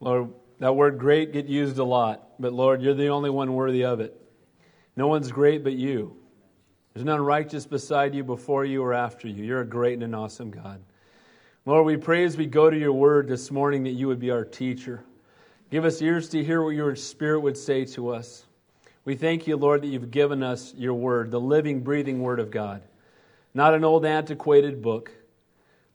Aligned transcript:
Lord, 0.00 0.30
that 0.60 0.74
word 0.74 0.98
great 0.98 1.32
get 1.32 1.46
used 1.46 1.78
a 1.78 1.84
lot, 1.84 2.40
but 2.40 2.52
Lord, 2.52 2.82
you're 2.82 2.94
the 2.94 3.08
only 3.08 3.30
one 3.30 3.54
worthy 3.54 3.84
of 3.84 4.00
it. 4.00 4.20
No 4.96 5.08
one's 5.08 5.32
great 5.32 5.64
but 5.64 5.72
you. 5.72 6.16
There's 6.92 7.04
none 7.04 7.20
righteous 7.20 7.66
beside 7.66 8.14
you, 8.14 8.22
before 8.22 8.64
you, 8.64 8.82
or 8.82 8.94
after 8.94 9.26
you. 9.26 9.42
You're 9.42 9.62
a 9.62 9.66
great 9.66 9.94
and 9.94 10.04
an 10.04 10.14
awesome 10.14 10.50
God. 10.50 10.80
Lord, 11.66 11.86
we 11.86 11.96
pray 11.96 12.24
as 12.24 12.36
we 12.36 12.46
go 12.46 12.70
to 12.70 12.78
your 12.78 12.92
word 12.92 13.26
this 13.26 13.50
morning 13.50 13.82
that 13.84 13.90
you 13.90 14.06
would 14.06 14.20
be 14.20 14.30
our 14.30 14.44
teacher. 14.44 15.02
Give 15.70 15.84
us 15.84 16.00
ears 16.00 16.28
to 16.28 16.44
hear 16.44 16.62
what 16.62 16.70
your 16.70 16.94
spirit 16.94 17.40
would 17.40 17.56
say 17.56 17.84
to 17.86 18.10
us. 18.10 18.46
We 19.04 19.16
thank 19.16 19.46
you, 19.46 19.56
Lord, 19.56 19.82
that 19.82 19.88
you've 19.88 20.10
given 20.10 20.42
us 20.42 20.72
your 20.76 20.94
word, 20.94 21.30
the 21.30 21.40
living, 21.40 21.80
breathing 21.80 22.22
word 22.22 22.38
of 22.38 22.50
God. 22.50 22.82
Not 23.54 23.74
an 23.74 23.84
old, 23.84 24.04
antiquated 24.04 24.82
book, 24.82 25.10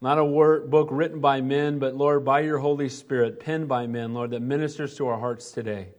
not 0.02 0.18
a 0.18 0.24
book 0.26 0.88
written 0.92 1.20
by 1.20 1.42
men, 1.42 1.78
but, 1.78 1.96
Lord, 1.96 2.24
by 2.24 2.40
your 2.40 2.58
Holy 2.58 2.88
Spirit, 2.88 3.40
penned 3.40 3.68
by 3.68 3.86
men, 3.86 4.14
Lord, 4.14 4.32
that 4.32 4.40
ministers 4.40 4.96
to 4.96 5.08
our 5.08 5.20
hearts 5.20 5.52
today. 5.52 5.90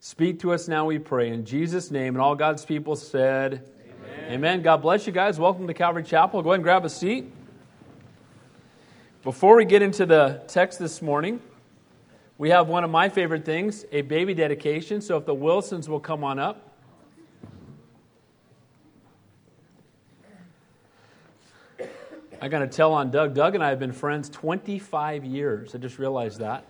Speak 0.00 0.40
to 0.40 0.52
us 0.52 0.68
now, 0.68 0.86
we 0.86 0.98
pray. 0.98 1.28
In 1.28 1.44
Jesus' 1.44 1.90
name, 1.90 2.14
and 2.14 2.22
all 2.22 2.34
God's 2.34 2.64
people 2.64 2.96
said, 2.96 3.70
Amen. 4.00 4.32
Amen. 4.32 4.62
God 4.62 4.78
bless 4.78 5.06
you 5.06 5.12
guys. 5.12 5.38
Welcome 5.38 5.66
to 5.66 5.74
Calvary 5.74 6.02
Chapel. 6.02 6.42
Go 6.42 6.50
ahead 6.50 6.56
and 6.56 6.64
grab 6.64 6.84
a 6.86 6.88
seat. 6.88 7.30
Before 9.22 9.54
we 9.54 9.66
get 9.66 9.82
into 9.82 10.06
the 10.06 10.42
text 10.48 10.78
this 10.78 11.02
morning, 11.02 11.38
we 12.38 12.48
have 12.50 12.68
one 12.68 12.84
of 12.84 12.90
my 12.90 13.10
favorite 13.10 13.44
things 13.44 13.84
a 13.92 14.00
baby 14.00 14.32
dedication. 14.32 15.02
So 15.02 15.18
if 15.18 15.26
the 15.26 15.34
Wilsons 15.34 15.88
will 15.90 16.00
come 16.00 16.24
on 16.24 16.38
up. 16.38 16.71
I 22.42 22.48
got 22.48 22.58
to 22.58 22.66
tell 22.66 22.92
on 22.92 23.12
Doug. 23.12 23.34
Doug 23.34 23.54
and 23.54 23.62
I 23.62 23.68
have 23.68 23.78
been 23.78 23.92
friends 23.92 24.28
25 24.28 25.24
years. 25.24 25.76
I 25.76 25.78
just 25.78 26.00
realized 26.00 26.40
that. 26.40 26.66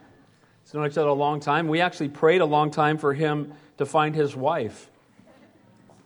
We've 0.66 0.74
known 0.74 0.86
each 0.86 0.98
other 0.98 1.08
a 1.08 1.14
long 1.14 1.40
time. 1.40 1.66
We 1.66 1.80
actually 1.80 2.10
prayed 2.10 2.42
a 2.42 2.44
long 2.44 2.70
time 2.70 2.98
for 2.98 3.14
him 3.14 3.54
to 3.78 3.86
find 3.86 4.14
his 4.14 4.36
wife. 4.36 4.90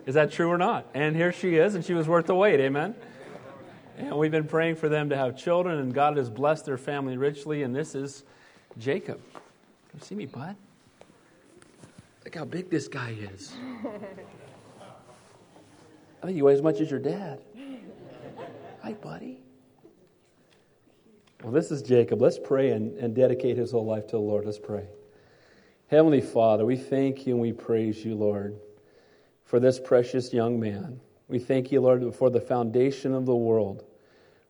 Is 0.06 0.14
that 0.14 0.30
true 0.30 0.48
or 0.50 0.56
not? 0.56 0.86
And 0.94 1.16
here 1.16 1.32
she 1.32 1.56
is, 1.56 1.74
and 1.74 1.84
she 1.84 1.94
was 1.94 2.06
worth 2.06 2.26
the 2.26 2.34
wait. 2.36 2.60
Amen. 2.60 2.94
And 3.98 4.16
we've 4.16 4.30
been 4.30 4.46
praying 4.46 4.76
for 4.76 4.88
them 4.88 5.08
to 5.08 5.16
have 5.16 5.36
children, 5.36 5.80
and 5.80 5.92
God 5.92 6.16
has 6.16 6.30
blessed 6.30 6.64
their 6.64 6.78
family 6.78 7.16
richly. 7.16 7.64
And 7.64 7.74
this 7.74 7.96
is 7.96 8.22
Jacob. 8.78 9.20
Come 9.90 10.00
see 10.00 10.14
me, 10.14 10.26
bud. 10.26 10.54
Look 12.24 12.36
how 12.36 12.44
big 12.44 12.70
this 12.70 12.86
guy 12.86 13.16
is. 13.34 13.52
I 16.22 16.26
think 16.26 16.36
you 16.36 16.44
weigh 16.44 16.54
as 16.54 16.62
much 16.62 16.80
as 16.80 16.88
your 16.88 17.00
dad. 17.00 17.40
Hi, 18.84 18.92
buddy. 18.92 19.40
Well, 21.42 21.52
this 21.52 21.70
is 21.70 21.82
Jacob. 21.82 22.22
Let's 22.22 22.38
pray 22.38 22.70
and, 22.70 22.96
and 22.98 23.14
dedicate 23.14 23.56
his 23.56 23.70
whole 23.70 23.84
life 23.84 24.06
to 24.06 24.12
the 24.12 24.20
Lord. 24.20 24.46
Let's 24.46 24.58
pray. 24.58 24.86
Heavenly 25.88 26.20
Father, 26.20 26.64
we 26.64 26.76
thank 26.76 27.26
you 27.26 27.34
and 27.34 27.42
we 27.42 27.52
praise 27.52 28.04
you, 28.04 28.14
Lord, 28.14 28.58
for 29.44 29.60
this 29.60 29.78
precious 29.78 30.32
young 30.32 30.58
man. 30.58 31.00
We 31.28 31.38
thank 31.38 31.70
you, 31.70 31.80
Lord, 31.80 32.14
for 32.14 32.30
the 32.30 32.40
foundation 32.40 33.14
of 33.14 33.26
the 33.26 33.36
world. 33.36 33.84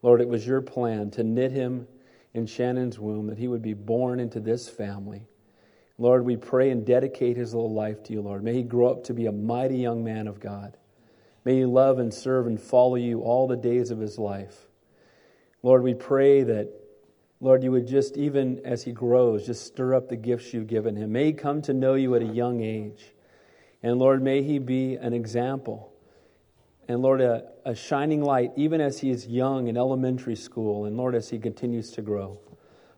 Lord, 0.02 0.20
it 0.20 0.28
was 0.28 0.46
your 0.46 0.60
plan 0.60 1.10
to 1.12 1.24
knit 1.24 1.50
him 1.50 1.88
in 2.34 2.46
Shannon's 2.46 2.98
womb, 2.98 3.26
that 3.26 3.38
he 3.38 3.48
would 3.48 3.62
be 3.62 3.74
born 3.74 4.20
into 4.20 4.40
this 4.40 4.68
family. 4.68 5.26
Lord, 5.98 6.24
we 6.24 6.36
pray 6.36 6.70
and 6.70 6.86
dedicate 6.86 7.36
his 7.36 7.54
little 7.54 7.72
life 7.72 8.02
to 8.04 8.12
you, 8.12 8.20
Lord. 8.20 8.44
May 8.44 8.54
he 8.54 8.62
grow 8.62 8.90
up 8.90 9.04
to 9.04 9.14
be 9.14 9.26
a 9.26 9.32
mighty 9.32 9.78
young 9.78 10.04
man 10.04 10.28
of 10.28 10.38
God. 10.38 10.76
May 11.44 11.56
he 11.56 11.64
love 11.64 11.98
and 11.98 12.12
serve 12.12 12.46
and 12.46 12.60
follow 12.60 12.96
you 12.96 13.22
all 13.22 13.46
the 13.46 13.56
days 13.56 13.90
of 13.90 13.98
his 13.98 14.18
life. 14.18 14.66
Lord, 15.66 15.82
we 15.82 15.94
pray 15.94 16.44
that, 16.44 16.68
Lord, 17.40 17.64
you 17.64 17.72
would 17.72 17.88
just, 17.88 18.16
even 18.16 18.60
as 18.64 18.84
he 18.84 18.92
grows, 18.92 19.44
just 19.44 19.66
stir 19.66 19.94
up 19.94 20.08
the 20.08 20.14
gifts 20.14 20.54
you've 20.54 20.68
given 20.68 20.94
him. 20.94 21.10
May 21.10 21.26
he 21.26 21.32
come 21.32 21.60
to 21.62 21.74
know 21.74 21.94
you 21.94 22.14
at 22.14 22.22
a 22.22 22.26
young 22.26 22.60
age. 22.62 23.12
And 23.82 23.98
Lord, 23.98 24.22
may 24.22 24.42
he 24.42 24.60
be 24.60 24.94
an 24.94 25.12
example 25.12 25.92
and 26.88 27.02
Lord, 27.02 27.20
a, 27.20 27.44
a 27.64 27.74
shining 27.74 28.22
light, 28.22 28.52
even 28.54 28.80
as 28.80 29.00
he 29.00 29.10
is 29.10 29.26
young 29.26 29.66
in 29.66 29.76
elementary 29.76 30.36
school, 30.36 30.84
and 30.84 30.96
Lord, 30.96 31.16
as 31.16 31.28
he 31.28 31.38
continues 31.38 31.90
to 31.92 32.02
grow. 32.02 32.38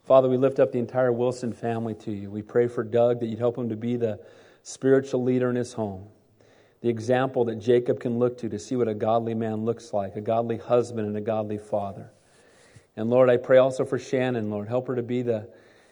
Father, 0.05 0.29
we 0.29 0.37
lift 0.37 0.59
up 0.59 0.73
the 0.73 0.79
entire 0.79 1.13
Wilson 1.13 1.53
family 1.53 1.95
to 1.95 2.13
you. 2.13 2.31
We 2.31 2.43
pray 2.43 2.67
for 2.67 2.83
Doug 2.85 3.21
that 3.21 3.27
you'd 3.27 3.39
help 3.39 3.57
him 3.57 3.69
to 3.71 3.77
be 3.77 3.97
the 3.97 4.21
spiritual 4.63 5.23
leader 5.23 5.49
in 5.49 5.57
his 5.57 5.73
home, 5.73 6.07
the 6.83 6.89
example 6.91 7.47
that 7.47 7.57
Jacob 7.57 7.99
can 7.99 8.19
look 8.19 8.37
to 8.39 8.49
to 8.51 8.59
see 8.59 8.77
what 8.77 8.89
a 8.89 8.95
godly 8.95 9.35
man 9.35 9.65
looks 9.65 9.95
like, 9.95 10.17
a 10.17 10.21
godly 10.21 10.59
husband 10.59 11.07
and 11.07 11.17
a 11.17 11.23
godly 11.23 11.59
father. 11.59 12.11
And 12.99 13.11
Lord, 13.11 13.31
I 13.31 13.37
pray 13.37 13.59
also 13.59 13.85
for 13.85 13.97
Shannon, 13.97 14.51
Lord. 14.51 14.67
Help 14.67 14.89
her 14.89 14.97
to 14.97 15.05
be 15.05 15.23
the, 15.23 15.49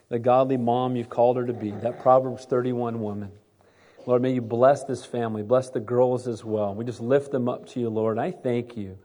the 0.08 0.18
godly 0.18 0.56
mom 0.56 0.96
you've 0.96 1.08
called 1.08 1.36
her 1.36 1.46
to 1.46 1.52
be, 1.52 1.70
that 1.70 2.00
Proverbs 2.00 2.46
31 2.46 3.00
woman. 3.00 3.30
Lord, 4.06 4.22
may 4.22 4.32
you 4.32 4.42
bless 4.42 4.82
this 4.82 5.04
family, 5.04 5.44
bless 5.44 5.70
the 5.70 5.78
girls 5.78 6.26
as 6.26 6.44
well. 6.44 6.74
We 6.74 6.84
just 6.84 7.00
lift 7.00 7.30
them 7.30 7.48
up 7.48 7.64
to 7.68 7.80
you, 7.80 7.90
Lord. 7.90 8.18
I 8.18 8.32
thank 8.32 8.76
you 8.76 8.98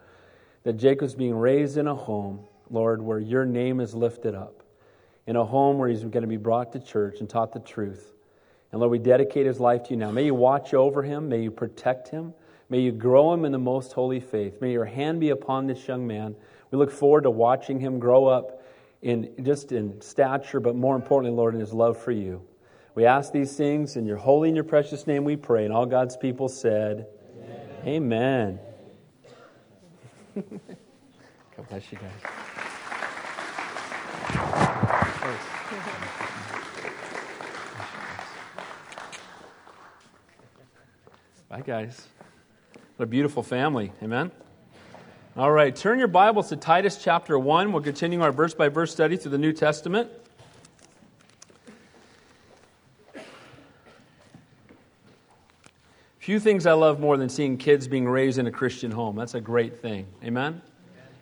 that 0.63 0.77
Jacob's 0.77 1.13
being 1.13 1.35
raised 1.35 1.77
in 1.77 1.85
a 1.85 1.93
home, 1.93 2.39
Lord, 2.71 3.03
where 3.03 3.19
your 3.19 3.45
name 3.45 3.79
is 3.79 3.93
lifted 3.93 4.33
up, 4.33 4.63
in 5.27 5.35
a 5.35 5.45
home 5.45 5.77
where 5.77 5.87
he's 5.87 6.01
going 6.01 6.23
to 6.23 6.27
be 6.27 6.37
brought 6.37 6.73
to 6.73 6.79
church 6.79 7.19
and 7.19 7.29
taught 7.29 7.53
the 7.53 7.59
truth. 7.59 8.13
And 8.71 8.79
Lord, 8.79 8.89
we 8.89 8.97
dedicate 8.97 9.45
his 9.45 9.59
life 9.59 9.83
to 9.83 9.89
you 9.91 9.97
now. 9.97 10.09
May 10.09 10.25
you 10.25 10.33
watch 10.33 10.73
over 10.73 11.03
him, 11.03 11.29
may 11.29 11.43
you 11.43 11.51
protect 11.51 12.07
him, 12.07 12.33
may 12.67 12.79
you 12.79 12.91
grow 12.91 13.31
him 13.31 13.45
in 13.45 13.51
the 13.51 13.59
most 13.59 13.93
holy 13.93 14.19
faith. 14.19 14.59
May 14.59 14.71
your 14.71 14.85
hand 14.85 15.19
be 15.19 15.29
upon 15.29 15.67
this 15.67 15.87
young 15.87 16.07
man. 16.07 16.35
We 16.71 16.77
look 16.77 16.91
forward 16.91 17.23
to 17.23 17.29
watching 17.29 17.79
him 17.79 17.99
grow 17.99 18.25
up 18.27 18.63
in 19.01 19.29
just 19.43 19.71
in 19.71 19.99
stature, 20.01 20.59
but 20.59 20.75
more 20.75 20.95
importantly, 20.95 21.35
Lord, 21.35 21.53
in 21.53 21.59
his 21.59 21.73
love 21.73 21.97
for 21.97 22.11
you. 22.11 22.41
We 22.95 23.05
ask 23.05 23.31
these 23.31 23.55
things 23.55 23.95
in 23.95 24.05
your 24.05 24.17
holy 24.17 24.49
and 24.49 24.55
your 24.55 24.63
precious 24.63 25.07
name 25.07 25.23
we 25.23 25.35
pray. 25.35 25.65
And 25.65 25.73
all 25.73 25.85
God's 25.85 26.17
people 26.17 26.47
said, 26.49 27.07
Amen. 27.85 28.59
Amen. 30.35 30.49
God 31.57 31.69
bless 31.69 31.91
you 31.91 31.97
guys. 31.97 32.11
Bye, 41.49 41.61
guys. 41.61 42.07
What 42.95 43.03
a 43.03 43.07
beautiful 43.07 43.43
family. 43.43 43.91
Amen. 44.01 44.31
All 45.37 45.49
right, 45.49 45.73
turn 45.73 45.97
your 45.97 46.09
Bibles 46.09 46.49
to 46.49 46.57
Titus 46.57 47.01
chapter 47.01 47.39
1. 47.39 47.71
We'll 47.71 47.81
continue 47.81 48.21
our 48.21 48.33
verse 48.33 48.53
by 48.53 48.67
verse 48.67 48.91
study 48.91 49.15
through 49.15 49.31
the 49.31 49.37
New 49.37 49.53
Testament. 49.53 50.09
Few 56.19 56.37
things 56.37 56.65
I 56.65 56.73
love 56.73 56.99
more 56.99 57.15
than 57.15 57.29
seeing 57.29 57.57
kids 57.57 57.87
being 57.87 58.09
raised 58.09 58.39
in 58.39 58.47
a 58.47 58.51
Christian 58.51 58.91
home. 58.91 59.15
That's 59.15 59.33
a 59.33 59.39
great 59.39 59.79
thing. 59.79 60.05
Amen? 60.21 60.47
Amen? 60.47 60.61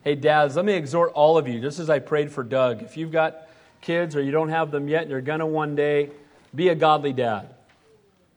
Hey, 0.03 0.15
dads, 0.15 0.55
let 0.55 0.65
me 0.65 0.73
exhort 0.73 1.11
all 1.13 1.37
of 1.37 1.47
you, 1.47 1.61
just 1.61 1.77
as 1.77 1.91
I 1.91 1.99
prayed 1.99 2.31
for 2.31 2.43
Doug. 2.43 2.81
If 2.81 2.97
you've 2.97 3.11
got 3.11 3.47
kids 3.79 4.15
or 4.15 4.23
you 4.23 4.31
don't 4.31 4.49
have 4.49 4.71
them 4.71 4.87
yet 4.87 5.07
you're 5.07 5.21
going 5.21 5.41
to 5.41 5.45
one 5.45 5.75
day, 5.75 6.09
be 6.55 6.69
a 6.69 6.75
godly 6.75 7.13
dad. 7.13 7.53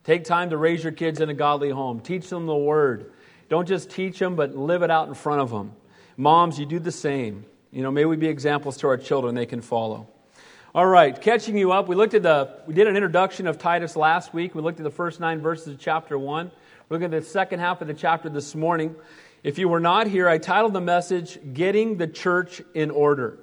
Take 0.05 0.25
time 0.25 0.51
to 0.51 0.59
raise 0.59 0.83
your 0.83 0.93
kids 0.93 1.23
in 1.23 1.31
a 1.31 1.35
godly 1.35 1.71
home. 1.71 2.01
Teach 2.01 2.29
them 2.29 2.45
the 2.45 2.55
word. 2.55 3.12
Don't 3.53 3.69
just 3.69 3.91
teach 3.91 4.19
them, 4.19 4.35
but 4.35 4.57
live 4.57 4.83
it 4.83 4.91
out 4.91 5.09
in 5.09 5.15
front 5.15 5.43
of 5.43 5.51
them. 5.51 5.73
Moms, 6.17 6.59
you 6.59 6.65
do 6.65 6.79
the 6.79 6.91
same. 6.91 7.45
You 7.71 7.83
know, 7.83 7.91
may 7.91 8.07
we 8.07 8.17
be 8.17 8.29
examples 8.29 8.79
to 8.79 8.87
our 8.87 8.97
children 8.97 9.35
they 9.35 9.45
can 9.45 9.61
follow. 9.61 10.09
All 10.75 10.87
right, 10.87 11.21
catching 11.21 11.59
you 11.59 11.71
up. 11.71 11.87
We 11.87 11.95
looked 11.95 12.15
at 12.15 12.23
the 12.23 12.49
we 12.67 12.73
did 12.73 12.87
an 12.87 12.97
introduction 12.97 13.47
of 13.47 13.59
Titus 13.59 13.95
last 13.95 14.33
week. 14.33 14.55
We 14.55 14.63
looked 14.63 14.81
at 14.81 14.85
the 14.85 14.91
first 14.91 15.21
9 15.21 15.43
verses 15.43 15.69
of 15.75 15.79
chapter 15.79 16.19
1. 16.19 16.51
We're 16.89 16.97
looking 16.97 17.13
at 17.13 17.25
the 17.25 17.29
second 17.29 17.61
half 17.61 17.83
of 17.83 17.89
the 17.89 17.93
chapter 17.93 18.31
this 18.31 18.55
morning. 18.55 18.97
If 19.43 19.59
you 19.59 19.69
were 19.69 19.81
not 19.81 20.07
here, 20.07 20.31
I 20.31 20.39
titled 20.39 20.73
the 20.73 20.81
message 20.81 21.39
Getting 21.53 21.99
the 21.99 22.07
Church 22.07 22.63
in 22.73 22.91
Order. 22.91 23.39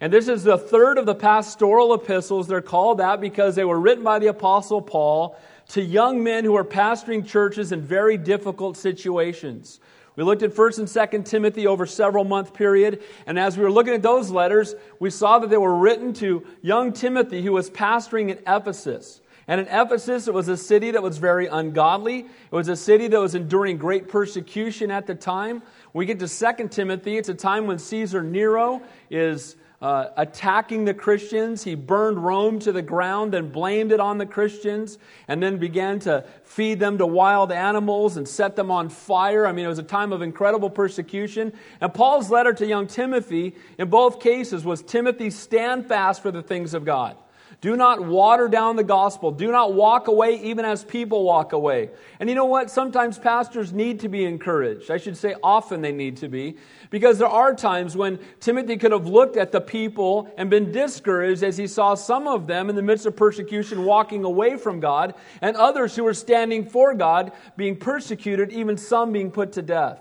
And 0.00 0.10
this 0.10 0.26
is 0.26 0.42
the 0.42 0.56
third 0.56 0.96
of 0.96 1.04
the 1.04 1.14
pastoral 1.14 1.92
epistles. 1.92 2.48
They're 2.48 2.62
called 2.62 2.96
that 2.96 3.20
because 3.20 3.56
they 3.56 3.66
were 3.66 3.78
written 3.78 4.04
by 4.04 4.20
the 4.20 4.28
apostle 4.28 4.80
Paul 4.80 5.38
to 5.70 5.82
young 5.82 6.22
men 6.22 6.44
who 6.44 6.56
are 6.56 6.64
pastoring 6.64 7.26
churches 7.26 7.70
in 7.70 7.80
very 7.80 8.16
difficult 8.16 8.76
situations. 8.76 9.78
We 10.16 10.24
looked 10.24 10.42
at 10.42 10.52
1st 10.52 10.78
and 10.80 10.88
2nd 10.88 11.24
Timothy 11.24 11.66
over 11.66 11.86
several 11.86 12.24
month 12.24 12.52
period, 12.52 13.02
and 13.26 13.38
as 13.38 13.56
we 13.56 13.62
were 13.62 13.70
looking 13.70 13.94
at 13.94 14.02
those 14.02 14.30
letters, 14.30 14.74
we 14.98 15.10
saw 15.10 15.38
that 15.38 15.48
they 15.48 15.56
were 15.56 15.76
written 15.76 16.12
to 16.14 16.44
young 16.60 16.92
Timothy 16.92 17.42
who 17.42 17.52
was 17.52 17.70
pastoring 17.70 18.30
in 18.30 18.38
Ephesus. 18.46 19.20
And 19.46 19.60
in 19.60 19.68
Ephesus, 19.68 20.28
it 20.28 20.34
was 20.34 20.48
a 20.48 20.56
city 20.56 20.90
that 20.90 21.02
was 21.02 21.18
very 21.18 21.46
ungodly. 21.46 22.20
It 22.20 22.52
was 22.52 22.68
a 22.68 22.76
city 22.76 23.08
that 23.08 23.18
was 23.18 23.34
enduring 23.34 23.78
great 23.78 24.08
persecution 24.08 24.90
at 24.90 25.06
the 25.06 25.14
time. 25.14 25.62
We 25.92 26.04
get 26.04 26.18
to 26.18 26.28
2 26.28 26.68
Timothy, 26.68 27.16
it's 27.16 27.28
a 27.28 27.34
time 27.34 27.66
when 27.66 27.78
Caesar 27.78 28.22
Nero 28.22 28.82
is 29.08 29.56
uh, 29.80 30.08
attacking 30.16 30.84
the 30.84 30.92
Christians. 30.92 31.64
He 31.64 31.74
burned 31.74 32.22
Rome 32.22 32.58
to 32.60 32.72
the 32.72 32.82
ground 32.82 33.34
and 33.34 33.50
blamed 33.50 33.92
it 33.92 34.00
on 34.00 34.18
the 34.18 34.26
Christians, 34.26 34.98
and 35.26 35.42
then 35.42 35.56
began 35.56 35.98
to 36.00 36.24
feed 36.44 36.78
them 36.78 36.98
to 36.98 37.06
wild 37.06 37.50
animals 37.50 38.16
and 38.16 38.28
set 38.28 38.56
them 38.56 38.70
on 38.70 38.88
fire. 38.88 39.46
I 39.46 39.52
mean, 39.52 39.64
it 39.64 39.68
was 39.68 39.78
a 39.78 39.84
time 39.84 40.12
of 40.12 40.22
incredible 40.22 40.70
persecution. 40.70 41.52
And 41.80 41.94
Paul's 41.94 42.30
letter 42.30 42.52
to 42.52 42.66
young 42.66 42.86
Timothy, 42.86 43.54
in 43.78 43.88
both 43.88 44.20
cases, 44.20 44.64
was 44.64 44.82
Timothy, 44.82 45.30
stand 45.30 45.86
fast 45.86 46.22
for 46.22 46.30
the 46.30 46.42
things 46.42 46.74
of 46.74 46.84
God. 46.84 47.16
Do 47.60 47.76
not 47.76 48.02
water 48.02 48.48
down 48.48 48.76
the 48.76 48.84
gospel. 48.84 49.30
Do 49.30 49.52
not 49.52 49.74
walk 49.74 50.08
away 50.08 50.40
even 50.42 50.64
as 50.64 50.82
people 50.82 51.24
walk 51.24 51.52
away. 51.52 51.90
And 52.18 52.28
you 52.28 52.34
know 52.34 52.46
what? 52.46 52.70
Sometimes 52.70 53.18
pastors 53.18 53.70
need 53.72 54.00
to 54.00 54.08
be 54.08 54.24
encouraged. 54.24 54.90
I 54.90 54.96
should 54.96 55.16
say 55.16 55.34
often 55.42 55.82
they 55.82 55.92
need 55.92 56.16
to 56.18 56.28
be. 56.28 56.56
Because 56.90 57.18
there 57.18 57.28
are 57.28 57.54
times 57.54 57.96
when 57.96 58.18
Timothy 58.40 58.76
could 58.76 58.90
have 58.90 59.06
looked 59.06 59.36
at 59.36 59.52
the 59.52 59.60
people 59.60 60.28
and 60.36 60.50
been 60.50 60.72
discouraged 60.72 61.44
as 61.44 61.56
he 61.56 61.68
saw 61.68 61.94
some 61.94 62.26
of 62.26 62.48
them 62.48 62.68
in 62.68 62.74
the 62.74 62.82
midst 62.82 63.06
of 63.06 63.14
persecution 63.14 63.84
walking 63.84 64.24
away 64.24 64.56
from 64.56 64.80
God 64.80 65.14
and 65.40 65.56
others 65.56 65.94
who 65.94 66.02
were 66.02 66.14
standing 66.14 66.68
for 66.68 66.92
God 66.94 67.30
being 67.56 67.76
persecuted, 67.76 68.50
even 68.50 68.76
some 68.76 69.12
being 69.12 69.30
put 69.30 69.52
to 69.52 69.62
death. 69.62 70.00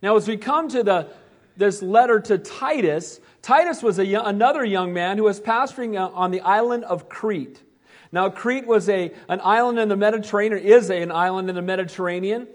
Now, 0.00 0.16
as 0.16 0.28
we 0.28 0.36
come 0.36 0.68
to 0.68 0.84
the, 0.84 1.08
this 1.56 1.82
letter 1.82 2.20
to 2.20 2.38
Titus, 2.38 3.20
Titus 3.42 3.82
was 3.82 3.98
a, 3.98 4.14
another 4.14 4.64
young 4.64 4.92
man 4.92 5.18
who 5.18 5.24
was 5.24 5.40
pastoring 5.40 5.98
on 5.98 6.30
the 6.30 6.40
island 6.42 6.84
of 6.84 7.08
Crete. 7.08 7.60
Now, 8.12 8.28
Crete 8.28 8.66
was 8.66 8.88
a, 8.88 9.12
an 9.28 9.40
island 9.42 9.78
in 9.80 9.88
the 9.88 9.96
Mediterranean, 9.96 10.62
is 10.62 10.90
a, 10.90 11.02
an 11.02 11.10
island 11.10 11.48
in 11.48 11.56
the 11.56 11.62
Mediterranean, 11.62 12.46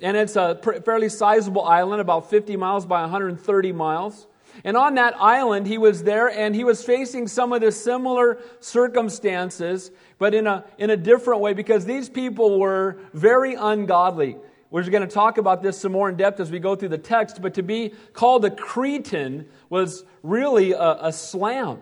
and 0.00 0.16
it's 0.16 0.36
a 0.36 0.60
fairly 0.84 1.08
sizable 1.08 1.62
island, 1.62 2.00
about 2.00 2.28
50 2.28 2.56
miles 2.56 2.84
by 2.86 3.00
130 3.02 3.72
miles. 3.72 4.26
And 4.64 4.76
on 4.76 4.94
that 4.94 5.14
island, 5.20 5.66
he 5.66 5.78
was 5.78 6.02
there 6.02 6.28
and 6.28 6.54
he 6.54 6.64
was 6.64 6.82
facing 6.82 7.28
some 7.28 7.52
of 7.52 7.60
the 7.60 7.72
similar 7.72 8.38
circumstances, 8.60 9.90
but 10.18 10.34
in 10.34 10.46
a, 10.46 10.64
in 10.78 10.90
a 10.90 10.96
different 10.96 11.40
way 11.40 11.52
because 11.52 11.84
these 11.84 12.08
people 12.08 12.58
were 12.58 12.98
very 13.12 13.54
ungodly. 13.54 14.36
We're 14.70 14.88
going 14.90 15.06
to 15.06 15.14
talk 15.14 15.38
about 15.38 15.62
this 15.62 15.78
some 15.78 15.92
more 15.92 16.08
in 16.08 16.16
depth 16.16 16.40
as 16.40 16.50
we 16.50 16.58
go 16.58 16.74
through 16.74 16.88
the 16.90 16.98
text, 16.98 17.40
but 17.40 17.54
to 17.54 17.62
be 17.62 17.94
called 18.12 18.44
a 18.44 18.50
Cretan 18.50 19.46
was 19.70 20.04
really 20.22 20.72
a, 20.72 20.96
a 21.02 21.12
slam 21.12 21.78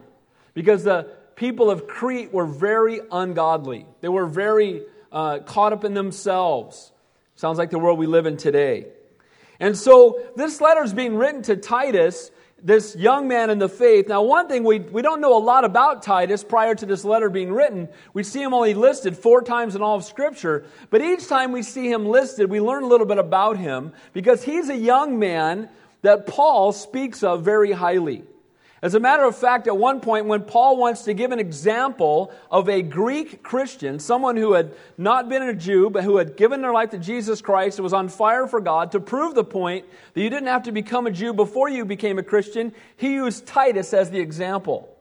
because 0.53 0.85
the 0.85 1.11
people 1.37 1.71
of 1.71 1.87
Crete 1.87 2.33
were 2.33 2.47
very 2.47 3.01
ungodly. 3.11 3.87
They 4.01 4.09
were 4.09 4.27
very 4.27 4.83
uh, 5.11 5.41
caught 5.41 5.73
up 5.73 5.85
in 5.85 5.95
themselves. 5.95 6.93
Sounds 7.37 7.59
like 7.59 7.71
the 7.71 7.79
world 7.79 7.99
we 7.99 8.07
live 8.07 8.27
in 8.27 8.37
today. 8.37 8.87
And 9.61 9.77
so 9.77 10.21
this 10.37 10.61
letter 10.61 10.83
is 10.83 10.93
being 10.93 11.17
written 11.17 11.43
to 11.43 11.57
Titus, 11.57 12.31
this 12.63 12.97
young 12.97 13.29
man 13.29 13.51
in 13.51 13.59
the 13.59 13.69
faith. 13.69 14.09
Now, 14.09 14.23
one 14.23 14.49
thing 14.49 14.65
we, 14.65 14.81
we 14.81 15.03
don't 15.03 15.21
know 15.21 15.37
a 15.37 15.43
lot 15.43 15.65
about 15.65 16.03
Titus 16.03 16.43
prior 16.43 16.75
to 16.75 16.87
this 16.87 17.05
letter 17.05 17.29
being 17.29 17.53
written. 17.53 17.89
We 18.13 18.23
see 18.23 18.43
him 18.43 18.55
only 18.55 18.75
listed 18.75 19.17
four 19.17 19.43
times 19.43 19.77
in 19.77 19.83
all 19.83 19.97
of 19.97 20.05
Scripture. 20.05 20.65
But 20.91 21.03
each 21.03 21.29
time 21.29 21.53
we 21.53 21.63
see 21.63 21.91
him 21.91 22.07
listed, 22.07 22.51
we 22.51 22.61
learn 22.61 22.83
a 22.83 22.87
little 22.87 23.07
bit 23.07 23.19
about 23.19 23.59
him 23.59 23.93
because 24.13 24.43
he's 24.43 24.69
a 24.71 24.77
young 24.77 25.19
man 25.19 25.69
that 26.03 26.27
Paul 26.27 26.73
speaks 26.73 27.23
of 27.23 27.45
very 27.45 27.73
highly. 27.73 28.25
As 28.85 28.93
a 28.93 29.01
matter 29.01 29.25
of 29.25 29.35
fact, 29.35 29.67
at 29.67 29.75
one 29.75 29.99
point, 29.99 30.27
when 30.27 30.43
Paul 30.43 30.77
wants 30.77 31.05
to 31.05 31.15
give 31.15 31.33
an 31.33 31.39
example 31.39 32.31
of 32.51 32.69
a 32.69 32.83
Greek 32.83 33.43
Christian, 33.43 33.99
someone 33.99 34.37
who 34.37 34.53
had 34.53 34.75
not 34.99 35.31
been 35.31 35.43
a 35.43 35.55
Jew, 35.55 35.89
but 35.89 36.05
who 36.05 36.19
had 36.19 36.37
given 36.37 36.61
their 36.61 36.71
life 36.75 36.91
to 36.91 36.99
Jesus 36.99 37.41
Christ 37.41 37.79
and 37.79 37.83
was 37.83 37.95
on 37.95 38.11
fire 38.11 38.47
for 38.47 38.61
God, 38.61 38.93
to 38.93 39.01
prove 39.01 39.35
the 39.35 39.43
point 39.43 39.87
that 40.13 40.21
you 40.21 40.29
didn't 40.29 40.49
have 40.49 40.65
to 40.65 40.73
become 40.73 41.07
a 41.07 41.11
Jew 41.11 41.33
before 41.33 41.71
you 41.71 41.87
became 41.87 42.19
a 42.19 42.23
Christian, 42.23 42.75
he 42.99 43.15
used 43.15 43.47
Titus 43.47 43.95
as 43.95 44.11
the 44.11 44.21
example. 44.21 44.94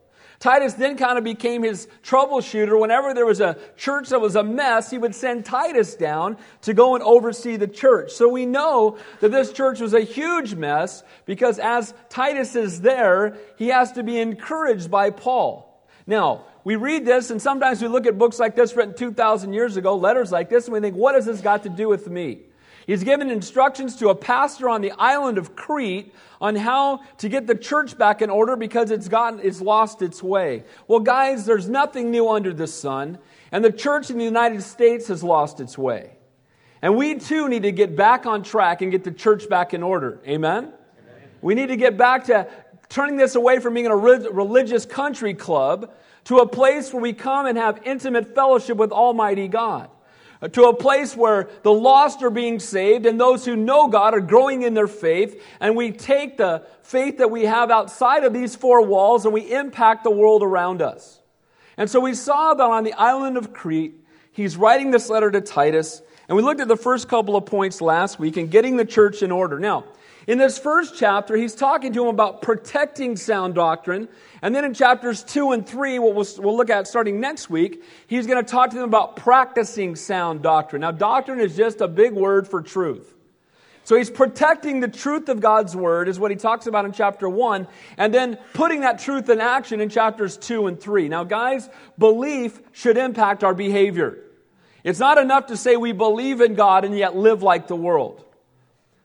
Titus 0.44 0.74
then 0.74 0.98
kind 0.98 1.18
of 1.18 1.24
became 1.24 1.63
his 1.63 1.88
troubleshooter. 2.04 2.78
Whenever 2.78 3.13
there 3.13 3.25
was 3.25 3.40
a 3.40 3.57
church 3.78 4.10
that 4.10 4.19
was 4.19 4.36
a 4.36 4.44
mess, 4.44 4.92
he 4.92 4.98
would 4.98 5.16
send 5.16 5.45
Titus 5.45 5.95
down 5.95 6.36
to 6.63 6.74
go 6.74 6.95
and 6.95 7.04
oversee 7.06 7.56
the 7.56 7.66
church. 7.66 8.12
So 8.12 8.28
we 8.28 8.45
know 8.45 8.98
that 9.22 9.31
this 9.31 9.54
church 9.54 9.80
was 9.80 9.94
a 9.94 10.01
huge 10.01 10.54
mess 10.54 11.01
because 11.25 11.60
as 11.60 11.94
Titus 12.10 12.57
is 12.57 12.81
there, 12.81 13.38
he 13.56 13.69
has 13.69 13.94
to 13.94 14.04
be 14.04 14.19
encouraged 14.19 14.92
by 14.92 15.12
Paul. 15.12 15.81
Now, 16.06 16.44
we 16.66 16.75
read 16.75 17.06
this 17.06 17.31
and 17.31 17.42
sometimes 17.42 17.81
we 17.81 17.88
look 17.88 18.06
at 18.06 18.18
books 18.18 18.38
like 18.38 18.54
this 18.54 18.75
written 18.75 18.95
2,000 18.95 19.54
years 19.54 19.78
ago, 19.78 19.95
letters 19.95 20.30
like 20.30 20.50
this, 20.50 20.66
and 20.66 20.74
we 20.74 20.81
think, 20.81 20.98
what 20.98 21.16
has 21.16 21.25
this 21.25 21.40
got 21.40 21.63
to 21.63 21.69
do 21.69 21.88
with 21.88 22.10
me? 22.10 22.42
He's 22.85 23.03
given 23.03 23.30
instructions 23.30 23.95
to 23.97 24.09
a 24.09 24.15
pastor 24.15 24.69
on 24.69 24.81
the 24.81 24.91
island 24.91 25.38
of 25.38 25.56
Crete 25.56 26.13
on 26.41 26.56
how 26.56 27.01
to 27.19 27.30
get 27.30 27.47
the 27.47 27.56
church 27.56 27.97
back 27.97 28.21
in 28.21 28.30
order 28.30 28.56
because 28.56 28.91
it's 28.91 29.07
gotten 29.07 29.39
it's 29.41 29.62
lost 29.62 30.01
its 30.01 30.21
way. 30.21 30.63
Well, 30.88 31.00
guys, 31.00 31.45
there's 31.45 31.69
nothing 31.69 32.12
new 32.12 32.30
under 32.30 32.53
the 32.53 32.68
sun, 32.68 33.19
and 33.51 33.63
the 33.63 33.71
church 33.71 34.09
in 34.09 34.18
the 34.18 34.25
United 34.25 34.63
States 34.63 35.07
has 35.07 35.24
lost 35.24 35.59
its 35.59 35.77
way. 35.77 36.18
And 36.81 36.97
we 36.97 37.15
too 37.15 37.47
need 37.47 37.63
to 37.63 37.71
get 37.71 37.95
back 37.95 38.25
on 38.25 38.44
track 38.44 38.81
and 38.81 38.91
get 38.91 39.06
the 39.06 39.12
church 39.12 39.47
back 39.47 39.74
in 39.74 39.83
order. 39.83 40.19
Amen? 40.27 40.65
Amen. 40.65 40.74
We 41.41 41.56
need 41.56 41.68
to 41.68 41.77
get 41.77 41.97
back 41.97 42.25
to 42.25 42.50
turning 42.89 43.15
this 43.15 43.35
away 43.35 43.59
from 43.59 43.74
being 43.74 43.88
a 43.88 43.95
religious 43.95 44.85
country 44.85 45.33
club 45.33 45.94
to 46.25 46.39
a 46.39 46.47
place 46.47 46.91
where 46.91 47.01
we 47.01 47.13
come 47.13 47.45
and 47.45 47.57
have 47.57 47.81
intimate 47.85 48.35
fellowship 48.35 48.75
with 48.75 48.91
Almighty 48.91 49.47
God 49.47 49.89
to 50.50 50.63
a 50.66 50.75
place 50.75 51.16
where 51.16 51.50
the 51.62 51.72
lost 51.72 52.22
are 52.22 52.30
being 52.30 52.60
saved 52.60 53.06
and 53.06 53.19
those 53.19 53.45
who 53.45 53.56
know 53.56 53.88
God 53.88 54.13
are 54.13 54.19
growing 54.19 54.63
in 54.63 54.74
their 54.74 54.88
faith. 54.88 55.42
And 55.60 55.75
we 55.75 55.92
take 55.92 56.38
the 56.38 56.66
faith 56.81 57.19
that 57.19 57.31
we 57.31 57.45
have 57.45 57.72
outside 57.72 58.24
of 58.24 58.34
these 58.34 58.56
four 58.56 58.81
walls 58.81 59.25
and 59.25 59.34
we 59.34 59.54
impact 59.54 60.04
the 60.04 60.12
world 60.12 60.44
around 60.44 60.81
us. 60.81 61.22
And 61.78 61.90
so 61.90 62.00
we 62.00 62.13
saw 62.13 62.54
that 62.54 62.63
on 62.63 62.84
the 62.84 62.94
island 62.94 63.38
of 63.38 63.54
Crete, 63.54 63.95
he's 64.31 64.57
writing 64.57 64.92
this 64.92 65.10
letter 65.10 65.31
to 65.31 65.42
Titus. 65.42 66.01
And 66.28 66.38
we 66.38 66.44
looked 66.44 66.62
at 66.62 66.68
the 66.68 66.78
first 66.78 67.10
couple 67.10 67.36
of 67.36 67.46
points 67.46 67.81
last 67.81 68.20
week 68.20 68.38
in 68.38 68.48
getting 68.48 68.78
the 68.78 68.86
church 68.86 69.22
in 69.22 69.31
order. 69.31 69.60
Now, 69.60 69.86
in 70.25 70.38
this 70.38 70.58
first 70.58 70.96
chapter, 70.98 71.36
he's 71.36 71.54
talking 71.54 71.92
to 71.94 72.04
him 72.04 72.08
about 72.08 72.42
protecting 72.42 73.18
sound 73.18 73.56
doctrine. 73.56 74.08
And 74.42 74.56
then 74.56 74.64
in 74.64 74.74
chapters 74.74 75.22
2 75.24 75.52
and 75.52 75.68
3, 75.68 76.00
what 76.00 76.16
we'll, 76.16 76.28
we'll 76.40 76.56
look 76.56 76.70
at 76.70 76.88
starting 76.88 77.20
next 77.20 77.50
week, 77.50 77.84
he's 78.08 78.25
going 78.25 78.44
to 78.44 78.50
talk 78.50 78.70
to 78.70 78.78
them 78.78 78.86
about 78.86 79.18
practicing 79.18 79.98
sound 79.98 80.42
doctrine. 80.42 80.81
Now, 80.81 80.92
doctrine 80.92 81.42
is 81.42 81.58
just 81.58 81.81
a 81.81 81.90
big 81.90 82.14
word 82.14 82.48
for 82.48 82.62
truth. 82.62 83.14
So 83.86 83.98
he's 83.98 84.10
protecting 84.10 84.80
the 84.80 84.88
truth 84.88 85.28
of 85.28 85.42
God's 85.42 85.76
word, 85.76 86.08
is 86.08 86.18
what 86.18 86.31
he 86.31 86.38
talks 86.38 86.68
about 86.68 86.86
in 86.86 86.94
chapter 86.94 87.28
1, 87.28 87.68
and 87.98 88.14
then 88.14 88.38
putting 88.54 88.81
that 88.81 89.00
truth 89.00 89.28
in 89.28 89.42
action 89.42 89.81
in 89.81 89.90
chapters 89.90 90.38
2 90.38 90.68
and 90.68 90.80
3. 90.80 91.10
Now, 91.10 91.26
guys, 91.26 91.69
belief 91.98 92.62
should 92.72 92.96
impact 92.96 93.44
our 93.44 93.54
behavior. 93.54 94.23
It's 94.83 95.00
not 95.00 95.18
enough 95.18 95.47
to 95.47 95.57
say 95.57 95.77
we 95.77 95.94
believe 95.94 96.41
in 96.41 96.56
God 96.56 96.83
and 96.83 96.97
yet 96.97 97.15
live 97.15 97.41
like 97.41 97.68
the 97.68 97.75
world. 97.75 98.24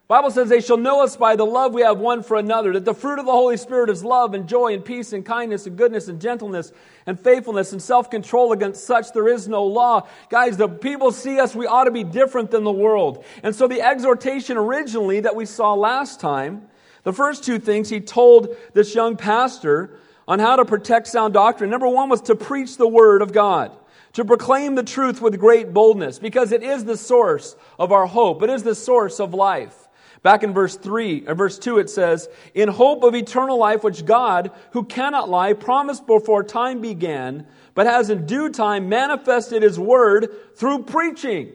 Bible 0.09 0.31
says 0.31 0.49
they 0.49 0.59
shall 0.59 0.77
know 0.77 1.03
us 1.03 1.15
by 1.15 1.35
the 1.35 1.45
love 1.45 1.71
we 1.71 1.83
have 1.83 1.99
one 1.99 2.23
for 2.23 2.35
another, 2.35 2.73
that 2.73 2.83
the 2.83 2.95
fruit 2.95 3.19
of 3.19 3.27
the 3.27 3.31
Holy 3.31 3.57
Spirit 3.57 3.91
is 3.91 4.03
love 4.03 4.33
and 4.33 4.49
joy 4.49 4.73
and 4.73 4.83
peace 4.83 5.13
and 5.13 5.23
kindness 5.23 5.67
and 5.67 5.77
goodness 5.77 6.07
and 6.07 6.19
gentleness 6.19 6.71
and 7.05 7.19
faithfulness 7.19 7.73
and 7.73 7.81
self-control. 7.81 8.51
Against 8.51 8.85
such 8.85 9.13
there 9.13 9.27
is 9.27 9.47
no 9.47 9.65
law. 9.65 10.07
Guys, 10.31 10.57
the 10.57 10.67
people 10.67 11.11
see 11.11 11.39
us, 11.39 11.53
we 11.53 11.67
ought 11.67 11.83
to 11.83 11.91
be 11.91 12.03
different 12.03 12.49
than 12.49 12.63
the 12.63 12.71
world. 12.71 13.23
And 13.43 13.55
so 13.55 13.67
the 13.67 13.81
exhortation 13.81 14.57
originally 14.57 15.19
that 15.19 15.35
we 15.35 15.45
saw 15.45 15.75
last 15.75 16.19
time, 16.19 16.67
the 17.03 17.13
first 17.13 17.43
two 17.43 17.59
things 17.59 17.87
he 17.87 17.99
told 17.99 18.57
this 18.73 18.95
young 18.95 19.15
pastor 19.15 19.91
on 20.27 20.39
how 20.39 20.55
to 20.55 20.65
protect 20.65 21.05
sound 21.05 21.35
doctrine. 21.35 21.69
Number 21.69 21.87
one 21.87 22.09
was 22.09 22.21
to 22.23 22.35
preach 22.35 22.77
the 22.77 22.87
word 22.87 23.21
of 23.21 23.31
God 23.31 23.77
to 24.13 24.25
proclaim 24.25 24.75
the 24.75 24.83
truth 24.83 25.21
with 25.21 25.39
great 25.39 25.73
boldness 25.73 26.19
because 26.19 26.51
it 26.51 26.63
is 26.63 26.85
the 26.85 26.97
source 26.97 27.55
of 27.77 27.91
our 27.91 28.05
hope. 28.05 28.41
It 28.41 28.49
is 28.49 28.63
the 28.63 28.75
source 28.75 29.19
of 29.19 29.33
life. 29.33 29.87
Back 30.21 30.43
in 30.43 30.53
verse 30.53 30.75
3, 30.75 31.27
or 31.27 31.35
verse 31.35 31.57
2, 31.57 31.77
it 31.77 31.89
says, 31.89 32.27
In 32.53 32.67
hope 32.67 33.03
of 33.03 33.15
eternal 33.15 33.57
life, 33.57 33.83
which 33.83 34.05
God, 34.05 34.51
who 34.71 34.83
cannot 34.83 35.29
lie, 35.29 35.53
promised 35.53 36.05
before 36.05 36.43
time 36.43 36.81
began, 36.81 37.47
but 37.73 37.87
has 37.87 38.09
in 38.09 38.25
due 38.25 38.49
time 38.49 38.89
manifested 38.89 39.63
his 39.63 39.79
word 39.79 40.29
through 40.57 40.83
preaching. 40.83 41.53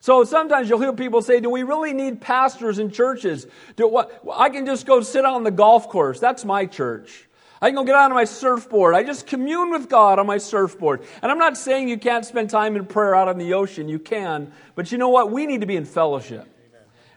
So 0.00 0.24
sometimes 0.24 0.70
you'll 0.70 0.80
hear 0.80 0.94
people 0.94 1.20
say, 1.20 1.40
Do 1.40 1.50
we 1.50 1.62
really 1.62 1.92
need 1.92 2.22
pastors 2.22 2.78
in 2.78 2.90
churches? 2.90 3.46
Do, 3.76 3.86
what, 3.88 4.22
I 4.32 4.48
can 4.48 4.64
just 4.64 4.86
go 4.86 5.02
sit 5.02 5.26
on 5.26 5.44
the 5.44 5.50
golf 5.50 5.90
course. 5.90 6.20
That's 6.20 6.46
my 6.46 6.64
church. 6.64 7.27
I 7.60 7.68
can 7.68 7.76
go 7.76 7.84
get 7.84 7.94
on 7.94 8.12
my 8.12 8.24
surfboard. 8.24 8.94
I 8.94 9.02
just 9.02 9.26
commune 9.26 9.70
with 9.70 9.88
God 9.88 10.18
on 10.18 10.26
my 10.26 10.38
surfboard. 10.38 11.02
And 11.22 11.30
I'm 11.32 11.38
not 11.38 11.56
saying 11.56 11.88
you 11.88 11.98
can't 11.98 12.24
spend 12.24 12.50
time 12.50 12.76
in 12.76 12.86
prayer 12.86 13.14
out 13.14 13.28
on 13.28 13.38
the 13.38 13.54
ocean. 13.54 13.88
You 13.88 13.98
can. 13.98 14.52
But 14.74 14.92
you 14.92 14.98
know 14.98 15.08
what? 15.08 15.32
We 15.32 15.46
need 15.46 15.62
to 15.62 15.66
be 15.66 15.76
in 15.76 15.84
fellowship. 15.84 16.46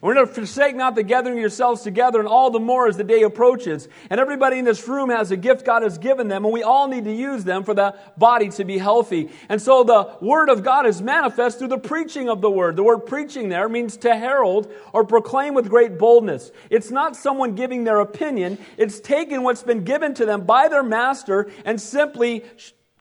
We're 0.01 0.15
going 0.15 0.27
to 0.27 0.33
forsake 0.33 0.75
not 0.75 0.95
the 0.95 1.03
gathering 1.03 1.37
yourselves 1.37 1.83
together, 1.83 2.19
and 2.19 2.27
all 2.27 2.49
the 2.49 2.59
more 2.59 2.87
as 2.87 2.97
the 2.97 3.03
day 3.03 3.21
approaches. 3.21 3.87
And 4.09 4.19
everybody 4.19 4.57
in 4.57 4.65
this 4.65 4.87
room 4.87 5.09
has 5.09 5.29
a 5.29 5.37
gift 5.37 5.63
God 5.63 5.83
has 5.83 5.99
given 5.99 6.27
them, 6.27 6.43
and 6.43 6.51
we 6.51 6.63
all 6.63 6.87
need 6.87 7.03
to 7.05 7.13
use 7.13 7.43
them 7.43 7.63
for 7.63 7.75
the 7.75 7.95
body 8.17 8.49
to 8.49 8.65
be 8.65 8.79
healthy. 8.79 9.29
And 9.47 9.61
so 9.61 9.83
the 9.83 10.17
Word 10.19 10.49
of 10.49 10.63
God 10.63 10.87
is 10.87 11.03
manifest 11.03 11.59
through 11.59 11.67
the 11.67 11.77
preaching 11.77 12.29
of 12.29 12.41
the 12.41 12.49
Word. 12.49 12.75
The 12.75 12.83
word 12.83 13.05
preaching 13.05 13.49
there 13.49 13.69
means 13.69 13.95
to 13.97 14.15
herald 14.15 14.71
or 14.91 15.05
proclaim 15.05 15.53
with 15.53 15.69
great 15.69 15.99
boldness. 15.99 16.51
It's 16.71 16.89
not 16.89 17.15
someone 17.15 17.53
giving 17.53 17.83
their 17.83 17.99
opinion, 17.99 18.57
it's 18.77 18.99
taking 18.99 19.43
what's 19.43 19.63
been 19.63 19.83
given 19.83 20.15
to 20.15 20.25
them 20.25 20.45
by 20.45 20.67
their 20.67 20.83
master 20.83 21.51
and 21.63 21.79
simply 21.79 22.43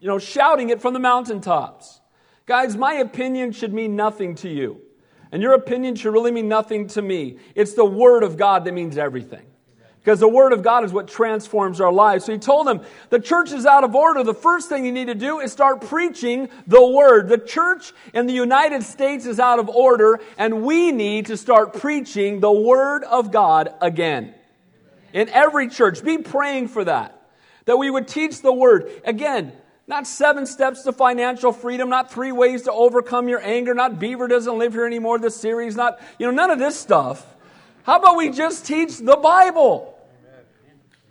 you 0.00 0.08
know, 0.08 0.18
shouting 0.18 0.70
it 0.70 0.80
from 0.82 0.94
the 0.94 1.00
mountaintops. 1.00 2.00
Guys, 2.46 2.76
my 2.76 2.94
opinion 2.94 3.52
should 3.52 3.72
mean 3.72 3.96
nothing 3.96 4.34
to 4.36 4.48
you. 4.48 4.80
And 5.32 5.42
your 5.42 5.54
opinion 5.54 5.94
should 5.94 6.12
really 6.12 6.32
mean 6.32 6.48
nothing 6.48 6.88
to 6.88 7.02
me. 7.02 7.38
It's 7.54 7.74
the 7.74 7.84
Word 7.84 8.22
of 8.22 8.36
God 8.36 8.64
that 8.64 8.74
means 8.74 8.98
everything. 8.98 9.46
because 10.00 10.18
the 10.18 10.28
Word 10.28 10.52
of 10.52 10.62
God 10.62 10.84
is 10.84 10.92
what 10.92 11.08
transforms 11.08 11.80
our 11.80 11.92
lives. 11.92 12.24
So 12.24 12.32
he 12.32 12.38
told 12.38 12.66
them, 12.66 12.80
the 13.10 13.20
church 13.20 13.52
is 13.52 13.66
out 13.66 13.84
of 13.84 13.94
order. 13.94 14.24
The 14.24 14.32
first 14.32 14.68
thing 14.68 14.86
you 14.86 14.92
need 14.92 15.08
to 15.08 15.14
do 15.14 15.40
is 15.40 15.52
start 15.52 15.82
preaching 15.82 16.48
the 16.66 16.84
Word. 16.84 17.28
The 17.28 17.36
church 17.36 17.92
in 18.14 18.26
the 18.26 18.32
United 18.32 18.82
States 18.82 19.26
is 19.26 19.38
out 19.38 19.58
of 19.58 19.68
order, 19.68 20.20
and 20.38 20.62
we 20.62 20.90
need 20.90 21.26
to 21.26 21.36
start 21.36 21.74
preaching 21.74 22.40
the 22.40 22.50
Word 22.50 23.04
of 23.04 23.30
God 23.30 23.74
again. 23.82 24.34
In 25.12 25.28
every 25.28 25.68
church. 25.68 26.02
Be 26.02 26.18
praying 26.18 26.68
for 26.68 26.84
that. 26.84 27.20
That 27.66 27.76
we 27.76 27.90
would 27.90 28.08
teach 28.08 28.40
the 28.40 28.52
Word. 28.52 28.90
Again, 29.04 29.52
not 29.90 30.06
seven 30.06 30.46
steps 30.46 30.82
to 30.82 30.92
financial 30.92 31.52
freedom, 31.52 31.88
not 31.88 32.12
three 32.12 32.30
ways 32.30 32.62
to 32.62 32.72
overcome 32.72 33.28
your 33.28 33.42
anger, 33.42 33.74
not 33.74 33.98
Beaver 33.98 34.28
doesn't 34.28 34.56
live 34.56 34.72
here 34.72 34.86
anymore, 34.86 35.18
this 35.18 35.34
series, 35.34 35.74
not, 35.74 36.00
you 36.16 36.26
know, 36.26 36.32
none 36.32 36.50
of 36.50 36.60
this 36.60 36.78
stuff. 36.78 37.26
How 37.82 37.98
about 37.98 38.16
we 38.16 38.30
just 38.30 38.64
teach 38.64 38.98
the 38.98 39.16
Bible? 39.16 39.98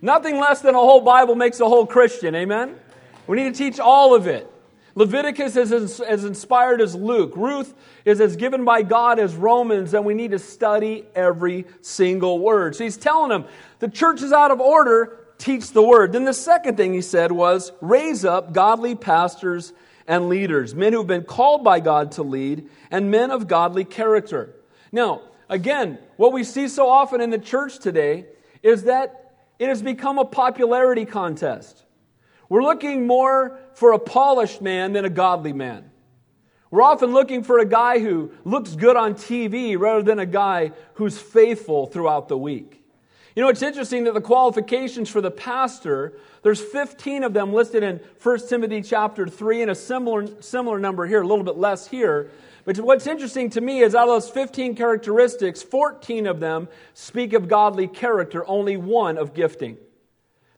Nothing 0.01 0.39
less 0.39 0.61
than 0.61 0.75
a 0.75 0.79
whole 0.79 1.01
Bible 1.01 1.35
makes 1.35 1.59
a 1.59 1.65
whole 1.65 1.85
Christian. 1.85 2.33
Amen? 2.35 2.79
We 3.27 3.35
need 3.35 3.53
to 3.53 3.57
teach 3.57 3.81
all 3.81 4.15
of 4.15 4.27
it. 4.27 4.49
Leviticus 4.95 5.57
is 5.57 5.73
as, 5.73 5.99
as, 5.99 6.23
inspired 6.23 6.79
as 6.79 6.95
Luke. 6.95 7.33
Ruth 7.35 7.73
is 8.05 8.21
as 8.21 8.37
given 8.37 8.63
by 8.63 8.81
God 8.81 9.19
as 9.19 9.35
Romans, 9.35 9.93
and 9.93 10.05
we 10.05 10.13
need 10.13 10.31
to 10.31 10.39
study 10.39 11.05
every 11.15 11.65
single 11.81 12.39
word. 12.39 12.75
So 12.75 12.85
he's 12.85 12.97
telling 12.97 13.29
them 13.29 13.45
the 13.79 13.89
church 13.89 14.21
is 14.21 14.31
out 14.31 14.51
of 14.51 14.61
order, 14.61 15.18
teach 15.39 15.71
the 15.71 15.81
word. 15.81 16.11
Then 16.11 16.25
the 16.25 16.33
second 16.33 16.77
thing 16.77 16.93
he 16.93 17.01
said 17.01 17.31
was 17.31 17.71
raise 17.81 18.23
up 18.23 18.53
godly 18.53 18.93
pastors 18.93 19.73
and 20.07 20.29
leaders, 20.29 20.75
men 20.75 20.93
who've 20.93 21.07
been 21.07 21.23
called 21.23 21.63
by 21.63 21.79
God 21.79 22.11
to 22.13 22.23
lead, 22.23 22.69
and 22.91 23.09
men 23.09 23.31
of 23.31 23.47
godly 23.47 23.85
character. 23.85 24.55
Now, 24.91 25.21
again, 25.47 25.97
what 26.17 26.33
we 26.33 26.43
see 26.43 26.67
so 26.67 26.87
often 26.89 27.21
in 27.21 27.29
the 27.29 27.39
church 27.39 27.79
today 27.79 28.25
is 28.61 28.83
that 28.83 29.33
it 29.57 29.69
has 29.69 29.81
become 29.81 30.17
a 30.17 30.25
popularity 30.25 31.05
contest. 31.05 31.83
We're 32.49 32.63
looking 32.63 33.05
more 33.05 33.59
for 33.75 33.91
a 33.93 33.99
polished 33.99 34.61
man 34.61 34.93
than 34.93 35.05
a 35.05 35.09
godly 35.09 35.53
man. 35.53 35.89
We're 36.71 36.81
often 36.81 37.13
looking 37.13 37.43
for 37.43 37.59
a 37.59 37.65
guy 37.65 37.99
who 37.99 38.31
looks 38.43 38.75
good 38.75 38.95
on 38.95 39.15
TV 39.15 39.77
rather 39.77 40.03
than 40.03 40.19
a 40.19 40.25
guy 40.25 40.71
who's 40.95 41.17
faithful 41.17 41.87
throughout 41.87 42.27
the 42.27 42.37
week. 42.37 42.78
You 43.35 43.43
know, 43.43 43.49
it's 43.49 43.61
interesting 43.61 44.05
that 44.05 44.13
the 44.13 44.21
qualifications 44.21 45.09
for 45.09 45.21
the 45.21 45.31
pastor, 45.31 46.13
there's 46.41 46.61
15 46.61 47.23
of 47.23 47.33
them 47.33 47.53
listed 47.53 47.83
in 47.83 47.99
1 48.21 48.47
Timothy 48.47 48.81
chapter 48.81 49.27
3 49.27 49.61
and 49.63 49.71
a 49.71 49.75
similar, 49.75 50.27
similar 50.41 50.79
number 50.79 51.05
here, 51.05 51.21
a 51.21 51.27
little 51.27 51.43
bit 51.43 51.57
less 51.57 51.87
here. 51.87 52.31
But 52.65 52.79
what's 52.79 53.07
interesting 53.07 53.49
to 53.51 53.61
me 53.61 53.79
is 53.79 53.95
out 53.95 54.09
of 54.09 54.21
those 54.21 54.29
15 54.29 54.75
characteristics, 54.75 55.61
14 55.61 56.27
of 56.27 56.39
them 56.39 56.67
speak 56.93 57.33
of 57.33 57.47
godly 57.47 57.87
character, 57.87 58.45
only 58.47 58.77
one 58.77 59.17
of 59.17 59.33
gifting. 59.33 59.77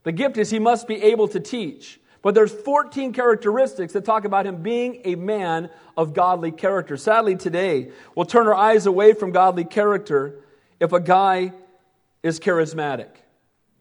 The 0.03 0.11
gift 0.11 0.37
is 0.37 0.49
he 0.49 0.59
must 0.59 0.87
be 0.87 1.01
able 1.03 1.27
to 1.29 1.39
teach. 1.39 1.99
But 2.21 2.35
there's 2.35 2.51
14 2.51 3.13
characteristics 3.13 3.93
that 3.93 4.05
talk 4.05 4.25
about 4.25 4.45
him 4.45 4.61
being 4.61 5.01
a 5.05 5.15
man 5.15 5.69
of 5.97 6.13
godly 6.13 6.51
character. 6.51 6.95
Sadly, 6.95 7.35
today, 7.35 7.91
we'll 8.15 8.25
turn 8.25 8.45
our 8.45 8.53
eyes 8.53 8.85
away 8.85 9.13
from 9.13 9.31
godly 9.31 9.65
character 9.65 10.35
if 10.79 10.93
a 10.93 10.99
guy 10.99 11.51
is 12.23 12.39
charismatic. 12.39 13.09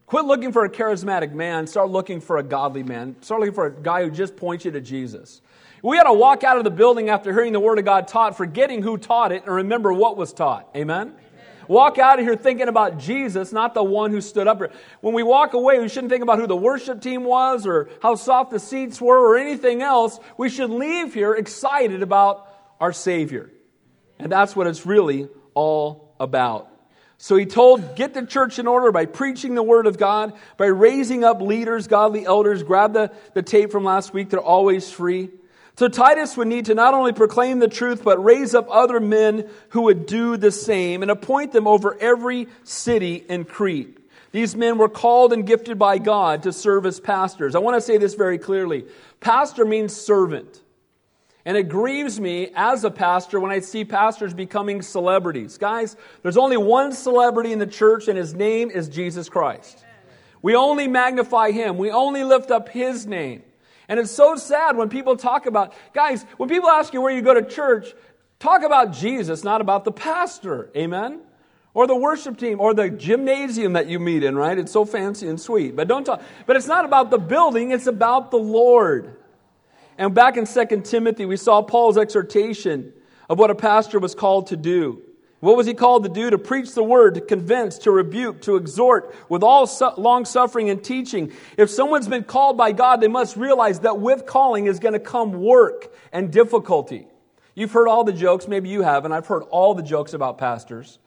Quit 0.05 0.25
looking 0.25 0.51
for 0.51 0.65
a 0.65 0.69
charismatic 0.69 1.31
man, 1.31 1.67
start 1.67 1.89
looking 1.89 2.19
for 2.19 2.37
a 2.37 2.43
godly 2.43 2.83
man. 2.83 3.15
Start 3.21 3.39
looking 3.39 3.55
for 3.55 3.67
a 3.67 3.71
guy 3.71 4.03
who 4.03 4.11
just 4.11 4.35
points 4.35 4.65
you 4.65 4.71
to 4.71 4.81
Jesus. 4.81 5.41
We 5.81 5.97
ought 5.97 6.03
to 6.03 6.13
walk 6.13 6.43
out 6.43 6.57
of 6.57 6.63
the 6.63 6.69
building 6.69 7.09
after 7.09 7.31
hearing 7.31 7.53
the 7.53 7.59
Word 7.59 7.79
of 7.79 7.85
God 7.85 8.07
taught, 8.07 8.35
forgetting 8.35 8.83
who 8.83 8.97
taught 8.97 9.31
it, 9.31 9.45
and 9.45 9.55
remember 9.55 9.93
what 9.93 10.17
was 10.17 10.33
taught. 10.33 10.69
Amen? 10.75 11.07
Amen? 11.07 11.15
Walk 11.67 11.97
out 11.97 12.19
of 12.19 12.25
here 12.25 12.35
thinking 12.35 12.67
about 12.67 12.97
Jesus, 12.97 13.53
not 13.53 13.73
the 13.73 13.83
one 13.83 14.11
who 14.11 14.19
stood 14.19 14.47
up. 14.47 14.61
When 14.99 15.13
we 15.13 15.23
walk 15.23 15.53
away, 15.53 15.79
we 15.79 15.87
shouldn't 15.87 16.11
think 16.11 16.23
about 16.23 16.39
who 16.39 16.47
the 16.47 16.57
worship 16.57 17.01
team 17.01 17.23
was 17.23 17.65
or 17.65 17.89
how 18.01 18.15
soft 18.15 18.51
the 18.51 18.59
seats 18.59 18.99
were 18.99 19.17
or 19.17 19.37
anything 19.37 19.81
else. 19.81 20.19
We 20.37 20.49
should 20.49 20.69
leave 20.69 21.13
here 21.13 21.33
excited 21.33 22.03
about 22.03 22.47
our 22.79 22.91
Savior. 22.91 23.49
And 24.19 24.31
that's 24.31 24.55
what 24.55 24.67
it's 24.67 24.85
really 24.85 25.29
all 25.53 26.13
about. 26.19 26.70
So 27.23 27.35
he 27.35 27.45
told, 27.45 27.95
get 27.95 28.15
the 28.15 28.25
church 28.25 28.57
in 28.57 28.65
order 28.65 28.91
by 28.91 29.05
preaching 29.05 29.53
the 29.53 29.61
word 29.61 29.85
of 29.85 29.99
God, 29.99 30.33
by 30.57 30.65
raising 30.65 31.23
up 31.23 31.39
leaders, 31.39 31.85
godly 31.85 32.25
elders. 32.25 32.63
Grab 32.63 32.93
the, 32.93 33.11
the 33.35 33.43
tape 33.43 33.71
from 33.71 33.83
last 33.83 34.11
week, 34.11 34.31
they're 34.31 34.39
always 34.39 34.89
free. 34.89 35.29
So 35.75 35.87
Titus 35.87 36.35
would 36.35 36.47
need 36.47 36.65
to 36.65 36.73
not 36.73 36.95
only 36.95 37.13
proclaim 37.13 37.59
the 37.59 37.67
truth, 37.67 38.03
but 38.03 38.23
raise 38.23 38.55
up 38.55 38.69
other 38.71 38.99
men 38.99 39.47
who 39.69 39.83
would 39.83 40.07
do 40.07 40.35
the 40.35 40.49
same 40.49 41.03
and 41.03 41.11
appoint 41.11 41.51
them 41.51 41.67
over 41.67 41.95
every 42.01 42.47
city 42.63 43.17
in 43.17 43.45
Crete. 43.45 43.99
These 44.31 44.55
men 44.55 44.79
were 44.79 44.89
called 44.89 45.31
and 45.31 45.45
gifted 45.45 45.77
by 45.77 45.99
God 45.99 46.43
to 46.43 46.51
serve 46.51 46.87
as 46.87 46.99
pastors. 46.99 47.53
I 47.53 47.59
want 47.59 47.77
to 47.77 47.81
say 47.81 47.99
this 47.99 48.15
very 48.15 48.39
clearly. 48.39 48.85
Pastor 49.19 49.63
means 49.63 49.95
servant. 49.95 50.60
And 51.45 51.57
it 51.57 51.69
grieves 51.69 52.19
me 52.19 52.51
as 52.55 52.83
a 52.83 52.91
pastor 52.91 53.39
when 53.39 53.51
I 53.51 53.59
see 53.59 53.83
pastors 53.83 54.33
becoming 54.33 54.81
celebrities. 54.81 55.57
Guys, 55.57 55.95
there's 56.21 56.37
only 56.37 56.57
one 56.57 56.91
celebrity 56.91 57.51
in 57.51 57.59
the 57.59 57.67
church, 57.67 58.07
and 58.07 58.17
his 58.17 58.35
name 58.35 58.69
is 58.69 58.87
Jesus 58.89 59.27
Christ. 59.27 59.83
We 60.43 60.55
only 60.55 60.87
magnify 60.87 61.51
him, 61.51 61.77
we 61.77 61.91
only 61.91 62.23
lift 62.23 62.51
up 62.51 62.69
his 62.69 63.05
name. 63.07 63.43
And 63.87 63.99
it's 63.99 64.11
so 64.11 64.35
sad 64.35 64.77
when 64.77 64.89
people 64.89 65.17
talk 65.17 65.47
about, 65.47 65.73
guys, 65.93 66.23
when 66.37 66.47
people 66.47 66.69
ask 66.69 66.93
you 66.93 67.01
where 67.01 67.13
you 67.13 67.21
go 67.21 67.33
to 67.33 67.43
church, 67.43 67.93
talk 68.39 68.63
about 68.63 68.93
Jesus, 68.93 69.43
not 69.43 69.61
about 69.61 69.83
the 69.83 69.91
pastor. 69.91 70.69
Amen? 70.75 71.21
Or 71.73 71.87
the 71.87 71.95
worship 71.95 72.37
team, 72.37 72.59
or 72.59 72.73
the 72.73 72.89
gymnasium 72.89 73.73
that 73.73 73.87
you 73.87 73.99
meet 73.99 74.23
in, 74.23 74.35
right? 74.35 74.57
It's 74.57 74.71
so 74.71 74.85
fancy 74.85 75.27
and 75.27 75.39
sweet. 75.39 75.75
But 75.75 75.87
don't 75.87 76.03
talk, 76.03 76.21
but 76.45 76.55
it's 76.55 76.67
not 76.67 76.85
about 76.85 77.11
the 77.11 77.17
building, 77.17 77.71
it's 77.71 77.87
about 77.87 78.31
the 78.31 78.37
Lord. 78.37 79.15
And 80.01 80.15
back 80.15 80.35
in 80.35 80.47
2 80.47 80.81
Timothy, 80.81 81.27
we 81.27 81.37
saw 81.37 81.61
Paul's 81.61 81.95
exhortation 81.95 82.91
of 83.29 83.37
what 83.37 83.51
a 83.51 83.55
pastor 83.55 83.99
was 83.99 84.15
called 84.15 84.47
to 84.47 84.57
do. 84.57 84.99
What 85.41 85.55
was 85.55 85.67
he 85.67 85.75
called 85.75 86.05
to 86.05 86.09
do? 86.09 86.31
To 86.31 86.39
preach 86.39 86.73
the 86.73 86.81
word, 86.81 87.13
to 87.13 87.21
convince, 87.21 87.77
to 87.79 87.91
rebuke, 87.91 88.41
to 88.41 88.55
exhort 88.55 89.13
with 89.29 89.43
all 89.43 89.67
su- 89.67 89.91
long 89.97 90.25
suffering 90.25 90.71
and 90.71 90.83
teaching. 90.83 91.31
If 91.55 91.69
someone's 91.69 92.07
been 92.07 92.23
called 92.23 92.57
by 92.57 92.71
God, 92.71 92.99
they 92.99 93.07
must 93.07 93.37
realize 93.37 93.81
that 93.81 93.99
with 93.99 94.25
calling 94.25 94.65
is 94.65 94.79
going 94.79 94.93
to 94.93 94.99
come 94.99 95.33
work 95.33 95.93
and 96.11 96.31
difficulty. 96.31 97.05
You've 97.53 97.71
heard 97.71 97.87
all 97.87 98.03
the 98.03 98.11
jokes, 98.11 98.47
maybe 98.47 98.69
you 98.69 98.81
haven't. 98.81 99.11
I've 99.11 99.27
heard 99.27 99.43
all 99.51 99.75
the 99.75 99.83
jokes 99.83 100.13
about 100.13 100.39
pastors. 100.39 100.97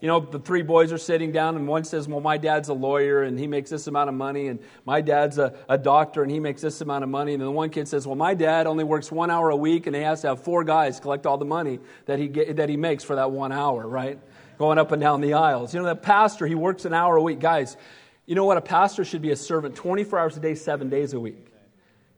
You 0.00 0.08
know, 0.08 0.20
the 0.20 0.38
three 0.38 0.60
boys 0.60 0.92
are 0.92 0.98
sitting 0.98 1.32
down, 1.32 1.56
and 1.56 1.66
one 1.66 1.84
says, 1.84 2.06
Well, 2.06 2.20
my 2.20 2.36
dad's 2.36 2.68
a 2.68 2.74
lawyer, 2.74 3.22
and 3.22 3.38
he 3.38 3.46
makes 3.46 3.70
this 3.70 3.86
amount 3.86 4.10
of 4.10 4.14
money, 4.14 4.48
and 4.48 4.60
my 4.84 5.00
dad's 5.00 5.38
a, 5.38 5.54
a 5.70 5.78
doctor, 5.78 6.22
and 6.22 6.30
he 6.30 6.38
makes 6.38 6.60
this 6.60 6.82
amount 6.82 7.02
of 7.02 7.08
money. 7.08 7.32
And 7.32 7.40
then 7.40 7.46
the 7.46 7.52
one 7.52 7.70
kid 7.70 7.88
says, 7.88 8.06
Well, 8.06 8.16
my 8.16 8.34
dad 8.34 8.66
only 8.66 8.84
works 8.84 9.10
one 9.10 9.30
hour 9.30 9.48
a 9.48 9.56
week, 9.56 9.86
and 9.86 9.96
he 9.96 10.02
has 10.02 10.20
to 10.20 10.28
have 10.28 10.44
four 10.44 10.64
guys 10.64 11.00
collect 11.00 11.24
all 11.24 11.38
the 11.38 11.46
money 11.46 11.80
that 12.04 12.18
he, 12.18 12.28
get, 12.28 12.56
that 12.56 12.68
he 12.68 12.76
makes 12.76 13.04
for 13.04 13.16
that 13.16 13.30
one 13.30 13.52
hour, 13.52 13.88
right? 13.88 14.18
Going 14.58 14.76
up 14.76 14.92
and 14.92 15.00
down 15.00 15.22
the 15.22 15.32
aisles. 15.32 15.72
You 15.72 15.80
know, 15.80 15.86
that 15.86 16.02
pastor, 16.02 16.46
he 16.46 16.54
works 16.54 16.84
an 16.84 16.92
hour 16.92 17.16
a 17.16 17.22
week. 17.22 17.40
Guys, 17.40 17.78
you 18.26 18.34
know 18.34 18.44
what? 18.44 18.58
A 18.58 18.62
pastor 18.62 19.02
should 19.02 19.22
be 19.22 19.30
a 19.30 19.36
servant 19.36 19.76
24 19.76 20.18
hours 20.18 20.36
a 20.36 20.40
day, 20.40 20.54
seven 20.54 20.90
days 20.90 21.14
a 21.14 21.20
week. 21.20 21.55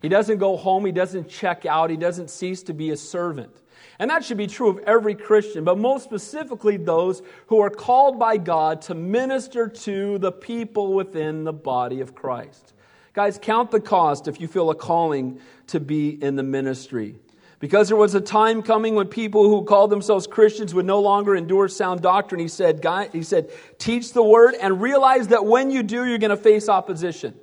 He 0.00 0.08
doesn't 0.08 0.38
go 0.38 0.56
home, 0.56 0.84
he 0.84 0.92
doesn't 0.92 1.28
check 1.28 1.66
out, 1.66 1.90
he 1.90 1.96
doesn't 1.96 2.30
cease 2.30 2.62
to 2.64 2.72
be 2.72 2.90
a 2.90 2.96
servant. 2.96 3.62
And 3.98 4.10
that 4.10 4.24
should 4.24 4.36
be 4.36 4.46
true 4.46 4.68
of 4.68 4.78
every 4.80 5.14
Christian, 5.14 5.64
but 5.64 5.76
most 5.76 6.04
specifically 6.04 6.76
those 6.76 7.22
who 7.48 7.60
are 7.60 7.70
called 7.70 8.18
by 8.18 8.36
God 8.36 8.80
to 8.82 8.94
minister 8.94 9.66
to 9.68 10.18
the 10.18 10.30
people 10.30 10.92
within 10.92 11.42
the 11.42 11.52
body 11.52 12.00
of 12.00 12.14
Christ. 12.14 12.74
Guys, 13.12 13.38
count 13.42 13.72
the 13.72 13.80
cost 13.80 14.28
if 14.28 14.40
you 14.40 14.46
feel 14.46 14.70
a 14.70 14.74
calling 14.74 15.40
to 15.68 15.80
be 15.80 16.10
in 16.22 16.36
the 16.36 16.44
ministry. 16.44 17.16
Because 17.58 17.88
there 17.88 17.96
was 17.96 18.14
a 18.14 18.20
time 18.20 18.62
coming 18.62 18.94
when 18.94 19.08
people 19.08 19.48
who 19.48 19.64
called 19.64 19.90
themselves 19.90 20.28
Christians 20.28 20.74
would 20.74 20.86
no 20.86 21.00
longer 21.00 21.34
endure 21.34 21.66
sound 21.66 22.00
doctrine. 22.00 22.40
He 22.40 22.46
said, 22.46 22.86
he 23.12 23.24
said, 23.24 23.50
teach 23.78 24.12
the 24.12 24.22
word 24.22 24.54
and 24.60 24.80
realize 24.80 25.26
that 25.28 25.44
when 25.44 25.72
you 25.72 25.82
do, 25.82 26.04
you're 26.04 26.18
going 26.18 26.30
to 26.30 26.36
face 26.36 26.68
opposition. 26.68 27.34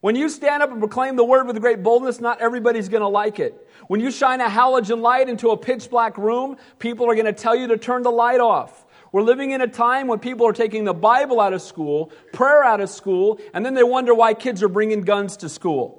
When 0.00 0.16
you 0.16 0.30
stand 0.30 0.62
up 0.62 0.70
and 0.70 0.80
proclaim 0.80 1.16
the 1.16 1.24
word 1.24 1.46
with 1.46 1.60
great 1.60 1.82
boldness, 1.82 2.20
not 2.20 2.40
everybody's 2.40 2.88
going 2.88 3.02
to 3.02 3.08
like 3.08 3.38
it. 3.38 3.68
When 3.86 4.00
you 4.00 4.10
shine 4.10 4.40
a 4.40 4.48
halogen 4.48 5.00
light 5.00 5.28
into 5.28 5.50
a 5.50 5.56
pitch 5.58 5.90
black 5.90 6.16
room, 6.16 6.56
people 6.78 7.10
are 7.10 7.14
going 7.14 7.26
to 7.26 7.34
tell 7.34 7.54
you 7.54 7.66
to 7.68 7.76
turn 7.76 8.02
the 8.02 8.10
light 8.10 8.40
off. 8.40 8.86
We're 9.12 9.22
living 9.22 9.50
in 9.50 9.60
a 9.60 9.66
time 9.66 10.06
when 10.06 10.18
people 10.18 10.46
are 10.46 10.52
taking 10.52 10.84
the 10.84 10.94
Bible 10.94 11.40
out 11.40 11.52
of 11.52 11.60
school, 11.60 12.12
prayer 12.32 12.64
out 12.64 12.80
of 12.80 12.88
school, 12.88 13.40
and 13.52 13.66
then 13.66 13.74
they 13.74 13.82
wonder 13.82 14.14
why 14.14 14.32
kids 14.32 14.62
are 14.62 14.68
bringing 14.68 15.02
guns 15.02 15.36
to 15.38 15.48
school. 15.48 15.96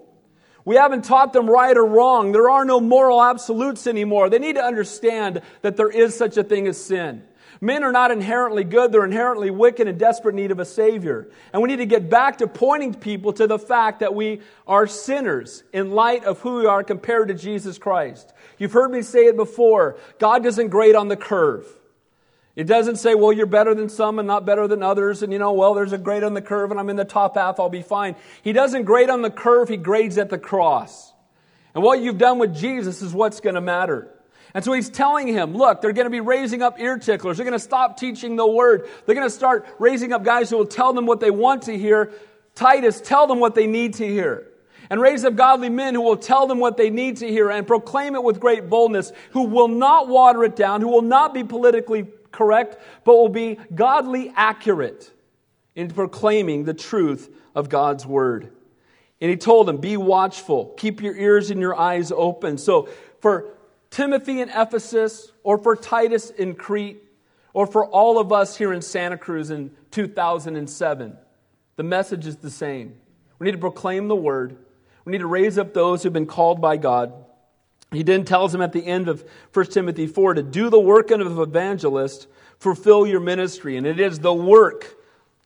We 0.66 0.76
haven't 0.76 1.06
taught 1.06 1.34
them 1.34 1.50
right 1.50 1.76
or 1.76 1.86
wrong. 1.86 2.32
There 2.32 2.50
are 2.50 2.66
no 2.66 2.80
moral 2.80 3.22
absolutes 3.22 3.86
anymore. 3.86 4.30
They 4.30 4.40
need 4.40 4.56
to 4.56 4.64
understand 4.64 5.42
that 5.62 5.76
there 5.76 5.90
is 5.90 6.16
such 6.16 6.38
a 6.38 6.44
thing 6.44 6.68
as 6.68 6.84
sin. 6.84 7.24
Men 7.64 7.84
are 7.84 7.92
not 7.92 8.10
inherently 8.10 8.64
good, 8.64 8.92
they're 8.92 9.06
inherently 9.06 9.52
wicked 9.52 9.88
and 9.88 10.00
desperate 10.00 10.34
need 10.34 10.50
of 10.50 10.60
a 10.60 10.66
Savior. 10.66 11.30
And 11.54 11.62
we 11.62 11.70
need 11.70 11.78
to 11.78 11.86
get 11.86 12.10
back 12.10 12.40
to 12.40 12.48
pointing 12.48 12.96
people 12.96 13.34
to 13.34 13.46
the 13.46 13.60
fact 13.60 14.00
that 14.00 14.16
we 14.16 14.42
are 14.66 14.88
sinners 14.88 15.64
in 15.72 15.92
light 15.92 16.26
of 16.26 16.40
who 16.40 16.58
we 16.58 16.66
are 16.66 16.84
compared 16.84 17.28
to 17.28 17.36
Jesus 17.36 17.78
Christ. 17.78 18.34
You've 18.58 18.74
heard 18.74 18.90
me 18.90 19.04
say 19.04 19.28
it 19.28 19.38
before 19.38 19.98
God 20.18 20.44
doesn't 20.44 20.70
grade 20.70 20.96
on 20.96 21.08
the 21.08 21.16
curve. 21.16 21.68
It 22.56 22.64
doesn't 22.64 22.96
say, 22.96 23.14
well, 23.14 23.32
you're 23.32 23.46
better 23.46 23.76
than 23.76 23.90
some 23.90 24.18
and 24.18 24.28
not 24.28 24.44
better 24.44 24.68
than 24.68 24.82
others, 24.82 25.22
and 25.22 25.32
you 25.32 25.40
know, 25.40 25.54
well, 25.54 25.76
there's 25.76 25.94
a 25.94 26.00
grade 26.00 26.24
on 26.24 26.34
the 26.34 26.42
curve 26.42 26.72
and 26.72 26.80
I'm 26.80 26.90
in 26.90 26.96
the 26.96 27.06
top 27.06 27.36
half, 27.36 27.60
I'll 27.60 27.70
be 27.70 27.84
fine. 27.84 28.16
He 28.42 28.54
doesn't 28.54 28.84
grade 28.84 29.12
on 29.12 29.22
the 29.22 29.30
curve, 29.30 29.70
he 29.70 29.78
grades 29.78 30.18
at 30.18 30.32
the 30.32 30.40
cross. 30.40 31.14
And 31.76 31.84
what 31.84 32.02
you've 32.02 32.18
done 32.18 32.40
with 32.40 32.56
Jesus 32.56 33.04
is 33.04 33.14
what's 33.14 33.40
going 33.40 33.56
to 33.56 33.62
matter. 33.62 34.10
And 34.54 34.64
so 34.64 34.74
he's 34.74 34.90
telling 34.90 35.28
him, 35.28 35.56
look, 35.56 35.82
they're 35.82 35.94
going 35.94 36.06
to 36.06 36.12
be 36.12 36.20
raising 36.20 36.62
up 36.62 36.80
ear 36.80 36.98
ticklers. 36.98 37.38
They're 37.38 37.46
going 37.46 37.58
to 37.58 37.60
stop 37.60 37.98
teaching 37.98 38.36
the 38.36 38.48
word. 38.48 38.90
They're 39.06 39.16
going 39.16 39.28
to 39.28 39.34
start 39.34 39.66
raising 39.80 40.12
up 40.14 40.24
guys 40.24 40.50
who 40.50 40.58
will 40.58 40.66
tell 40.66 40.94
them 40.94 41.06
what 41.06 41.20
they 41.20 41.32
want 41.32 41.64
to 41.64 41.78
hear. 41.78 42.12
Titus, 42.54 43.00
tell 43.00 43.28
them 43.28 43.40
what 43.40 43.56
they 43.56 43.68
need 43.68 43.94
to 43.96 44.08
hear 44.08 44.52
and 44.92 45.00
raise 45.00 45.24
up 45.24 45.38
godly 45.38 45.70
men 45.70 45.96
who 45.96 46.02
will 46.02 46.18
tell 46.18 46.48
them 46.48 46.60
what 46.60 46.76
they 46.76 46.90
need 46.90 47.16
to 47.16 47.28
hear 47.28 47.50
and 47.50 47.66
proclaim 47.66 48.14
it 48.14 48.22
with 48.22 48.42
great 48.42 48.70
boldness, 48.70 49.14
who 49.32 49.44
will 49.44 49.70
not 49.70 50.10
water 50.10 50.44
it 50.44 50.58
down, 50.58 50.82
who 50.82 50.90
will 50.90 51.02
not 51.02 51.34
be 51.34 51.46
politically 51.46 52.08
correct, 52.34 52.78
but 53.06 53.14
will 53.14 53.30
be 53.30 53.58
godly 53.74 54.34
accurate 54.36 55.10
in 55.76 55.90
proclaiming 55.90 56.66
the 56.66 56.74
truth 56.74 57.34
of 57.56 57.70
God's 57.70 58.06
word. 58.06 58.52
And 59.22 59.30
he 59.30 59.38
told 59.38 59.70
them, 59.70 59.78
Be 59.78 59.96
watchful, 59.96 60.74
keep 60.78 61.02
your 61.02 61.16
ears 61.16 61.52
and 61.52 61.62
your 61.62 61.80
eyes 61.80 62.12
open. 62.12 62.58
So, 62.58 62.90
for 63.22 63.54
Timothy 63.92 64.42
in 64.42 64.50
Ephesus, 64.50 65.32
or 65.44 65.58
for 65.58 65.76
Titus 65.76 66.30
in 66.30 66.56
Crete, 66.56 67.04
or 67.54 67.68
for 67.68 67.86
all 67.86 68.18
of 68.18 68.32
us 68.32 68.58
here 68.58 68.72
in 68.74 68.82
Santa 68.82 69.18
Cruz 69.18 69.52
in 69.52 69.72
2007, 69.92 71.18
the 71.76 71.84
message 71.84 72.26
is 72.26 72.38
the 72.38 72.50
same. 72.50 72.96
We 73.38 73.46
need 73.46 73.52
to 73.52 73.58
proclaim 73.58 74.08
the 74.08 74.16
word. 74.16 74.58
We 75.04 75.12
need 75.12 75.20
to 75.20 75.28
raise 75.28 75.58
up 75.58 75.74
those 75.74 76.02
who've 76.02 76.14
been 76.14 76.26
called 76.26 76.62
by 76.62 76.78
God. 76.78 77.14
He 77.92 78.04
then 78.04 78.24
tells 78.24 78.54
them 78.54 78.62
at 78.62 78.72
the 78.72 78.86
end 78.86 79.10
of 79.10 79.26
1 79.54 79.66
Timothy 79.66 80.08
4 80.08 80.36
to 80.36 80.44
do 80.44 80.70
the 80.70 80.80
work 80.80 81.12
of 81.12 81.20
an 81.20 81.38
evangelist, 81.38 82.28
fulfill 82.60 83.06
your 83.06 83.20
ministry. 83.20 83.76
And 83.76 83.86
it 83.86 84.00
is 84.00 84.20
the 84.20 84.34
work 84.34 84.96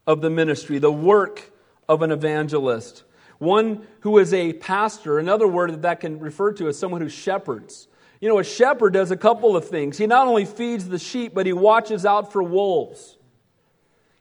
of 0.06 0.20
the 0.20 0.30
ministry, 0.30 0.78
the 0.78 0.92
work 0.92 1.50
of 1.88 2.02
an 2.02 2.12
evangelist. 2.12 3.02
One 3.38 3.86
who 4.00 4.18
is 4.18 4.32
a 4.32 4.52
pastor, 4.52 5.18
another 5.18 5.48
word 5.48 5.72
that 5.72 5.82
that 5.82 6.00
can 6.00 6.20
refer 6.20 6.52
to 6.52 6.68
is 6.68 6.78
someone 6.78 7.00
who 7.00 7.08
shepherds. 7.08 7.88
You 8.20 8.28
know, 8.28 8.38
a 8.38 8.44
shepherd 8.44 8.92
does 8.92 9.10
a 9.10 9.16
couple 9.16 9.56
of 9.56 9.68
things. 9.68 9.98
He 9.98 10.06
not 10.06 10.26
only 10.26 10.44
feeds 10.44 10.88
the 10.88 10.98
sheep, 10.98 11.34
but 11.34 11.46
he 11.46 11.52
watches 11.52 12.06
out 12.06 12.32
for 12.32 12.42
wolves. 12.42 13.16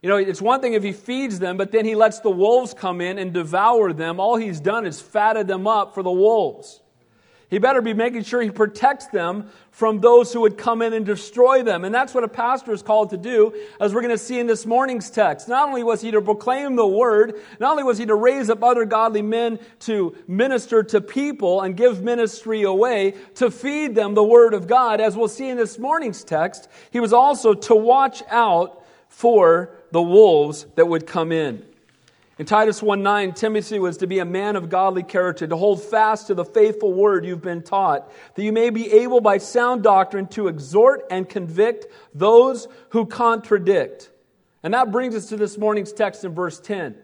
You 0.01 0.09
know, 0.09 0.17
it's 0.17 0.41
one 0.41 0.61
thing 0.61 0.73
if 0.73 0.83
he 0.83 0.91
feeds 0.91 1.39
them, 1.39 1.57
but 1.57 1.71
then 1.71 1.85
he 1.85 1.95
lets 1.95 2.19
the 2.19 2.29
wolves 2.29 2.73
come 2.73 3.01
in 3.01 3.17
and 3.17 3.33
devour 3.33 3.91
them. 3.93 4.19
All 4.19 4.35
he's 4.35 4.59
done 4.59 4.85
is 4.85 5.01
fatted 5.01 5.47
them 5.47 5.65
up 5.65 5.95
for 5.95 6.03
the 6.03 6.11
wolves. 6.11 6.81
He 7.49 7.59
better 7.59 7.81
be 7.81 7.93
making 7.93 8.23
sure 8.23 8.41
he 8.41 8.49
protects 8.49 9.07
them 9.07 9.49
from 9.69 9.99
those 9.99 10.33
who 10.33 10.41
would 10.41 10.57
come 10.57 10.81
in 10.81 10.93
and 10.93 11.05
destroy 11.05 11.61
them. 11.61 11.83
And 11.83 11.93
that's 11.93 12.13
what 12.13 12.23
a 12.23 12.27
pastor 12.27 12.71
is 12.71 12.81
called 12.81 13.11
to 13.11 13.17
do, 13.17 13.53
as 13.79 13.93
we're 13.93 14.01
going 14.01 14.13
to 14.13 14.17
see 14.17 14.39
in 14.39 14.47
this 14.47 14.65
morning's 14.65 15.09
text. 15.09 15.47
Not 15.47 15.67
only 15.67 15.83
was 15.83 16.01
he 16.01 16.11
to 16.11 16.21
proclaim 16.21 16.75
the 16.75 16.87
word, 16.87 17.39
not 17.59 17.71
only 17.71 17.83
was 17.83 17.97
he 17.97 18.05
to 18.07 18.15
raise 18.15 18.49
up 18.49 18.63
other 18.63 18.85
godly 18.85 19.21
men 19.21 19.59
to 19.81 20.15
minister 20.27 20.81
to 20.83 21.01
people 21.01 21.61
and 21.61 21.77
give 21.77 22.01
ministry 22.01 22.63
away, 22.63 23.13
to 23.35 23.51
feed 23.51 23.95
them 23.95 24.15
the 24.15 24.23
word 24.23 24.53
of 24.53 24.67
God, 24.67 24.99
as 24.99 25.15
we'll 25.15 25.27
see 25.27 25.49
in 25.49 25.57
this 25.57 25.77
morning's 25.77 26.23
text, 26.23 26.67
he 26.91 26.99
was 26.99 27.13
also 27.13 27.53
to 27.53 27.75
watch 27.75 28.23
out 28.29 28.83
for 29.07 29.71
the 29.91 30.01
wolves 30.01 30.65
that 30.75 30.87
would 30.87 31.05
come 31.05 31.31
in. 31.31 31.65
In 32.37 32.45
Titus 32.45 32.83
1 32.83 33.01
9, 33.01 33.33
Timothy 33.33 33.79
was 33.79 33.97
to 33.97 34.07
be 34.07 34.19
a 34.19 34.25
man 34.25 34.57
of 34.57 34.69
godly 34.69 35.03
character, 35.03 35.47
to 35.47 35.55
hold 35.55 35.81
fast 35.81 36.27
to 36.27 36.33
the 36.33 36.43
faithful 36.43 36.91
word 36.91 37.25
you've 37.25 37.41
been 37.41 37.61
taught, 37.61 38.11
that 38.35 38.43
you 38.43 38.51
may 38.51 38.69
be 38.69 38.91
able 38.91 39.21
by 39.21 39.37
sound 39.37 39.83
doctrine 39.83 40.27
to 40.27 40.49
exhort 40.49 41.05
and 41.09 41.29
convict 41.29 41.85
those 42.13 42.67
who 42.89 43.05
contradict. 43.05 44.09
And 44.63 44.73
that 44.73 44.91
brings 44.91 45.15
us 45.15 45.29
to 45.29 45.37
this 45.37 45.57
morning's 45.57 45.93
text 45.93 46.25
in 46.25 46.33
verse 46.33 46.59
10. 46.59 46.95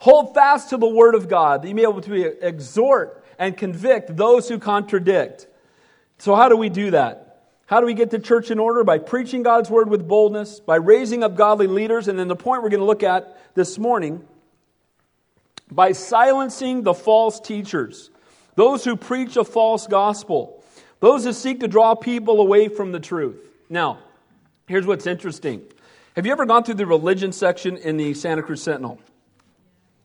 Hold 0.00 0.34
fast 0.34 0.70
to 0.70 0.76
the 0.76 0.88
word 0.88 1.14
of 1.14 1.28
God, 1.28 1.62
that 1.62 1.68
you 1.68 1.76
may 1.76 1.82
be 1.82 1.88
able 1.88 2.00
to 2.00 2.46
exhort 2.46 3.24
and 3.38 3.56
convict 3.56 4.16
those 4.16 4.48
who 4.48 4.58
contradict. 4.58 5.46
So, 6.18 6.34
how 6.34 6.48
do 6.48 6.56
we 6.56 6.68
do 6.68 6.90
that? 6.90 7.44
How 7.66 7.78
do 7.78 7.86
we 7.86 7.94
get 7.94 8.10
the 8.10 8.18
church 8.18 8.50
in 8.50 8.58
order? 8.58 8.82
By 8.82 8.98
preaching 8.98 9.44
God's 9.44 9.70
word 9.70 9.88
with 9.88 10.08
boldness, 10.08 10.58
by 10.58 10.76
raising 10.76 11.22
up 11.22 11.36
godly 11.36 11.68
leaders, 11.68 12.08
and 12.08 12.18
then 12.18 12.26
the 12.26 12.34
point 12.34 12.64
we're 12.64 12.68
going 12.68 12.80
to 12.80 12.86
look 12.86 13.04
at 13.04 13.54
this 13.54 13.78
morning, 13.78 14.26
by 15.72 15.92
silencing 15.92 16.82
the 16.82 16.94
false 16.94 17.40
teachers, 17.40 18.10
those 18.54 18.84
who 18.84 18.96
preach 18.96 19.36
a 19.36 19.44
false 19.44 19.86
gospel, 19.86 20.62
those 21.00 21.24
who 21.24 21.32
seek 21.32 21.60
to 21.60 21.68
draw 21.68 21.94
people 21.94 22.40
away 22.40 22.68
from 22.68 22.92
the 22.92 23.00
truth. 23.00 23.38
Now, 23.68 23.98
here's 24.66 24.86
what's 24.86 25.06
interesting. 25.06 25.62
Have 26.14 26.26
you 26.26 26.32
ever 26.32 26.44
gone 26.44 26.62
through 26.62 26.74
the 26.74 26.86
religion 26.86 27.32
section 27.32 27.78
in 27.78 27.96
the 27.96 28.12
Santa 28.12 28.42
Cruz 28.42 28.62
Sentinel? 28.62 29.00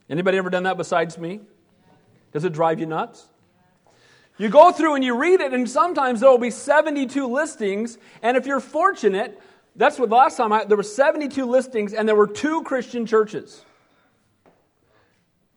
Anybody 0.10 0.38
ever 0.38 0.50
done 0.50 0.64
that 0.64 0.78
besides 0.78 1.18
me? 1.18 1.42
Does 2.32 2.46
it 2.46 2.54
drive 2.54 2.80
you 2.80 2.86
nuts? 2.86 3.28
You 4.38 4.50
go 4.50 4.72
through 4.72 4.96
and 4.96 5.04
you 5.04 5.18
read 5.18 5.42
it, 5.42 5.54
and 5.54 5.70
sometimes 5.70 6.22
there 6.22 6.30
will 6.30 6.38
be 6.38 6.52
72 6.52 7.28
listings. 7.28 7.98
And 8.22 8.38
if 8.38 8.46
you're 8.46 8.60
fortunate, 8.60 9.42
that's 9.76 10.00
what 10.00 10.10
last 10.10 10.38
time 10.38 10.54
I, 10.54 10.64
there 10.64 10.78
were 10.78 10.84
72 10.84 11.46
listings, 11.46 11.94
and 11.94 12.08
there 12.08 12.16
were 12.16 12.28
two 12.28 12.64
Christian 12.64 13.06
churches. 13.06 13.66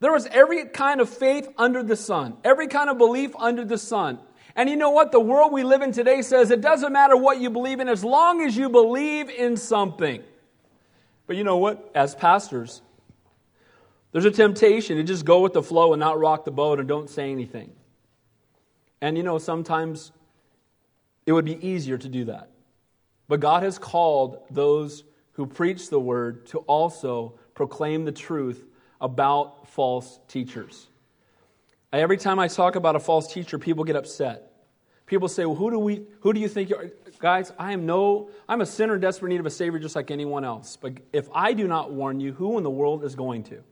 There 0.01 0.13
was 0.13 0.27
every 0.27 0.67
kind 0.67 1.01
of 1.01 1.09
faith 1.09 1.49
under 1.59 1.83
the 1.83 1.97
sun, 1.97 2.37
every 2.43 2.67
kind 2.67 2.89
of 2.89 2.97
belief 2.97 3.33
under 3.39 3.65
the 3.65 3.79
sun. 3.79 4.19
And 4.57 4.69
you 4.69 4.77
know 4.77 4.91
what? 4.91 5.13
The 5.13 5.21
world 5.21 5.53
we 5.53 5.63
live 5.63 5.83
in 5.83 5.93
today 5.93 6.23
says 6.23 6.51
it 6.51 6.63
doesn't 6.63 6.93
matter 6.93 7.17
what 7.17 7.39
you 7.41 7.51
believe 7.51 7.81
in 7.81 7.89
as 7.89 8.03
long 8.03 8.43
as 8.43 8.57
you 8.57 8.69
believe 8.69 9.29
in 9.29 9.57
something. 9.57 10.23
But 11.27 11.37
you 11.37 11.45
know 11.45 11.59
what? 11.59 11.91
As 11.95 12.15
pastors, 12.15 12.83
there's 14.13 14.25
a 14.25 14.31
temptation 14.31 14.97
to 14.97 15.05
just 15.05 15.25
go 15.25 15.41
with 15.41 15.53
the 15.53 15.63
flow 15.63 15.93
and 15.93 16.01
not 16.01 16.19
rock 16.19 16.45
the 16.45 16.51
boat 16.51 16.81
and 16.81 16.89
don't 16.89 17.09
say 17.09 17.31
anything. 17.31 17.71
And 19.01 19.17
you 19.17 19.23
know, 19.23 19.39
sometimes 19.39 20.13
it 21.27 21.33
would 21.33 21.45
be 21.45 21.65
easier 21.67 21.97
to 21.99 22.09
do 22.09 22.25
that. 22.25 22.51
But 23.29 23.41
God 23.41 23.63
has 23.63 23.79
called 23.79 24.41
those 24.51 25.05
who 25.33 25.47
preach 25.47 25.91
the 25.91 26.01
word 26.01 26.47
to 26.47 26.59
also 26.61 27.35
proclaim 27.55 28.05
the 28.05 28.13
truth 28.13 28.65
about 29.01 29.69
false 29.69 30.19
teachers. 30.29 30.89
Every 31.93 32.17
time 32.17 32.39
I 32.39 32.49
talk 32.49 32.77
about 32.77 32.97
a 32.97 33.01
false 33.01 33.33
teacher, 33.33 33.59
people 33.59 33.85
get 33.85 33.97
upset. 33.97 34.53
People 35.07 35.29
say, 35.29 35.45
"Well, 35.45 35.57
who 35.57 35.71
do 35.71 35.79
we? 35.79 36.07
Who 36.21 36.33
do 36.33 36.39
you 36.39 36.49
think 36.49 36.71
you 36.71 36.77
are?" 36.77 36.91
Guys, 37.19 37.53
I 37.59 37.73
am 37.73 37.85
no. 37.85 38.31
I'm 38.49 38.61
a 38.61 38.67
sinner 38.67 38.95
in 38.95 39.01
desperate 39.01 39.31
need 39.31 39.41
of 39.41 39.47
a 39.47 39.51
savior, 39.51 39.79
just 39.79 39.97
like 39.97 40.11
anyone 40.11 40.45
else. 40.45 40.77
But 40.77 40.99
if 41.13 41.29
I 41.35 41.53
do 41.53 41.67
not 41.67 41.93
warn 41.93 42.21
you, 42.21 42.33
who 42.33 42.57
in 42.59 42.65
the 42.65 42.71
world 42.71 43.05
is 43.05 43.15
going 43.15 43.43
to? 43.45 43.63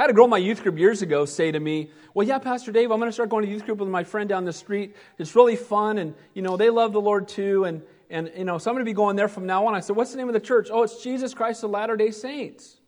I 0.00 0.04
had 0.04 0.10
a 0.10 0.14
girl 0.14 0.24
in 0.24 0.30
my 0.30 0.38
youth 0.38 0.62
group 0.62 0.78
years 0.78 1.02
ago 1.02 1.26
say 1.26 1.52
to 1.52 1.60
me, 1.60 1.90
Well, 2.14 2.26
yeah, 2.26 2.38
Pastor 2.38 2.72
Dave, 2.72 2.90
I'm 2.90 2.98
going 2.98 3.10
to 3.10 3.12
start 3.12 3.28
going 3.28 3.44
to 3.44 3.50
youth 3.50 3.66
group 3.66 3.80
with 3.80 3.88
my 3.90 4.02
friend 4.02 4.30
down 4.30 4.46
the 4.46 4.52
street. 4.52 4.96
It's 5.18 5.36
really 5.36 5.56
fun, 5.56 5.98
and, 5.98 6.14
you 6.32 6.40
know, 6.40 6.56
they 6.56 6.70
love 6.70 6.94
the 6.94 7.00
Lord 7.02 7.28
too, 7.28 7.64
and, 7.64 7.82
and 8.08 8.32
you 8.34 8.44
know, 8.44 8.56
so 8.56 8.70
I'm 8.70 8.74
going 8.76 8.84
to 8.84 8.88
be 8.88 8.94
going 8.94 9.16
there 9.16 9.28
from 9.28 9.44
now 9.44 9.66
on. 9.66 9.74
I 9.74 9.80
said, 9.80 9.96
What's 9.96 10.10
the 10.12 10.16
name 10.16 10.28
of 10.28 10.32
the 10.32 10.40
church? 10.40 10.70
Oh, 10.72 10.84
it's 10.84 11.02
Jesus 11.02 11.34
Christ 11.34 11.62
of 11.64 11.70
Latter 11.70 11.96
day 11.96 12.12
Saints. 12.12 12.79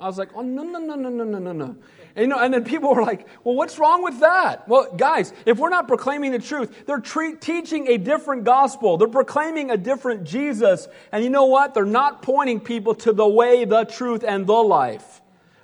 I 0.00 0.06
was 0.06 0.18
like, 0.18 0.30
Oh, 0.34 0.42
no, 0.42 0.62
no, 0.62 0.78
no, 0.78 0.94
no, 0.94 1.08
no, 1.08 1.24
no, 1.24 1.38
no, 1.38 1.52
no. 1.52 1.76
And, 2.16 2.22
you 2.22 2.26
know, 2.26 2.38
and 2.38 2.52
then 2.52 2.64
people 2.64 2.94
were 2.94 3.02
like, 3.02 3.26
Well, 3.44 3.54
what's 3.54 3.78
wrong 3.78 4.02
with 4.02 4.20
that? 4.20 4.68
Well, 4.68 4.92
guys, 4.96 5.32
if 5.46 5.58
we're 5.58 5.70
not 5.70 5.88
proclaiming 5.88 6.32
the 6.32 6.38
truth, 6.38 6.86
they're 6.86 7.00
tre- 7.00 7.34
teaching 7.34 7.88
a 7.88 7.98
different 7.98 8.44
gospel. 8.44 8.96
They're 8.96 9.08
proclaiming 9.08 9.70
a 9.70 9.76
different 9.76 10.24
Jesus. 10.24 10.88
And 11.12 11.24
you 11.24 11.30
know 11.30 11.46
what? 11.46 11.74
They're 11.74 11.84
not 11.84 12.22
pointing 12.22 12.60
people 12.60 12.94
to 12.96 13.12
the 13.12 13.28
way, 13.28 13.64
the 13.64 13.84
truth, 13.84 14.24
and 14.26 14.46
the 14.46 14.52
life 14.52 15.18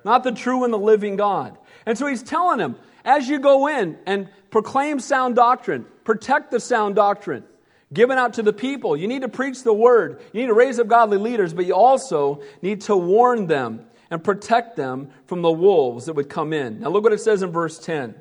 not 0.05 0.23
the 0.23 0.33
true 0.33 0.65
and 0.65 0.73
the 0.73 0.79
living 0.79 1.17
God. 1.17 1.57
And 1.87 1.99
so 1.99 2.07
he's 2.07 2.23
telling 2.23 2.61
him, 2.61 2.77
as 3.05 3.29
you 3.29 3.39
go 3.39 3.67
in 3.67 3.99
and 4.07 4.29
proclaim 4.51 5.01
sound 5.01 5.35
doctrine, 5.35 5.87
protect 6.05 6.51
the 6.51 6.61
sound 6.61 6.95
doctrine, 6.95 7.45
given 7.93 8.19
out 8.19 8.35
to 8.35 8.43
the 8.43 8.53
people, 8.53 8.97
you 8.97 9.09
need 9.09 9.23
to 9.23 9.29
preach 9.29 9.63
the 9.63 9.73
word, 9.73 10.21
you 10.33 10.43
need 10.43 10.47
to 10.49 10.55
raise 10.55 10.79
up 10.79 10.89
godly 10.89 11.19
leaders, 11.19 11.53
but 11.53 11.67
you 11.67 11.75
also 11.75 12.43
need 12.63 12.83
to 12.83 12.97
warn 12.97 13.47
them 13.47 13.87
and 14.11 14.23
protect 14.23 14.77
them 14.77 15.11
from 15.27 15.43
the 15.43 15.51
wolves 15.51 16.07
that 16.07 16.15
would 16.15 16.29
come 16.29 16.53
in. 16.53 16.81
Now 16.81 16.91
look 16.91 17.05
what 17.05 17.13
it 17.13 17.21
says 17.21 17.43
in 17.43 17.51
verse 17.51 17.79
10. 17.79 18.15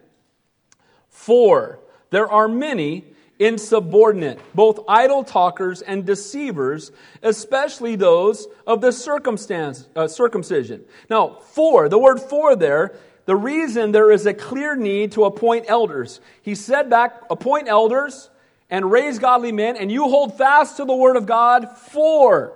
For 1.09 1.79
there 2.09 2.29
are 2.29 2.47
many 2.47 3.05
insubordinate, 3.39 4.39
both 4.53 4.79
idle 4.87 5.23
talkers 5.23 5.81
and 5.81 6.05
deceivers, 6.05 6.91
especially 7.21 7.95
those 7.95 8.47
of 8.65 8.81
the 8.81 8.91
circumstance, 8.91 9.87
uh, 9.95 10.07
circumcision. 10.07 10.83
Now, 11.09 11.39
for, 11.51 11.89
the 11.89 11.99
word 11.99 12.19
for 12.21 12.55
there, 12.55 12.95
the 13.25 13.35
reason 13.35 13.91
there 13.91 14.11
is 14.11 14.25
a 14.25 14.33
clear 14.33 14.75
need 14.75 15.13
to 15.13 15.25
appoint 15.25 15.65
elders. 15.67 16.19
He 16.41 16.55
said 16.55 16.89
back, 16.89 17.21
appoint 17.29 17.67
elders 17.67 18.29
and 18.69 18.91
raise 18.91 19.19
godly 19.19 19.51
men, 19.51 19.77
and 19.77 19.91
you 19.91 20.03
hold 20.03 20.37
fast 20.37 20.77
to 20.77 20.85
the 20.85 20.95
word 20.95 21.15
of 21.15 21.25
God 21.25 21.77
for 21.77 22.53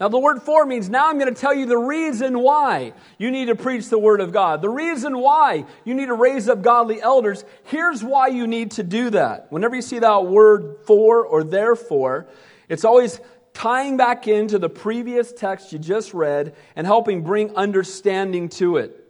now, 0.00 0.08
the 0.08 0.18
word 0.18 0.42
for 0.42 0.66
means 0.66 0.90
now 0.90 1.08
I'm 1.08 1.18
going 1.18 1.32
to 1.32 1.40
tell 1.40 1.54
you 1.54 1.66
the 1.66 1.78
reason 1.78 2.40
why 2.40 2.94
you 3.16 3.30
need 3.30 3.46
to 3.46 3.54
preach 3.54 3.88
the 3.88 3.98
word 3.98 4.20
of 4.20 4.32
God. 4.32 4.60
The 4.60 4.68
reason 4.68 5.16
why 5.18 5.66
you 5.84 5.94
need 5.94 6.06
to 6.06 6.14
raise 6.14 6.48
up 6.48 6.62
godly 6.62 7.00
elders. 7.00 7.44
Here's 7.64 8.02
why 8.02 8.26
you 8.26 8.48
need 8.48 8.72
to 8.72 8.82
do 8.82 9.10
that. 9.10 9.52
Whenever 9.52 9.76
you 9.76 9.82
see 9.82 10.00
that 10.00 10.26
word 10.26 10.78
for 10.84 11.24
or 11.24 11.44
therefore, 11.44 12.26
it's 12.68 12.84
always 12.84 13.20
tying 13.52 13.96
back 13.96 14.26
into 14.26 14.58
the 14.58 14.68
previous 14.68 15.32
text 15.32 15.72
you 15.72 15.78
just 15.78 16.12
read 16.12 16.56
and 16.74 16.88
helping 16.88 17.22
bring 17.22 17.54
understanding 17.54 18.48
to 18.48 18.78
it. 18.78 19.00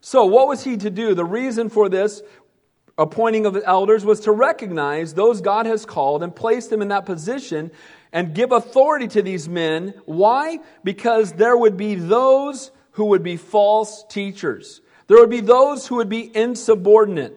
So, 0.00 0.26
what 0.26 0.46
was 0.46 0.62
he 0.62 0.76
to 0.76 0.88
do? 0.88 1.14
The 1.16 1.24
reason 1.24 1.68
for 1.68 1.88
this 1.88 2.22
appointing 2.96 3.44
of 3.44 3.54
the 3.54 3.66
elders 3.66 4.04
was 4.04 4.20
to 4.20 4.30
recognize 4.30 5.14
those 5.14 5.40
God 5.40 5.66
has 5.66 5.84
called 5.84 6.22
and 6.22 6.34
placed 6.34 6.70
them 6.70 6.80
in 6.80 6.88
that 6.88 7.06
position 7.06 7.72
and 8.12 8.34
give 8.34 8.52
authority 8.52 9.08
to 9.08 9.22
these 9.22 9.48
men. 9.48 9.94
Why? 10.04 10.60
Because 10.84 11.32
there 11.32 11.56
would 11.56 11.76
be 11.76 11.94
those 11.94 12.70
who 12.92 13.06
would 13.06 13.22
be 13.22 13.36
false 13.36 14.04
teachers. 14.08 14.80
There 15.06 15.18
would 15.18 15.30
be 15.30 15.40
those 15.40 15.86
who 15.86 15.96
would 15.96 16.08
be 16.08 16.34
insubordinate. 16.36 17.34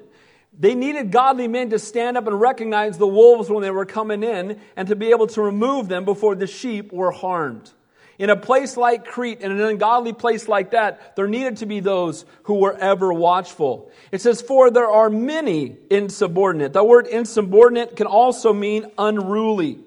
They 0.58 0.76
needed 0.76 1.12
godly 1.12 1.48
men 1.48 1.70
to 1.70 1.80
stand 1.80 2.18
up 2.18 2.28
and 2.28 2.40
recognize 2.40 2.98
the 2.98 3.08
wolves 3.08 3.50
when 3.50 3.62
they 3.62 3.72
were 3.72 3.86
coming 3.86 4.24
in 4.24 4.60
and 4.76 4.88
to 4.90 4.96
be 4.96 5.12
able 5.12 5.28
to 5.28 5.42
remove 5.42 5.88
them 5.88 6.06
before 6.06 6.36
the 6.36 6.48
sheep 6.48 6.92
were 6.92 7.12
harmed. 7.12 7.72
In 8.20 8.30
a 8.30 8.36
place 8.36 8.78
like 8.78 9.06
Crete, 9.06 9.42
in 9.42 9.52
an 9.52 9.62
ungodly 9.62 10.14
place 10.14 10.48
like 10.48 10.72
that, 10.72 11.16
there 11.16 11.28
needed 11.28 11.58
to 11.58 11.66
be 11.66 11.80
those 11.80 12.26
who 12.44 12.56
were 12.56 12.78
ever 12.78 13.12
watchful. 13.12 13.90
It 14.12 14.22
says, 14.22 14.44
For 14.44 14.70
there 14.70 14.92
are 14.92 15.10
many 15.10 15.78
insubordinate. 15.90 16.74
The 16.74 16.84
word 16.84 17.08
insubordinate 17.08 17.96
can 17.96 18.06
also 18.06 18.54
mean 18.54 18.92
unruly, 18.98 19.80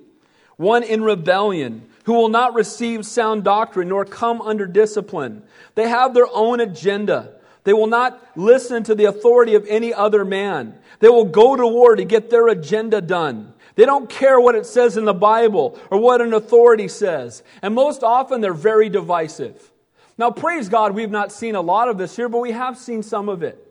one 0.57 0.83
in 0.83 1.03
rebellion, 1.03 1.88
who 2.05 2.12
will 2.12 2.29
not 2.29 2.55
receive 2.55 3.07
sound 3.07 3.45
doctrine 3.45 3.88
nor 3.88 4.05
come 4.05 4.40
under 4.43 4.67
discipline. 4.67 5.43
They 5.75 5.88
have 5.88 6.14
their 6.14 6.29
own 6.33 6.61
agenda. 6.61 7.33
They 7.64 7.73
will 7.73 7.87
not 7.87 8.21
listen 8.37 8.83
to 8.85 8.95
the 8.95 9.07
authority 9.07 9.55
of 9.55 9.67
any 9.69 9.93
other 9.93 10.25
man. 10.25 10.75
They 11.01 11.09
will 11.09 11.25
go 11.25 11.57
to 11.57 11.67
war 11.67 11.97
to 11.97 12.05
get 12.05 12.31
their 12.31 12.49
agenda 12.49 13.01
done. 13.01 13.55
They 13.75 13.87
don't 13.87 14.09
care 14.09 14.38
what 14.38 14.55
it 14.55 14.67
says 14.67 14.97
in 14.97 15.05
the 15.05 15.14
Bible 15.14 15.79
or 15.90 15.99
what 15.99 16.21
an 16.21 16.33
authority 16.33 16.88
says. 16.88 17.43
And 17.62 17.75
most 17.75 18.03
often 18.03 18.40
they're 18.40 18.55
very 18.55 18.88
divisive. 18.88 19.73
Now, 20.17 20.31
praise 20.31 20.69
God, 20.69 20.95
we've 20.95 21.11
not 21.11 21.33
seen 21.33 21.57
a 21.57 21.61
lot 21.61 21.88
of 21.88 21.99
this 21.99 22.14
here, 22.14 22.29
but 22.29 22.38
we 22.38 22.53
have 22.53 22.79
seen 22.79 23.03
some 23.03 23.29
of 23.29 23.43
it. 23.43 23.63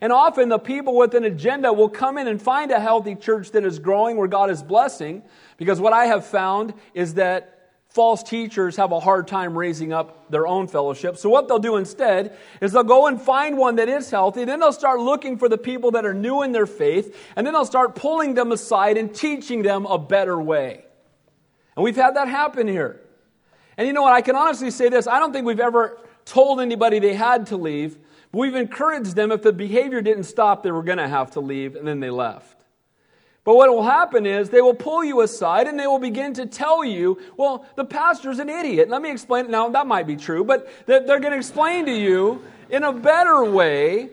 And 0.00 0.12
often 0.12 0.48
the 0.48 0.58
people 0.58 0.96
with 0.96 1.14
an 1.14 1.24
agenda 1.24 1.72
will 1.72 1.88
come 1.88 2.18
in 2.18 2.28
and 2.28 2.40
find 2.40 2.70
a 2.70 2.80
healthy 2.80 3.14
church 3.14 3.50
that 3.52 3.64
is 3.64 3.78
growing 3.78 4.16
where 4.16 4.28
God 4.28 4.50
is 4.50 4.62
blessing. 4.62 5.22
Because 5.56 5.80
what 5.80 5.92
I 5.92 6.06
have 6.06 6.26
found 6.26 6.74
is 6.94 7.14
that 7.14 7.58
false 7.88 8.22
teachers 8.22 8.76
have 8.76 8.92
a 8.92 9.00
hard 9.00 9.26
time 9.26 9.56
raising 9.56 9.92
up 9.92 10.30
their 10.30 10.46
own 10.46 10.68
fellowship. 10.68 11.16
So, 11.16 11.28
what 11.28 11.48
they'll 11.48 11.58
do 11.58 11.76
instead 11.76 12.36
is 12.60 12.72
they'll 12.72 12.84
go 12.84 13.06
and 13.06 13.20
find 13.20 13.56
one 13.56 13.76
that 13.76 13.88
is 13.88 14.10
healthy. 14.10 14.44
Then 14.44 14.60
they'll 14.60 14.72
start 14.72 15.00
looking 15.00 15.36
for 15.36 15.48
the 15.48 15.58
people 15.58 15.92
that 15.92 16.04
are 16.04 16.14
new 16.14 16.42
in 16.42 16.52
their 16.52 16.66
faith. 16.66 17.16
And 17.34 17.46
then 17.46 17.54
they'll 17.54 17.64
start 17.64 17.94
pulling 17.94 18.34
them 18.34 18.52
aside 18.52 18.96
and 18.96 19.12
teaching 19.12 19.62
them 19.62 19.86
a 19.86 19.98
better 19.98 20.40
way. 20.40 20.84
And 21.76 21.84
we've 21.84 21.96
had 21.96 22.16
that 22.16 22.28
happen 22.28 22.68
here. 22.68 23.00
And 23.76 23.86
you 23.86 23.92
know 23.92 24.02
what? 24.02 24.12
I 24.12 24.20
can 24.20 24.36
honestly 24.36 24.70
say 24.70 24.88
this 24.88 25.06
I 25.06 25.18
don't 25.18 25.32
think 25.32 25.46
we've 25.46 25.60
ever 25.60 25.98
told 26.24 26.60
anybody 26.60 26.98
they 26.98 27.14
had 27.14 27.46
to 27.46 27.56
leave. 27.56 27.96
But 28.32 28.38
we've 28.38 28.54
encouraged 28.54 29.16
them 29.16 29.32
if 29.32 29.42
the 29.42 29.52
behavior 29.52 30.02
didn't 30.02 30.24
stop, 30.24 30.62
they 30.62 30.70
were 30.70 30.82
going 30.82 30.98
to 30.98 31.08
have 31.08 31.32
to 31.32 31.40
leave, 31.40 31.76
and 31.76 31.86
then 31.86 32.00
they 32.00 32.10
left. 32.10 32.56
But 33.44 33.56
what 33.56 33.70
will 33.70 33.84
happen 33.84 34.26
is 34.26 34.50
they 34.50 34.60
will 34.60 34.74
pull 34.74 35.02
you 35.02 35.22
aside 35.22 35.68
and 35.68 35.80
they 35.80 35.86
will 35.86 35.98
begin 35.98 36.34
to 36.34 36.44
tell 36.44 36.84
you, 36.84 37.18
well, 37.38 37.64
the 37.76 37.84
pastor's 37.86 38.40
an 38.40 38.50
idiot. 38.50 38.90
Let 38.90 39.00
me 39.00 39.10
explain. 39.10 39.50
Now, 39.50 39.70
that 39.70 39.86
might 39.86 40.06
be 40.06 40.16
true, 40.16 40.44
but 40.44 40.68
they're 40.84 41.06
going 41.06 41.32
to 41.32 41.36
explain 41.36 41.86
to 41.86 41.92
you 41.92 42.42
in 42.68 42.82
a 42.82 42.92
better 42.92 43.42
way, 43.44 44.10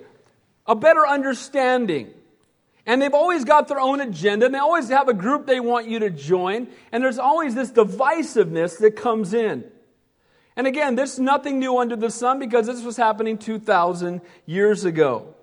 a 0.66 0.74
better 0.74 1.06
understanding. 1.06 2.12
And 2.86 3.02
they've 3.02 3.14
always 3.14 3.44
got 3.44 3.68
their 3.68 3.80
own 3.80 4.00
agenda, 4.00 4.46
and 4.46 4.56
they 4.56 4.60
always 4.60 4.88
have 4.88 5.10
a 5.10 5.14
group 5.14 5.48
they 5.48 5.60
want 5.60 5.90
you 5.90 6.00
to 6.00 6.10
join, 6.10 6.70
and 6.94 7.04
there's 7.04 7.20
always 7.20 7.56
this 7.56 7.72
divisiveness 7.72 8.78
that 8.78 8.96
comes 8.96 9.34
in. 9.34 9.66
And 10.56 10.68
again, 10.68 10.96
this 10.96 11.14
is 11.14 11.20
nothing 11.20 11.60
new 11.60 11.78
under 11.78 11.96
the 11.96 12.10
sun 12.10 12.40
because 12.40 12.68
this 12.68 12.84
was 12.84 12.98
happening 12.98 13.38
2,000 13.38 14.22
years 14.46 14.86
ago. 14.86 15.36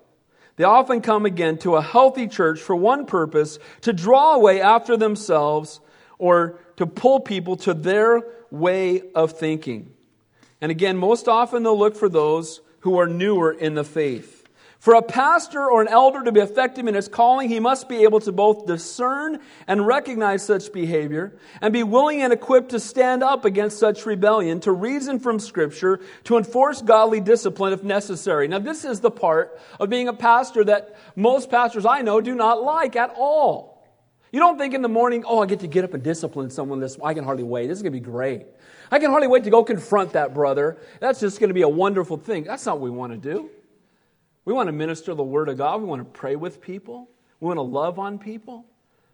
They 0.55 0.63
often 0.63 1.01
come 1.01 1.25
again 1.25 1.57
to 1.59 1.75
a 1.75 1.81
healthy 1.81 2.27
church 2.27 2.59
for 2.59 2.75
one 2.75 3.05
purpose 3.05 3.59
to 3.81 3.93
draw 3.93 4.35
away 4.35 4.61
after 4.61 4.97
themselves 4.97 5.79
or 6.17 6.59
to 6.77 6.85
pull 6.85 7.19
people 7.19 7.55
to 7.57 7.73
their 7.73 8.23
way 8.51 9.01
of 9.15 9.31
thinking. 9.33 9.93
And 10.61 10.71
again, 10.71 10.97
most 10.97 11.27
often 11.27 11.63
they'll 11.63 11.77
look 11.77 11.95
for 11.95 12.09
those 12.09 12.61
who 12.81 12.99
are 12.99 13.07
newer 13.07 13.51
in 13.51 13.75
the 13.75 13.83
faith. 13.83 14.42
For 14.83 14.95
a 14.95 15.01
pastor 15.01 15.71
or 15.71 15.81
an 15.81 15.87
elder 15.87 16.21
to 16.25 16.33
be 16.33 16.41
effective 16.41 16.85
in 16.87 16.93
his 16.93 17.07
calling, 17.07 17.47
he 17.47 17.61
must 17.61 17.87
be 17.87 18.03
able 18.03 18.19
to 18.19 18.33
both 18.33 18.65
discern 18.65 19.39
and 19.65 19.87
recognize 19.87 20.45
such 20.45 20.73
behavior 20.73 21.37
and 21.61 21.71
be 21.71 21.83
willing 21.83 22.21
and 22.21 22.33
equipped 22.33 22.71
to 22.71 22.81
stand 22.81 23.23
up 23.23 23.45
against 23.45 23.79
such 23.79 24.05
rebellion, 24.05 24.59
to 24.59 24.73
reason 24.73 25.21
from 25.21 25.39
Scripture, 25.39 26.01
to 26.25 26.35
enforce 26.35 26.81
godly 26.81 27.21
discipline 27.21 27.71
if 27.71 27.81
necessary. 27.81 28.49
Now, 28.49 28.59
this 28.59 28.83
is 28.83 28.99
the 28.99 29.09
part 29.09 29.57
of 29.79 29.89
being 29.89 30.09
a 30.09 30.13
pastor 30.13 30.65
that 30.65 30.97
most 31.15 31.49
pastors 31.49 31.85
I 31.85 32.01
know 32.01 32.19
do 32.19 32.35
not 32.35 32.61
like 32.61 32.97
at 32.97 33.13
all. 33.15 33.87
You 34.33 34.39
don't 34.41 34.57
think 34.57 34.73
in 34.73 34.81
the 34.81 34.89
morning, 34.89 35.23
oh, 35.25 35.41
I 35.41 35.45
get 35.45 35.61
to 35.61 35.67
get 35.67 35.85
up 35.85 35.93
and 35.93 36.03
discipline 36.03 36.49
someone 36.49 36.81
this, 36.81 36.97
I 37.01 37.13
can 37.13 37.23
hardly 37.23 37.45
wait. 37.45 37.67
This 37.67 37.77
is 37.77 37.83
going 37.83 37.93
to 37.93 37.99
be 38.01 38.05
great. 38.05 38.47
I 38.91 38.99
can 38.99 39.11
hardly 39.11 39.29
wait 39.29 39.45
to 39.45 39.49
go 39.49 39.63
confront 39.63 40.11
that 40.11 40.33
brother. 40.33 40.77
That's 40.99 41.21
just 41.21 41.39
going 41.39 41.51
to 41.51 41.53
be 41.53 41.61
a 41.61 41.69
wonderful 41.69 42.17
thing. 42.17 42.43
That's 42.43 42.65
not 42.65 42.81
what 42.81 42.91
we 42.91 42.97
want 42.97 43.13
to 43.13 43.17
do. 43.17 43.49
We 44.45 44.53
want 44.53 44.67
to 44.67 44.73
minister 44.73 45.13
the 45.13 45.23
Word 45.23 45.49
of 45.49 45.57
God. 45.57 45.81
We 45.81 45.87
want 45.87 46.01
to 46.01 46.19
pray 46.19 46.35
with 46.35 46.61
people. 46.61 47.09
We 47.39 47.47
want 47.47 47.57
to 47.57 47.63
love 47.63 47.99
on 47.99 48.19
people. 48.19 48.65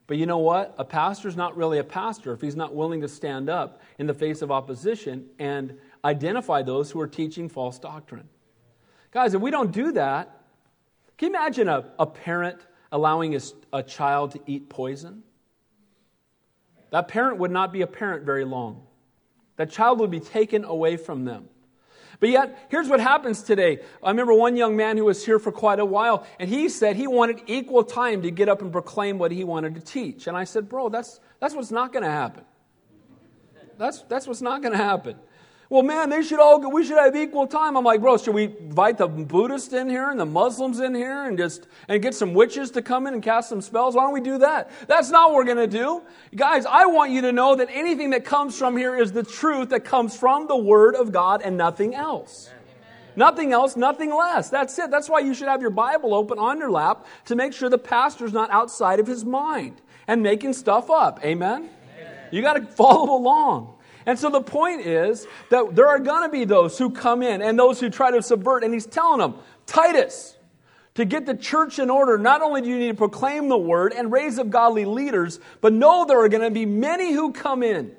But 0.08 0.18
you 0.18 0.26
know 0.26 0.40
what? 0.40 0.74
A 0.80 0.86
pastor's 0.86 1.36
not 1.36 1.56
really 1.56 1.78
a 1.78 1.84
pastor 1.84 2.34
if 2.34 2.42
he's 2.42 2.56
not 2.56 2.74
willing 2.74 3.02
to 3.02 3.08
stand 3.08 3.48
up 3.48 3.82
in 4.00 4.08
the 4.08 4.14
face 4.14 4.42
of 4.42 4.50
opposition 4.52 5.28
and 5.38 5.78
identify 6.04 6.64
those 6.64 6.90
who 6.90 7.00
are 7.00 7.08
teaching 7.08 7.48
false 7.48 7.78
doctrine. 7.78 8.28
Guys, 9.12 9.36
if 9.36 9.42
we 9.42 9.52
don't 9.52 9.72
do 9.72 9.92
that, 9.92 10.42
can 11.18 11.32
you 11.32 11.36
imagine 11.36 11.68
a, 11.68 11.92
a 12.00 12.08
parent 12.08 12.60
allowing 12.92 13.40
a 13.72 13.84
child 13.84 14.32
to 14.32 14.42
eat 14.48 14.68
poison? 14.68 15.22
That 16.90 17.08
parent 17.08 17.38
would 17.38 17.52
not 17.52 17.72
be 17.72 17.82
a 17.82 17.88
parent 17.88 18.26
very 18.26 18.46
long. 18.46 18.88
That 19.58 19.70
child 19.70 20.00
would 20.00 20.10
be 20.10 20.20
taken 20.20 20.64
away 20.64 20.98
from 20.98 21.26
them. 21.26 21.50
But 22.20 22.30
yet, 22.30 22.68
here's 22.70 22.90
what 22.90 23.00
happens 23.00 23.42
today. 23.42 23.80
I 24.04 24.10
remember 24.10 24.34
one 24.34 24.58
young 24.58 24.76
man 24.76 24.98
who 24.98 25.06
was 25.06 25.26
here 25.26 25.40
for 25.40 25.52
quite 25.52 25.80
a 25.80 25.86
while, 25.86 26.28
and 26.38 26.50
he 26.50 26.68
said 26.68 26.98
he 26.98 27.08
wanted 27.08 27.42
equal 27.48 27.84
time 27.84 28.22
to 28.24 28.32
get 28.32 28.50
up 28.50 28.62
and 28.62 28.72
proclaim 28.72 29.18
what 29.18 29.32
he 29.32 29.44
wanted 29.44 29.76
to 29.76 29.82
teach. 29.82 30.28
And 30.28 30.36
I 30.36 30.44
said, 30.44 30.68
Bro, 30.68 30.90
that's, 30.90 31.20
that's 31.40 31.56
what's 31.56 31.72
not 31.72 31.94
going 31.94 32.04
to 32.04 32.12
happen. 32.12 32.44
That's, 33.78 34.02
that's 34.04 34.28
what's 34.28 34.42
not 34.42 34.62
going 34.62 34.74
to 34.74 34.84
happen 34.84 35.16
well, 35.70 35.84
man, 35.84 36.10
they 36.10 36.24
should 36.24 36.40
all, 36.40 36.60
we 36.72 36.84
should 36.84 36.98
have 36.98 37.16
equal 37.16 37.46
time. 37.46 37.78
I'm 37.78 37.84
like, 37.84 38.02
bro, 38.02 38.18
should 38.18 38.34
we 38.34 38.46
invite 38.46 38.98
the 38.98 39.08
Buddhists 39.08 39.72
in 39.72 39.88
here 39.88 40.10
and 40.10 40.20
the 40.20 40.26
Muslims 40.26 40.80
in 40.80 40.96
here 40.96 41.26
and 41.26 41.38
just, 41.38 41.68
and 41.88 42.02
get 42.02 42.16
some 42.16 42.34
witches 42.34 42.72
to 42.72 42.82
come 42.82 43.06
in 43.06 43.14
and 43.14 43.22
cast 43.22 43.50
some 43.50 43.62
spells? 43.62 43.96
Why 43.96 44.04
don't 44.04 44.14
we 44.14 44.22
do 44.22 44.40
that? 44.40 44.72
That's 44.88 45.12
not 45.12 45.32
what 45.32 45.46
we're 45.46 45.54
to 45.54 45.68
do. 45.68 46.02
Guys, 46.36 46.66
I 46.66 46.88
want 46.88 47.12
you 47.12 47.22
to 47.22 47.32
know 47.32 47.56
that 47.56 47.70
anything 47.72 48.10
that 48.12 48.26
comes 48.26 48.58
from 48.58 48.76
here 48.78 48.96
is 48.96 49.12
the 49.12 49.22
truth 49.22 49.70
that 49.70 49.86
comes 49.86 50.18
from 50.18 50.48
the 50.48 50.58
Word 50.58 50.96
of 50.96 51.12
God 51.12 51.44
and 51.44 51.56
nothing 51.56 51.94
else. 51.94 52.50
Nothing 53.16 53.54
else, 53.54 53.76
nothing 53.76 54.16
less. 54.16 54.50
That's 54.50 54.78
it. 54.80 54.90
That's 54.90 55.08
why 55.10 55.20
you 55.20 55.36
should 55.36 55.50
have 55.50 55.62
your 55.62 55.72
Bible 55.72 56.16
open 56.16 56.40
on 56.40 56.58
your 56.58 56.72
lap 56.72 57.06
to 57.26 57.36
make 57.36 57.54
sure 57.54 57.70
the 57.70 57.78
pastor's 57.78 58.34
not 58.34 58.50
outside 58.50 59.00
of 59.00 59.06
his 59.06 59.24
mind 59.24 59.82
and 60.08 60.24
making 60.24 60.54
stuff 60.54 60.90
up. 60.90 61.24
Amen? 61.24 61.70
Amen. 61.98 62.18
You 62.32 62.42
got 62.42 62.54
to 62.54 62.66
follow 62.66 63.16
along. 63.16 63.76
And 64.10 64.18
so 64.18 64.32
the 64.32 64.42
point 64.42 64.82
is 64.82 65.28
that 65.52 65.76
there 65.76 65.88
are 65.88 66.00
going 66.00 66.24
to 66.24 66.30
be 66.30 66.44
those 66.44 66.80
who 66.80 66.90
come 66.90 67.22
in 67.22 67.44
and 67.44 67.60
those 67.60 67.80
who 67.80 67.92
try 67.92 68.10
to 68.10 68.24
subvert. 68.24 68.64
And 68.64 68.74
he's 68.74 68.88
telling 68.88 69.20
them, 69.20 69.36
Titus, 69.68 70.36
to 70.96 71.06
get 71.06 71.28
the 71.28 71.36
church 71.36 71.78
in 71.78 71.92
order, 71.92 72.18
not 72.18 72.42
only 72.42 72.62
do 72.62 72.70
you 72.70 72.80
need 72.80 72.88
to 72.88 72.96
proclaim 72.96 73.50
the 73.50 73.58
word 73.58 73.94
and 73.96 74.12
raise 74.12 74.40
up 74.40 74.50
godly 74.50 74.86
leaders, 74.86 75.40
but 75.62 75.74
know 75.74 76.06
there 76.06 76.20
are 76.24 76.28
going 76.28 76.42
to 76.42 76.50
be 76.50 76.66
many 76.66 77.14
who 77.14 77.32
come 77.34 77.62
in. 77.62 77.96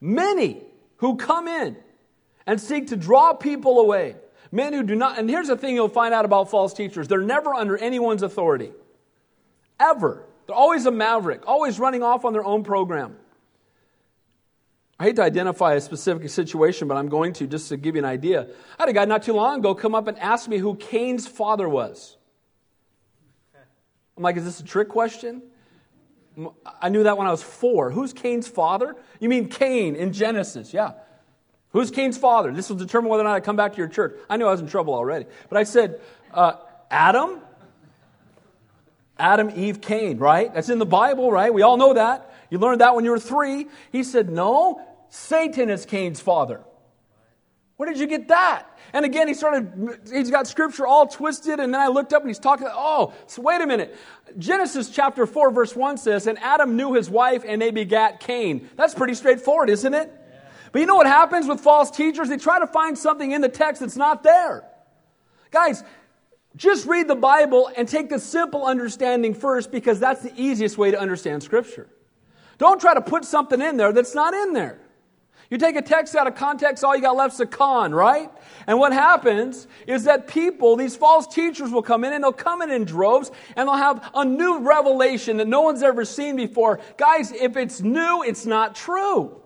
Many 0.00 0.62
who 0.96 1.18
come 1.18 1.48
in 1.48 1.76
and 2.46 2.58
seek 2.58 2.86
to 2.86 2.96
draw 2.96 3.34
people 3.34 3.78
away. 3.78 4.16
Men 4.50 4.72
who 4.72 4.82
do 4.82 4.94
not, 4.94 5.18
and 5.18 5.28
here's 5.28 5.48
the 5.48 5.56
thing 5.58 5.74
you'll 5.74 5.90
find 5.90 6.14
out 6.14 6.24
about 6.24 6.50
false 6.50 6.72
teachers 6.72 7.08
they're 7.08 7.20
never 7.20 7.52
under 7.52 7.76
anyone's 7.76 8.22
authority. 8.22 8.72
Ever. 9.78 10.24
They're 10.46 10.56
always 10.56 10.86
a 10.86 10.90
maverick, 10.90 11.46
always 11.46 11.78
running 11.78 12.02
off 12.02 12.24
on 12.24 12.32
their 12.32 12.42
own 12.42 12.64
program. 12.64 13.18
I 15.00 15.04
hate 15.04 15.16
to 15.16 15.22
identify 15.22 15.72
a 15.72 15.80
specific 15.80 16.28
situation, 16.28 16.86
but 16.86 16.98
I'm 16.98 17.08
going 17.08 17.32
to 17.32 17.46
just 17.46 17.70
to 17.70 17.78
give 17.78 17.94
you 17.94 18.00
an 18.00 18.04
idea. 18.04 18.46
I 18.78 18.82
had 18.82 18.90
a 18.90 18.92
guy 18.92 19.06
not 19.06 19.22
too 19.22 19.32
long 19.32 19.60
ago 19.60 19.74
come 19.74 19.94
up 19.94 20.08
and 20.08 20.18
ask 20.18 20.46
me 20.46 20.58
who 20.58 20.74
Cain's 20.74 21.26
father 21.26 21.66
was. 21.66 22.18
I'm 24.14 24.22
like, 24.22 24.36
is 24.36 24.44
this 24.44 24.60
a 24.60 24.64
trick 24.64 24.90
question? 24.90 25.40
I 26.82 26.90
knew 26.90 27.04
that 27.04 27.16
when 27.16 27.26
I 27.26 27.30
was 27.30 27.42
four. 27.42 27.90
Who's 27.90 28.12
Cain's 28.12 28.46
father? 28.46 28.94
You 29.20 29.30
mean 29.30 29.48
Cain 29.48 29.96
in 29.96 30.12
Genesis? 30.12 30.74
Yeah. 30.74 30.92
Who's 31.70 31.90
Cain's 31.90 32.18
father? 32.18 32.52
This 32.52 32.68
will 32.68 32.76
determine 32.76 33.08
whether 33.08 33.22
or 33.22 33.24
not 33.24 33.36
I 33.36 33.40
come 33.40 33.56
back 33.56 33.72
to 33.72 33.78
your 33.78 33.88
church. 33.88 34.18
I 34.28 34.36
knew 34.36 34.46
I 34.46 34.50
was 34.50 34.60
in 34.60 34.66
trouble 34.66 34.92
already. 34.92 35.24
But 35.48 35.56
I 35.56 35.62
said, 35.64 35.98
uh, 36.34 36.56
Adam? 36.90 37.40
Adam, 39.18 39.50
Eve, 39.56 39.80
Cain, 39.80 40.18
right? 40.18 40.52
That's 40.52 40.68
in 40.68 40.78
the 40.78 40.84
Bible, 40.84 41.32
right? 41.32 41.54
We 41.54 41.62
all 41.62 41.78
know 41.78 41.94
that. 41.94 42.34
You 42.50 42.58
learned 42.58 42.82
that 42.82 42.94
when 42.94 43.06
you 43.06 43.12
were 43.12 43.18
three. 43.18 43.66
He 43.92 44.02
said, 44.02 44.28
No, 44.28 44.82
Satan 45.10 45.68
is 45.68 45.84
Cain's 45.84 46.20
father. 46.20 46.62
Where 47.76 47.88
did 47.88 47.98
you 47.98 48.06
get 48.06 48.28
that? 48.28 48.78
And 48.92 49.04
again, 49.04 49.26
he 49.26 49.34
started, 49.34 50.00
he's 50.12 50.30
got 50.30 50.46
scripture 50.46 50.86
all 50.86 51.06
twisted, 51.06 51.60
and 51.60 51.72
then 51.72 51.80
I 51.80 51.88
looked 51.88 52.12
up 52.12 52.22
and 52.22 52.28
he's 52.28 52.38
talking, 52.38 52.68
oh, 52.70 53.14
so 53.26 53.42
wait 53.42 53.60
a 53.60 53.66
minute. 53.66 53.96
Genesis 54.38 54.90
chapter 54.90 55.26
4, 55.26 55.50
verse 55.50 55.74
1 55.74 55.96
says, 55.96 56.26
And 56.26 56.38
Adam 56.40 56.76
knew 56.76 56.92
his 56.92 57.08
wife, 57.08 57.42
and 57.46 57.60
they 57.60 57.70
begat 57.70 58.20
Cain. 58.20 58.68
That's 58.76 58.94
pretty 58.94 59.14
straightforward, 59.14 59.70
isn't 59.70 59.94
it? 59.94 60.12
But 60.72 60.80
you 60.80 60.86
know 60.86 60.96
what 60.96 61.06
happens 61.06 61.48
with 61.48 61.60
false 61.60 61.90
teachers? 61.90 62.28
They 62.28 62.36
try 62.36 62.58
to 62.58 62.66
find 62.66 62.98
something 62.98 63.32
in 63.32 63.40
the 63.40 63.48
text 63.48 63.80
that's 63.80 63.96
not 63.96 64.22
there. 64.22 64.62
Guys, 65.50 65.82
just 66.56 66.86
read 66.86 67.08
the 67.08 67.16
Bible 67.16 67.70
and 67.76 67.88
take 67.88 68.10
the 68.10 68.18
simple 68.18 68.66
understanding 68.66 69.34
first 69.34 69.72
because 69.72 69.98
that's 69.98 70.22
the 70.22 70.32
easiest 70.36 70.76
way 70.76 70.90
to 70.90 71.00
understand 71.00 71.42
Scripture. 71.42 71.88
Don't 72.58 72.80
try 72.80 72.92
to 72.92 73.00
put 73.00 73.24
something 73.24 73.60
in 73.60 73.78
there 73.78 73.92
that's 73.92 74.14
not 74.14 74.34
in 74.34 74.52
there. 74.52 74.79
You 75.50 75.58
take 75.58 75.74
a 75.74 75.82
text 75.82 76.14
out 76.14 76.28
of 76.28 76.36
context, 76.36 76.84
all 76.84 76.94
you 76.94 77.02
got 77.02 77.16
left 77.16 77.34
is 77.34 77.40
a 77.40 77.46
con, 77.46 77.92
right? 77.92 78.30
And 78.68 78.78
what 78.78 78.92
happens 78.92 79.66
is 79.88 80.04
that 80.04 80.28
people, 80.28 80.76
these 80.76 80.94
false 80.94 81.26
teachers 81.26 81.70
will 81.70 81.82
come 81.82 82.04
in 82.04 82.12
and 82.12 82.22
they'll 82.22 82.32
come 82.32 82.62
in 82.62 82.70
in 82.70 82.84
droves 82.84 83.32
and 83.56 83.68
they'll 83.68 83.76
have 83.76 84.10
a 84.14 84.24
new 84.24 84.60
revelation 84.60 85.38
that 85.38 85.48
no 85.48 85.60
one's 85.60 85.82
ever 85.82 86.04
seen 86.04 86.36
before. 86.36 86.78
Guys, 86.96 87.32
if 87.32 87.56
it's 87.56 87.80
new, 87.80 88.22
it's 88.22 88.46
not 88.46 88.76
true. 88.76 89.40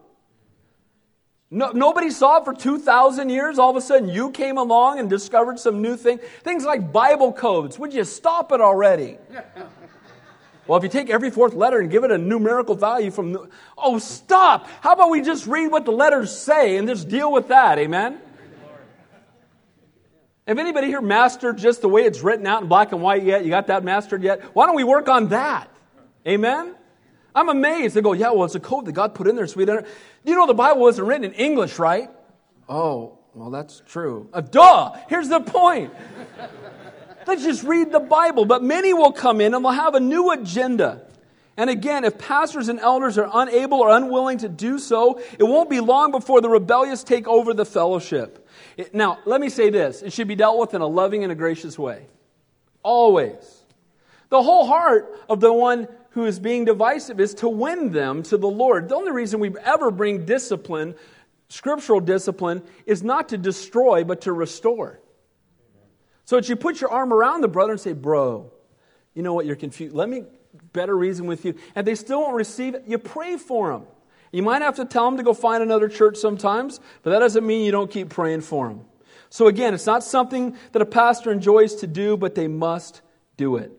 No, 1.50 1.70
nobody 1.70 2.10
saw 2.10 2.38
it 2.38 2.44
for 2.44 2.52
2,000 2.52 3.30
years. 3.30 3.58
All 3.58 3.70
of 3.70 3.76
a 3.76 3.80
sudden, 3.80 4.08
you 4.08 4.30
came 4.30 4.58
along 4.58 4.98
and 4.98 5.08
discovered 5.08 5.58
some 5.58 5.80
new 5.80 5.96
thing. 5.96 6.18
Things 6.42 6.64
like 6.64 6.92
Bible 6.92 7.32
codes. 7.32 7.78
Would 7.78 7.94
you 7.94 8.04
stop 8.04 8.52
it 8.52 8.60
already? 8.60 9.16
Well, 10.66 10.78
if 10.78 10.82
you 10.82 10.88
take 10.88 11.10
every 11.10 11.30
fourth 11.30 11.54
letter 11.54 11.78
and 11.78 11.90
give 11.90 12.04
it 12.04 12.10
a 12.10 12.18
numerical 12.18 12.74
value 12.74 13.10
from, 13.10 13.32
the, 13.32 13.48
oh, 13.76 13.98
stop! 13.98 14.66
How 14.80 14.94
about 14.94 15.10
we 15.10 15.20
just 15.20 15.46
read 15.46 15.70
what 15.70 15.84
the 15.84 15.92
letters 15.92 16.36
say 16.36 16.76
and 16.76 16.88
just 16.88 17.08
deal 17.08 17.30
with 17.30 17.48
that? 17.48 17.78
Amen? 17.78 18.18
Have 20.46 20.58
anybody 20.58 20.88
here 20.88 21.00
mastered 21.00 21.58
just 21.58 21.80
the 21.80 21.88
way 21.88 22.02
it's 22.02 22.20
written 22.20 22.46
out 22.46 22.62
in 22.62 22.68
black 22.68 22.92
and 22.92 23.02
white 23.02 23.22
yet? 23.22 23.44
You 23.44 23.50
got 23.50 23.66
that 23.68 23.84
mastered 23.84 24.22
yet? 24.22 24.42
Why 24.54 24.66
don't 24.66 24.76
we 24.76 24.84
work 24.84 25.08
on 25.08 25.28
that? 25.28 25.70
Amen? 26.26 26.74
I'm 27.34 27.48
amazed. 27.48 27.94
They 27.94 28.02
go, 28.02 28.12
yeah, 28.12 28.30
well, 28.30 28.44
it's 28.44 28.54
a 28.54 28.60
code 28.60 28.84
that 28.86 28.92
God 28.92 29.14
put 29.14 29.26
in 29.26 29.36
there 29.36 29.46
so 29.46 29.56
we 29.56 29.64
don't. 29.64 29.86
You 30.22 30.34
know, 30.34 30.46
the 30.46 30.54
Bible 30.54 30.82
wasn't 30.82 31.08
written 31.08 31.24
in 31.24 31.32
English, 31.32 31.78
right? 31.78 32.10
Oh, 32.68 33.18
well, 33.34 33.50
that's 33.50 33.82
true. 33.86 34.28
Uh, 34.32 34.40
duh! 34.40 34.92
Here's 35.08 35.28
the 35.28 35.40
point. 35.40 35.92
Let's 37.26 37.42
just 37.42 37.64
read 37.64 37.92
the 37.92 38.00
Bible. 38.00 38.44
But 38.44 38.62
many 38.62 38.92
will 38.92 39.12
come 39.12 39.40
in 39.40 39.54
and 39.54 39.64
they'll 39.64 39.72
have 39.72 39.94
a 39.94 40.00
new 40.00 40.30
agenda. 40.30 41.06
And 41.56 41.70
again, 41.70 42.04
if 42.04 42.18
pastors 42.18 42.68
and 42.68 42.80
elders 42.80 43.16
are 43.16 43.30
unable 43.32 43.78
or 43.78 43.90
unwilling 43.90 44.38
to 44.38 44.48
do 44.48 44.78
so, 44.78 45.20
it 45.38 45.44
won't 45.44 45.70
be 45.70 45.80
long 45.80 46.10
before 46.10 46.40
the 46.40 46.48
rebellious 46.48 47.04
take 47.04 47.28
over 47.28 47.54
the 47.54 47.64
fellowship. 47.64 48.48
It, 48.76 48.92
now, 48.92 49.18
let 49.24 49.40
me 49.40 49.48
say 49.48 49.70
this 49.70 50.02
it 50.02 50.12
should 50.12 50.28
be 50.28 50.34
dealt 50.34 50.58
with 50.58 50.74
in 50.74 50.80
a 50.80 50.86
loving 50.86 51.22
and 51.22 51.30
a 51.30 51.36
gracious 51.36 51.78
way. 51.78 52.06
Always. 52.82 53.62
The 54.30 54.42
whole 54.42 54.66
heart 54.66 55.16
of 55.28 55.40
the 55.40 55.52
one 55.52 55.86
who 56.10 56.24
is 56.26 56.40
being 56.40 56.64
divisive 56.64 57.20
is 57.20 57.34
to 57.34 57.48
win 57.48 57.92
them 57.92 58.22
to 58.24 58.36
the 58.36 58.48
Lord. 58.48 58.88
The 58.88 58.96
only 58.96 59.12
reason 59.12 59.38
we 59.38 59.52
ever 59.62 59.90
bring 59.90 60.24
discipline, 60.24 60.96
scriptural 61.48 62.00
discipline, 62.00 62.62
is 62.84 63.02
not 63.02 63.28
to 63.28 63.38
destroy, 63.38 64.02
but 64.02 64.22
to 64.22 64.32
restore. 64.32 65.00
So 66.24 66.36
that 66.36 66.48
you 66.48 66.56
put 66.56 66.80
your 66.80 66.90
arm 66.90 67.12
around 67.12 67.42
the 67.42 67.48
brother 67.48 67.72
and 67.72 67.80
say, 67.80 67.92
Bro, 67.92 68.52
you 69.14 69.22
know 69.22 69.34
what, 69.34 69.46
you're 69.46 69.56
confused. 69.56 69.94
Let 69.94 70.08
me 70.08 70.24
better 70.72 70.96
reason 70.96 71.26
with 71.26 71.44
you. 71.44 71.54
And 71.74 71.86
they 71.86 71.94
still 71.94 72.20
won't 72.20 72.34
receive 72.34 72.74
it, 72.74 72.84
you 72.86 72.98
pray 72.98 73.36
for 73.36 73.72
them. 73.72 73.86
You 74.32 74.42
might 74.42 74.62
have 74.62 74.76
to 74.76 74.84
tell 74.84 75.04
them 75.04 75.16
to 75.18 75.22
go 75.22 75.32
find 75.32 75.62
another 75.62 75.88
church 75.88 76.16
sometimes, 76.16 76.80
but 77.02 77.10
that 77.10 77.20
doesn't 77.20 77.46
mean 77.46 77.64
you 77.64 77.70
don't 77.70 77.90
keep 77.90 78.08
praying 78.08 78.40
for 78.40 78.68
them. 78.68 78.80
So 79.30 79.46
again, 79.46 79.74
it's 79.74 79.86
not 79.86 80.02
something 80.02 80.56
that 80.72 80.82
a 80.82 80.86
pastor 80.86 81.30
enjoys 81.30 81.76
to 81.76 81.86
do, 81.86 82.16
but 82.16 82.34
they 82.34 82.48
must 82.48 83.00
do 83.36 83.56
it. 83.56 83.72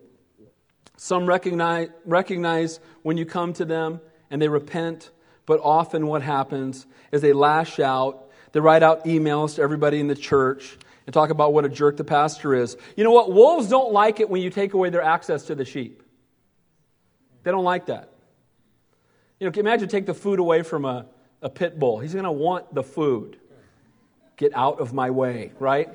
Some 0.98 1.26
recognize, 1.26 1.90
recognize 2.06 2.80
when 3.04 3.18
you 3.18 3.26
come 3.26 3.54
to 3.54 3.66
them 3.66 4.00
and 4.30 4.42
they 4.42 4.48
repent, 4.48 5.12
but 5.46 5.60
often 5.62 6.08
what 6.08 6.22
happens 6.22 6.86
is 7.12 7.22
they 7.22 7.34
lash 7.34 7.80
out. 7.80 8.30
They 8.54 8.62
write 8.62 8.84
out 8.84 9.04
emails 9.04 9.56
to 9.56 9.62
everybody 9.62 10.00
in 10.00 10.08
the 10.08 10.16
church 10.16 10.78
and 11.06 11.14
talk 11.14 11.30
about 11.30 11.54
what 11.54 11.66
a 11.66 11.70
jerk 11.70 11.98
the 11.98 12.04
pastor 12.04 12.54
is. 12.54 12.78
You 12.96 13.04
know 13.04 13.12
what? 13.12 13.32
Wolves 13.32 13.70
don't 13.70 13.92
like 13.94 14.20
it 14.20 14.30
when 14.30 14.42
you 14.42 14.50
take 14.50 14.74
away 14.74 14.90
their 14.90 15.02
access 15.04 15.44
to 15.46 15.56
the 15.56 15.66
sheep. 15.66 16.02
They 17.44 17.52
don't 17.52 17.64
like 17.64 17.88
that. 17.88 18.10
You 19.40 19.50
know, 19.50 19.60
imagine 19.60 19.88
take 19.88 20.06
the 20.06 20.14
food 20.14 20.40
away 20.40 20.64
from 20.64 20.86
a, 20.86 21.06
a 21.42 21.50
pit 21.50 21.78
bull. 21.78 22.00
He's 22.00 22.14
going 22.14 22.26
to 22.26 22.32
want 22.32 22.74
the 22.74 22.84
food. 22.84 23.38
Get 24.38 24.56
out 24.56 24.80
of 24.80 24.94
my 24.94 25.12
way, 25.12 25.52
right? 25.60 25.90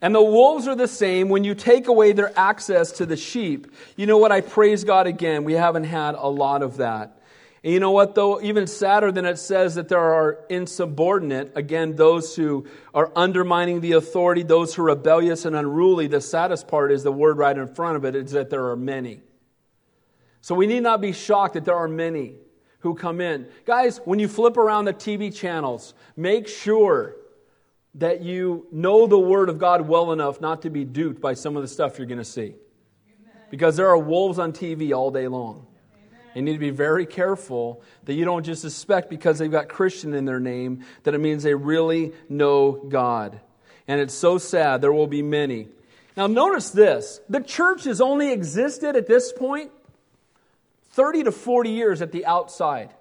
And 0.00 0.14
the 0.14 0.22
wolves 0.22 0.66
are 0.66 0.74
the 0.74 0.88
same 0.88 1.28
when 1.28 1.44
you 1.44 1.54
take 1.54 1.88
away 1.88 2.12
their 2.12 2.36
access 2.38 2.92
to 2.92 3.06
the 3.06 3.16
sheep. 3.16 3.66
You 3.96 4.06
know 4.06 4.16
what? 4.16 4.32
I 4.32 4.40
praise 4.40 4.84
God 4.84 5.06
again. 5.06 5.44
We 5.44 5.52
haven't 5.52 5.84
had 5.84 6.14
a 6.14 6.28
lot 6.28 6.62
of 6.62 6.78
that. 6.78 7.19
And 7.62 7.74
you 7.74 7.80
know 7.80 7.90
what, 7.90 8.14
though? 8.14 8.40
Even 8.40 8.66
sadder 8.66 9.12
than 9.12 9.26
it 9.26 9.38
says 9.38 9.74
that 9.74 9.88
there 9.88 9.98
are 9.98 10.44
insubordinate, 10.48 11.52
again, 11.56 11.94
those 11.94 12.34
who 12.34 12.66
are 12.94 13.12
undermining 13.14 13.82
the 13.82 13.92
authority, 13.92 14.42
those 14.42 14.74
who 14.74 14.82
are 14.82 14.86
rebellious 14.86 15.44
and 15.44 15.54
unruly, 15.54 16.06
the 16.06 16.22
saddest 16.22 16.68
part 16.68 16.90
is 16.90 17.02
the 17.02 17.12
word 17.12 17.36
right 17.36 17.56
in 17.56 17.66
front 17.66 17.96
of 17.96 18.04
it 18.04 18.16
is 18.16 18.32
that 18.32 18.48
there 18.48 18.70
are 18.70 18.76
many. 18.76 19.20
So 20.40 20.54
we 20.54 20.66
need 20.66 20.82
not 20.82 21.02
be 21.02 21.12
shocked 21.12 21.54
that 21.54 21.66
there 21.66 21.76
are 21.76 21.88
many 21.88 22.36
who 22.78 22.94
come 22.94 23.20
in. 23.20 23.46
Guys, 23.66 23.98
when 24.06 24.18
you 24.18 24.26
flip 24.26 24.56
around 24.56 24.86
the 24.86 24.94
TV 24.94 25.34
channels, 25.34 25.92
make 26.16 26.48
sure 26.48 27.16
that 27.96 28.22
you 28.22 28.66
know 28.72 29.06
the 29.06 29.18
Word 29.18 29.50
of 29.50 29.58
God 29.58 29.86
well 29.86 30.12
enough 30.12 30.40
not 30.40 30.62
to 30.62 30.70
be 30.70 30.84
duped 30.84 31.20
by 31.20 31.34
some 31.34 31.56
of 31.56 31.62
the 31.62 31.68
stuff 31.68 31.98
you're 31.98 32.06
going 32.06 32.18
to 32.18 32.24
see. 32.24 32.54
Because 33.50 33.76
there 33.76 33.88
are 33.88 33.98
wolves 33.98 34.38
on 34.38 34.52
TV 34.52 34.96
all 34.96 35.10
day 35.10 35.28
long. 35.28 35.66
You 36.34 36.42
need 36.42 36.52
to 36.52 36.58
be 36.58 36.70
very 36.70 37.06
careful 37.06 37.82
that 38.04 38.14
you 38.14 38.24
don't 38.24 38.44
just 38.44 38.62
suspect 38.62 39.10
because 39.10 39.38
they've 39.38 39.50
got 39.50 39.68
Christian 39.68 40.14
in 40.14 40.24
their 40.24 40.40
name 40.40 40.84
that 41.02 41.14
it 41.14 41.18
means 41.18 41.42
they 41.42 41.54
really 41.54 42.12
know 42.28 42.72
God. 42.72 43.40
And 43.88 44.00
it's 44.00 44.14
so 44.14 44.38
sad. 44.38 44.80
There 44.80 44.92
will 44.92 45.08
be 45.08 45.22
many. 45.22 45.68
Now, 46.16 46.26
notice 46.26 46.70
this 46.70 47.20
the 47.28 47.40
church 47.40 47.84
has 47.84 48.00
only 48.00 48.32
existed 48.32 48.96
at 48.96 49.06
this 49.06 49.32
point 49.32 49.72
30 50.90 51.24
to 51.24 51.32
40 51.32 51.70
years 51.70 52.02
at 52.02 52.12
the 52.12 52.26
outside. 52.26 52.94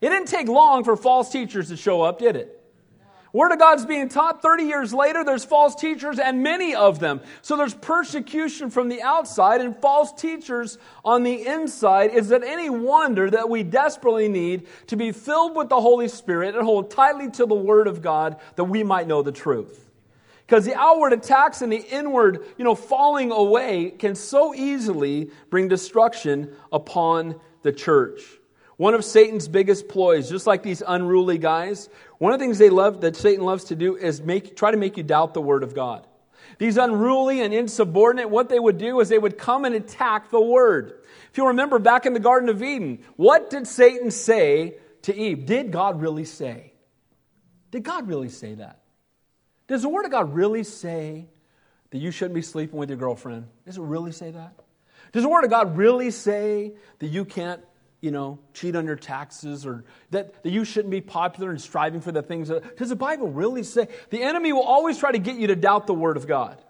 It 0.00 0.10
didn't 0.10 0.28
take 0.28 0.48
long 0.48 0.84
for 0.84 0.96
false 0.96 1.30
teachers 1.30 1.68
to 1.68 1.76
show 1.76 2.02
up, 2.02 2.18
did 2.18 2.36
it? 2.36 2.57
Word 3.32 3.52
of 3.52 3.58
God's 3.58 3.84
being 3.84 4.08
taught 4.08 4.40
30 4.40 4.64
years 4.64 4.94
later, 4.94 5.22
there's 5.22 5.44
false 5.44 5.74
teachers 5.74 6.18
and 6.18 6.42
many 6.42 6.74
of 6.74 6.98
them. 6.98 7.20
So 7.42 7.56
there's 7.56 7.74
persecution 7.74 8.70
from 8.70 8.88
the 8.88 9.02
outside 9.02 9.60
and 9.60 9.76
false 9.76 10.12
teachers 10.12 10.78
on 11.04 11.24
the 11.24 11.46
inside. 11.46 12.12
Is 12.12 12.30
it 12.30 12.42
any 12.42 12.70
wonder 12.70 13.28
that 13.30 13.50
we 13.50 13.62
desperately 13.62 14.28
need 14.28 14.66
to 14.86 14.96
be 14.96 15.12
filled 15.12 15.56
with 15.56 15.68
the 15.68 15.80
Holy 15.80 16.08
Spirit 16.08 16.54
and 16.54 16.64
hold 16.64 16.90
tightly 16.90 17.30
to 17.32 17.44
the 17.44 17.54
Word 17.54 17.86
of 17.86 18.00
God 18.00 18.36
that 18.56 18.64
we 18.64 18.82
might 18.82 19.06
know 19.06 19.22
the 19.22 19.32
truth? 19.32 19.84
Because 20.46 20.64
the 20.64 20.74
outward 20.74 21.12
attacks 21.12 21.60
and 21.60 21.70
the 21.70 21.76
inward, 21.76 22.42
you 22.56 22.64
know, 22.64 22.74
falling 22.74 23.30
away 23.30 23.90
can 23.90 24.14
so 24.14 24.54
easily 24.54 25.30
bring 25.50 25.68
destruction 25.68 26.54
upon 26.72 27.38
the 27.60 27.72
church. 27.72 28.22
One 28.78 28.94
of 28.94 29.04
Satan's 29.04 29.48
biggest 29.48 29.88
ploys, 29.88 30.30
just 30.30 30.46
like 30.46 30.62
these 30.62 30.84
unruly 30.86 31.36
guys, 31.36 31.90
one 32.18 32.32
of 32.32 32.38
the 32.38 32.44
things 32.44 32.58
they 32.58 32.70
love 32.70 33.00
that 33.02 33.16
Satan 33.16 33.44
loves 33.44 33.64
to 33.64 33.76
do 33.76 33.96
is 33.96 34.20
make 34.20 34.56
try 34.56 34.70
to 34.70 34.76
make 34.76 34.96
you 34.96 35.02
doubt 35.02 35.34
the 35.34 35.40
word 35.40 35.62
of 35.62 35.74
God. 35.74 36.06
These 36.58 36.76
unruly 36.76 37.40
and 37.40 37.54
insubordinate, 37.54 38.30
what 38.30 38.48
they 38.48 38.58
would 38.58 38.78
do 38.78 39.00
is 39.00 39.08
they 39.08 39.18
would 39.18 39.38
come 39.38 39.64
and 39.64 39.74
attack 39.74 40.30
the 40.30 40.40
word. 40.40 40.94
If 41.30 41.38
you 41.38 41.48
remember 41.48 41.78
back 41.78 42.06
in 42.06 42.14
the 42.14 42.20
Garden 42.20 42.48
of 42.48 42.62
Eden, 42.62 43.04
what 43.16 43.50
did 43.50 43.66
Satan 43.66 44.10
say 44.10 44.78
to 45.02 45.14
Eve? 45.14 45.46
Did 45.46 45.70
God 45.70 46.00
really 46.00 46.24
say? 46.24 46.72
Did 47.70 47.82
God 47.82 48.08
really 48.08 48.30
say 48.30 48.54
that? 48.54 48.80
Does 49.66 49.82
the 49.82 49.88
Word 49.88 50.06
of 50.06 50.10
God 50.10 50.34
really 50.34 50.64
say 50.64 51.26
that 51.90 51.98
you 51.98 52.10
shouldn't 52.10 52.34
be 52.34 52.42
sleeping 52.42 52.78
with 52.78 52.88
your 52.88 52.98
girlfriend? 52.98 53.46
Does 53.66 53.76
it 53.76 53.82
really 53.82 54.12
say 54.12 54.30
that? 54.30 54.54
Does 55.12 55.22
the 55.22 55.28
Word 55.28 55.44
of 55.44 55.50
God 55.50 55.76
really 55.76 56.10
say 56.10 56.72
that 56.98 57.06
you 57.06 57.24
can't 57.24 57.60
you 58.00 58.10
know, 58.10 58.38
cheat 58.54 58.76
on 58.76 58.86
your 58.86 58.96
taxes 58.96 59.66
or 59.66 59.84
that, 60.10 60.42
that 60.42 60.50
you 60.50 60.64
shouldn't 60.64 60.90
be 60.90 61.00
popular 61.00 61.50
and 61.50 61.60
striving 61.60 62.00
for 62.00 62.12
the 62.12 62.22
things. 62.22 62.48
That, 62.48 62.76
does 62.76 62.90
the 62.90 62.96
Bible 62.96 63.28
really 63.28 63.64
say? 63.64 63.88
The 64.10 64.22
enemy 64.22 64.52
will 64.52 64.62
always 64.62 64.98
try 64.98 65.12
to 65.12 65.18
get 65.18 65.36
you 65.36 65.48
to 65.48 65.56
doubt 65.56 65.86
the 65.86 65.94
Word 65.94 66.16
of 66.16 66.26
God. 66.26 66.62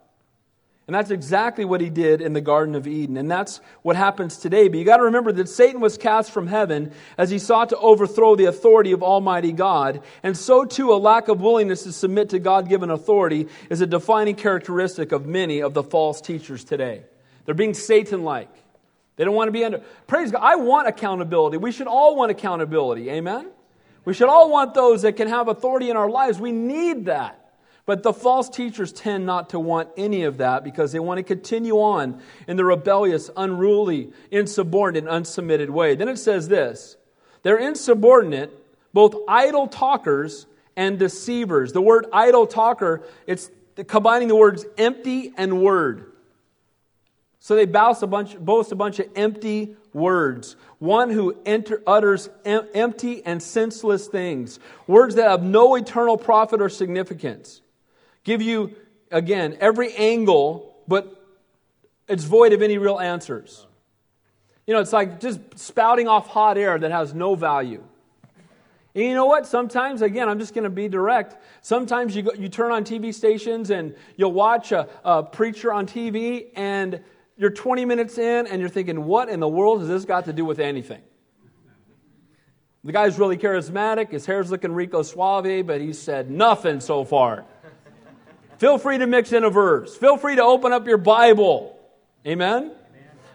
And 0.87 0.95
that's 0.95 1.11
exactly 1.11 1.67
what 1.67 1.83
he 1.83 1.91
did 1.91 2.23
in 2.23 2.33
the 2.33 2.41
Garden 2.41 2.75
of 2.75 2.87
Eden. 2.87 3.19
And 3.19 3.31
that's 3.31 3.61
what 3.83 3.95
happens 3.95 4.39
today. 4.39 4.69
But 4.69 4.79
you 4.79 4.87
got 4.87 4.97
to 4.97 5.03
remember 5.03 5.33
that 5.33 5.51
Satan 5.51 5.83
was 5.83 5.99
cast 5.99 6.31
from 6.31 6.47
heaven 6.47 6.93
as 7.19 7.29
he 7.29 7.39
sought 7.39 7.69
to 7.69 7.77
overthrow 7.77 8.37
the 8.37 8.47
authority 8.47 8.93
of 8.93 9.03
Almighty 9.03 9.53
God. 9.53 10.01
And 10.23 10.35
so 10.35 10.65
too, 10.65 10.95
a 10.95 10.97
lack 10.97 11.29
of 11.29 11.43
willingness 11.43 11.83
to 11.83 11.93
submit 11.93 12.31
to 12.31 12.39
God 12.39 12.71
given 12.71 12.89
authority 12.89 13.49
is 13.69 13.83
a 13.83 13.87
defining 13.87 14.35
characteristic 14.35 15.13
of 15.13 15.27
many 15.27 15.61
of 15.61 15.75
the 15.75 15.83
false 15.83 16.23
teachers 16.23 16.65
today. 16.65 17.03
They're 17.45 17.55
being 17.55 17.75
Satan 17.75 18.25
like. 18.25 18.49
They 19.19 19.25
don't 19.25 19.35
want 19.35 19.49
to 19.49 19.53
be 19.53 19.65
under. 19.65 19.83
Praise 20.07 20.31
God. 20.31 20.41
I 20.43 20.55
want 20.57 20.87
accountability. 20.87 21.59
We 21.59 21.73
should 21.73 21.89
all 21.89 22.17
want 22.17 22.31
accountability. 22.31 23.11
Amen? 23.11 23.49
We 24.05 24.15
should 24.15 24.29
all 24.29 24.49
want 24.51 24.75
those 24.75 25.03
that 25.03 25.17
can 25.17 25.29
have 25.29 25.49
authority 25.49 25.91
in 25.91 25.97
our 25.97 26.09
lives. 26.09 26.39
We 26.39 26.53
need 26.53 27.07
that. 27.07 27.51
But 27.85 28.03
the 28.03 28.13
false 28.13 28.49
teachers 28.49 28.93
tend 28.93 29.27
not 29.27 29.51
to 29.51 29.59
want 29.59 29.89
any 29.97 30.23
of 30.23 30.39
that 30.39 30.63
because 30.63 30.93
they 30.93 31.01
want 31.01 31.19
to 31.19 31.25
continue 31.25 31.77
on 31.77 32.21
in 32.47 32.57
the 32.57 32.65
rebellious, 32.65 33.29
unruly, 33.37 34.13
insubordinate, 34.31 35.11
and 35.11 35.25
unsubmitted 35.25 35.69
way. 35.69 35.97
Then 35.97 36.09
it 36.09 36.19
says 36.19 36.49
this 36.49 36.97
they're 37.43 37.59
insubordinate, 37.59 38.53
both 38.93 39.17
idle 39.27 39.67
talkers 39.67 40.47
and 40.77 40.99
deceivers. 40.99 41.73
The 41.73 41.83
word 41.83 42.07
idle 42.13 42.47
talker, 42.47 43.03
it's 43.27 43.51
combining 43.89 44.29
the 44.29 44.37
words 44.37 44.65
empty 44.77 45.33
and 45.37 45.61
word. 45.61 46.08
So 47.49 47.57
they 47.57 47.65
boast 47.65 48.03
a 48.03 48.07
bunch, 48.07 48.39
boast 48.39 48.73
a 48.73 48.75
bunch 48.75 48.99
of 48.99 49.09
empty 49.17 49.75
words. 49.95 50.55
One 50.81 51.09
who 51.09 51.35
enter, 51.47 51.83
utters 51.87 52.29
em, 52.45 52.69
empty 52.75 53.25
and 53.25 53.43
senseless 53.43 54.07
things, 54.07 54.61
words 54.87 55.15
that 55.15 55.31
have 55.31 55.43
no 55.43 55.75
eternal 55.75 56.19
profit 56.19 56.61
or 56.61 56.69
significance 56.69 57.63
give 58.23 58.43
you, 58.43 58.77
again, 59.11 59.57
every 59.61 59.95
angle, 59.95 60.77
but 60.87 61.25
it's 62.07 62.25
void 62.25 62.53
of 62.53 62.61
any 62.61 62.77
real 62.77 63.01
answers. 63.01 63.67
You 64.67 64.75
know, 64.75 64.81
it's 64.81 64.93
like 64.93 65.19
just 65.19 65.41
spouting 65.59 66.07
off 66.07 66.27
hot 66.27 66.59
air 66.59 66.79
that 66.79 66.91
has 66.91 67.15
no 67.15 67.35
value. 67.35 67.83
And 68.95 69.05
you 69.05 69.15
know 69.15 69.25
what? 69.25 69.47
Sometimes, 69.47 70.03
again, 70.03 70.29
I'm 70.29 70.39
just 70.39 70.53
going 70.53 70.65
to 70.65 70.71
be 70.71 70.87
direct. 70.87 71.43
Sometimes 71.63 72.15
you, 72.15 72.25
go, 72.25 72.33
you 72.35 72.51
turn 72.51 72.73
on 72.73 72.85
TV 72.85 73.15
stations 73.15 73.71
and 73.71 73.95
you'll 74.19 74.33
watch 74.33 74.71
a, 74.71 74.87
a 75.03 75.23
preacher 75.23 75.73
on 75.73 75.87
TV, 75.87 76.49
and 76.55 77.01
you're 77.39 77.51
20 77.51 77.85
minutes 77.85 78.19
in 78.19 78.49
and 78.49 78.61
you're 78.61 78.69
thinking, 78.69 79.05
what 79.05 79.29
in 79.29 79.41
the 79.41 79.49
world 79.49 79.81
has 79.81 79.89
this 79.89 80.05
got 80.05 80.27
to 80.27 80.33
do 80.33 80.45
with 80.45 80.59
anything? 80.59 81.01
The 82.85 82.93
guy's 82.93 83.19
really 83.19 83.37
charismatic. 83.37 84.11
His 84.11 84.27
hair's 84.27 84.51
looking 84.51 84.73
Rico 84.73 85.03
Suave, 85.03 85.67
but 85.67 85.81
he 85.81 85.93
said 85.93 86.31
nothing 86.31 86.81
so 86.81 87.05
far. 87.05 87.45
Feel 88.59 88.79
free 88.79 88.99
to 88.99 89.07
mix 89.07 89.33
in 89.33 89.45
a 89.45 89.51
verse. 89.51 89.97
Feel 89.97 90.17
free 90.17 90.35
to 90.37 90.43
open 90.43 90.73
up 90.73 90.87
your 90.87 90.99
Bible. 90.99 91.79
Amen? 92.27 92.65
Amen. 92.65 92.73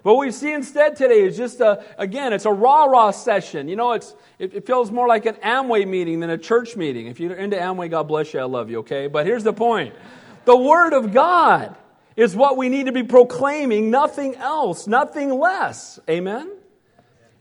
What 0.02 0.18
we 0.18 0.32
see 0.32 0.52
instead 0.52 0.98
today 0.98 1.22
is 1.22 1.38
just 1.38 1.62
a, 1.62 1.86
again, 1.98 2.34
it's 2.34 2.46
a 2.46 2.52
rah 2.52 2.86
rah 2.86 3.12
session. 3.12 3.70
You 3.70 3.78
know, 3.78 3.94
it's, 3.94 4.14
it, 4.38 4.54
it, 4.54 4.68
feels 4.68 4.92
more 4.92 5.08
like 5.08 5.26
an 5.26 5.36
Amway 5.36 5.88
meeting 5.88 6.20
than 6.20 6.30
a 6.30 6.38
church 6.38 6.76
meeting. 6.76 7.08
If 7.08 7.22
you're 7.22 7.36
into 7.36 7.56
Amway, 7.56 7.90
God 7.90 8.10
bless 8.10 8.34
you. 8.34 8.42
I 8.42 8.44
love 8.44 8.70
you, 8.70 8.80
okay? 8.80 9.08
But 9.08 9.26
here's 9.26 9.46
the 9.46 9.54
point 9.54 9.94
the 10.44 10.58
Word 10.58 10.92
of 10.92 11.14
God 11.14 11.78
is 12.16 12.36
what 12.36 12.58
we 12.58 12.70
need 12.70 12.86
to 12.86 12.92
be 12.92 13.04
proclaiming, 13.04 13.90
nothing 13.90 14.36
else, 14.36 14.88
nothing 14.88 15.30
less. 15.30 16.00
Amen? 16.10 16.52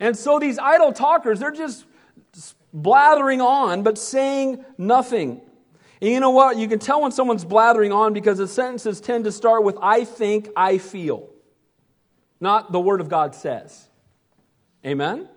And 0.00 0.16
so 0.16 0.38
these 0.38 0.58
idle 0.58 0.92
talkers, 0.92 1.40
they're 1.40 1.50
just 1.50 1.84
blathering 2.72 3.40
on, 3.40 3.82
but 3.82 3.98
saying 3.98 4.64
nothing. 4.78 5.40
And 6.00 6.10
you 6.10 6.18
know 6.18 6.30
what? 6.30 6.56
You 6.56 6.66
can 6.66 6.78
tell 6.78 7.02
when 7.02 7.12
someone's 7.12 7.44
blathering 7.44 7.92
on 7.92 8.12
because 8.12 8.38
the 8.38 8.48
sentences 8.48 9.00
tend 9.00 9.24
to 9.24 9.32
start 9.32 9.62
with, 9.62 9.76
I 9.80 10.04
think, 10.04 10.48
I 10.56 10.78
feel, 10.78 11.28
not 12.40 12.72
the 12.72 12.80
Word 12.80 13.00
of 13.00 13.08
God 13.08 13.34
says. 13.34 13.88
Amen? 14.84 15.14
Amen. 15.14 15.28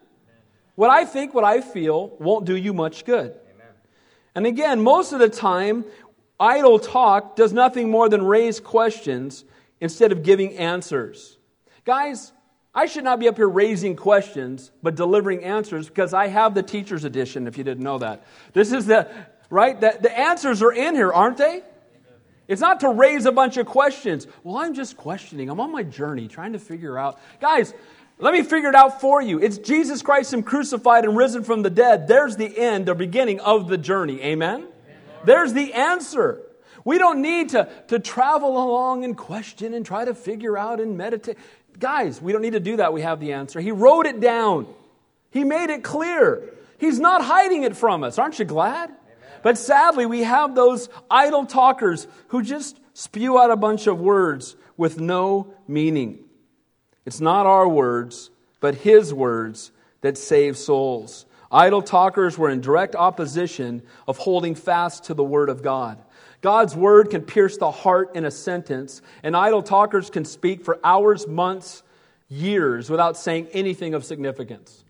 What 0.73 0.89
I 0.89 1.05
think, 1.05 1.35
what 1.35 1.43
I 1.43 1.61
feel, 1.61 2.15
won't 2.19 2.45
do 2.45 2.55
you 2.55 2.73
much 2.73 3.05
good. 3.05 3.31
Amen. 3.31 3.67
And 4.33 4.47
again, 4.47 4.81
most 4.81 5.13
of 5.13 5.19
the 5.19 5.29
time, 5.29 5.85
idle 6.39 6.79
talk 6.79 7.35
does 7.35 7.53
nothing 7.53 7.89
more 7.89 8.09
than 8.09 8.23
raise 8.23 8.59
questions 8.59 9.45
instead 9.79 10.11
of 10.11 10.23
giving 10.23 10.57
answers. 10.57 11.37
Guys, 11.85 12.31
I 12.73 12.87
should 12.87 13.03
not 13.03 13.19
be 13.19 13.27
up 13.27 13.37
here 13.37 13.47
raising 13.47 13.95
questions, 13.95 14.71
but 14.83 14.95
delivering 14.95 15.43
answers 15.43 15.87
because 15.87 16.13
I 16.13 16.27
have 16.27 16.53
the 16.53 16.63
teacher's 16.63 17.05
edition, 17.05 17.47
if 17.47 17.57
you 17.57 17.63
didn't 17.63 17.83
know 17.83 17.99
that. 17.99 18.25
This 18.53 18.73
is 18.73 18.85
the 18.85 19.09
right? 19.49 19.79
The, 19.79 19.97
the 20.01 20.17
answers 20.17 20.61
are 20.61 20.73
in 20.73 20.95
here, 20.95 21.13
aren't 21.13 21.37
they? 21.37 21.63
It's 22.47 22.61
not 22.61 22.81
to 22.81 22.89
raise 22.89 23.25
a 23.25 23.31
bunch 23.31 23.57
of 23.57 23.65
questions. 23.65 24.27
Well, 24.43 24.57
I'm 24.57 24.73
just 24.73 24.97
questioning. 24.97 25.49
I'm 25.49 25.59
on 25.59 25.71
my 25.71 25.83
journey 25.83 26.27
trying 26.27 26.53
to 26.53 26.59
figure 26.59 26.97
out. 26.97 27.19
Guys, 27.39 27.73
let 28.19 28.33
me 28.33 28.43
figure 28.43 28.69
it 28.69 28.75
out 28.75 29.01
for 29.01 29.21
you. 29.21 29.39
It's 29.39 29.57
Jesus 29.57 30.01
Christ 30.01 30.33
Him 30.33 30.43
crucified 30.43 31.05
and 31.05 31.17
risen 31.17 31.43
from 31.43 31.63
the 31.63 31.69
dead. 31.69 32.07
There's 32.07 32.35
the 32.35 32.57
end, 32.57 32.85
the 32.85 32.93
beginning 32.93 33.39
of 33.39 33.67
the 33.67 33.77
journey. 33.77 34.21
Amen? 34.21 34.67
There's 35.25 35.53
the 35.53 35.73
answer. 35.73 36.41
We 36.83 36.97
don't 36.97 37.21
need 37.21 37.49
to, 37.49 37.67
to 37.87 37.99
travel 37.99 38.63
along 38.63 39.03
and 39.03 39.17
question 39.17 39.73
and 39.73 39.85
try 39.85 40.05
to 40.05 40.13
figure 40.13 40.57
out 40.57 40.79
and 40.79 40.97
meditate. 40.97 41.37
Guys, 41.79 42.21
we 42.21 42.31
don't 42.31 42.41
need 42.41 42.53
to 42.53 42.59
do 42.59 42.77
that. 42.77 42.93
We 42.93 43.01
have 43.01 43.19
the 43.19 43.33
answer. 43.33 43.59
He 43.59 43.71
wrote 43.71 44.05
it 44.05 44.19
down, 44.19 44.67
He 45.31 45.43
made 45.43 45.69
it 45.69 45.83
clear. 45.83 46.51
He's 46.77 46.99
not 46.99 47.23
hiding 47.23 47.63
it 47.63 47.75
from 47.75 48.03
us. 48.03 48.19
Aren't 48.19 48.37
you 48.37 48.45
glad? 48.45 48.91
But 49.41 49.57
sadly, 49.57 50.05
we 50.05 50.23
have 50.23 50.55
those 50.55 50.89
idle 51.09 51.45
talkers 51.45 52.07
who 52.29 52.41
just 52.41 52.79
spew 52.93 53.39
out 53.39 53.49
a 53.49 53.55
bunch 53.55 53.87
of 53.87 53.99
words 53.99 54.55
with 54.75 54.99
no 54.99 55.53
meaning. 55.67 56.19
It's 57.05 57.21
not 57.21 57.45
our 57.45 57.67
words, 57.67 58.29
but 58.59 58.75
His 58.75 59.13
words 59.13 59.71
that 60.01 60.17
save 60.17 60.57
souls. 60.57 61.25
Idle 61.51 61.81
talkers 61.81 62.37
were 62.37 62.49
in 62.49 62.61
direct 62.61 62.95
opposition 62.95 63.83
of 64.07 64.17
holding 64.17 64.55
fast 64.55 65.05
to 65.05 65.13
the 65.13 65.23
Word 65.23 65.49
of 65.49 65.61
God. 65.61 66.01
God's 66.41 66.75
Word 66.75 67.09
can 67.09 67.21
pierce 67.21 67.57
the 67.57 67.71
heart 67.71 68.15
in 68.15 68.25
a 68.25 68.31
sentence, 68.31 69.01
and 69.23 69.35
idle 69.35 69.63
talkers 69.63 70.09
can 70.09 70.25
speak 70.25 70.63
for 70.63 70.79
hours, 70.83 71.27
months, 71.27 71.83
years 72.27 72.89
without 72.89 73.17
saying 73.17 73.47
anything 73.53 73.93
of 73.93 74.03
significance. 74.03 74.83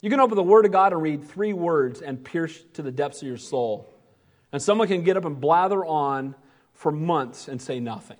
You 0.00 0.10
can 0.10 0.20
open 0.20 0.36
the 0.36 0.42
Word 0.42 0.66
of 0.66 0.72
God 0.72 0.92
and 0.92 1.00
read 1.00 1.24
three 1.24 1.52
words 1.52 2.02
and 2.02 2.22
pierce 2.22 2.62
to 2.74 2.82
the 2.82 2.92
depths 2.92 3.22
of 3.22 3.28
your 3.28 3.38
soul. 3.38 3.90
And 4.52 4.62
someone 4.62 4.86
can 4.86 5.02
get 5.02 5.16
up 5.16 5.24
and 5.24 5.40
blather 5.40 5.84
on 5.84 6.34
for 6.74 6.92
months 6.92 7.48
and 7.48 7.60
say 7.60 7.80
nothing. 7.80 8.18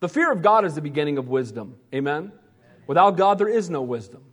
The 0.00 0.08
fear 0.08 0.30
of 0.30 0.42
God 0.42 0.64
is 0.64 0.74
the 0.74 0.80
beginning 0.80 1.18
of 1.18 1.28
wisdom. 1.28 1.76
Amen? 1.94 2.32
Without 2.86 3.16
God, 3.16 3.38
there 3.38 3.48
is 3.48 3.70
no 3.70 3.82
wisdom. 3.82 4.24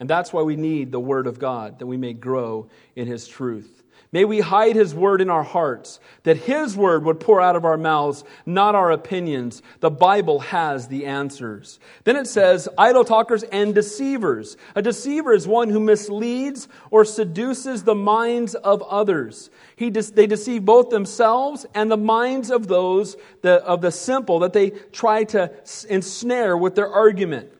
And 0.00 0.08
that's 0.08 0.32
why 0.32 0.42
we 0.42 0.56
need 0.56 0.92
the 0.92 1.00
Word 1.00 1.26
of 1.26 1.38
God, 1.38 1.80
that 1.80 1.86
we 1.86 1.96
may 1.96 2.12
grow 2.12 2.68
in 2.94 3.06
His 3.06 3.26
truth. 3.26 3.78
May 4.10 4.24
we 4.24 4.40
hide 4.40 4.74
His 4.74 4.94
word 4.94 5.20
in 5.20 5.28
our 5.28 5.42
hearts, 5.42 6.00
that 6.22 6.38
His 6.38 6.74
word 6.74 7.04
would 7.04 7.20
pour 7.20 7.42
out 7.42 7.56
of 7.56 7.66
our 7.66 7.76
mouths, 7.76 8.24
not 8.46 8.74
our 8.74 8.90
opinions. 8.90 9.60
The 9.80 9.90
Bible 9.90 10.38
has 10.40 10.88
the 10.88 11.04
answers. 11.04 11.78
Then 12.04 12.16
it 12.16 12.26
says, 12.26 12.70
idle 12.78 13.04
talkers 13.04 13.42
and 13.42 13.74
deceivers. 13.74 14.56
A 14.74 14.80
deceiver 14.80 15.34
is 15.34 15.46
one 15.46 15.68
who 15.68 15.80
misleads 15.80 16.68
or 16.90 17.04
seduces 17.04 17.82
the 17.82 17.94
minds 17.94 18.54
of 18.54 18.82
others. 18.82 19.50
He 19.76 19.90
de- 19.90 20.00
they 20.00 20.26
deceive 20.26 20.64
both 20.64 20.88
themselves 20.88 21.66
and 21.74 21.90
the 21.90 21.98
minds 21.98 22.50
of 22.50 22.66
those 22.66 23.14
the, 23.42 23.56
of 23.62 23.82
the 23.82 23.92
simple 23.92 24.38
that 24.38 24.54
they 24.54 24.70
try 24.70 25.24
to 25.24 25.52
ensnare 25.90 26.56
with 26.56 26.76
their 26.76 26.88
argument. 26.88 27.52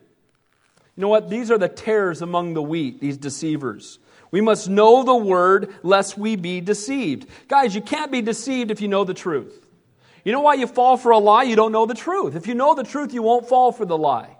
You 0.99 1.03
know 1.03 1.07
what? 1.07 1.29
These 1.29 1.49
are 1.49 1.57
the 1.57 1.69
tares 1.69 2.21
among 2.21 2.55
the 2.55 2.61
wheat, 2.61 2.99
these 2.99 3.15
deceivers. 3.15 3.99
We 4.31 4.41
must 4.41 4.67
know 4.67 5.03
the 5.03 5.15
word 5.15 5.73
lest 5.81 6.17
we 6.17 6.35
be 6.35 6.59
deceived. 6.59 7.29
Guys, 7.47 7.73
you 7.73 7.79
can't 7.79 8.11
be 8.11 8.21
deceived 8.21 8.69
if 8.69 8.81
you 8.81 8.89
know 8.89 9.05
the 9.05 9.13
truth. 9.13 9.65
You 10.25 10.33
know 10.33 10.41
why 10.41 10.55
you 10.55 10.67
fall 10.67 10.97
for 10.97 11.13
a 11.13 11.17
lie? 11.17 11.43
You 11.43 11.55
don't 11.55 11.71
know 11.71 11.85
the 11.85 11.93
truth. 11.93 12.35
If 12.35 12.47
you 12.47 12.53
know 12.53 12.75
the 12.75 12.83
truth, 12.83 13.13
you 13.13 13.23
won't 13.23 13.47
fall 13.47 13.71
for 13.71 13.85
the 13.85 13.97
lie. 13.97 14.35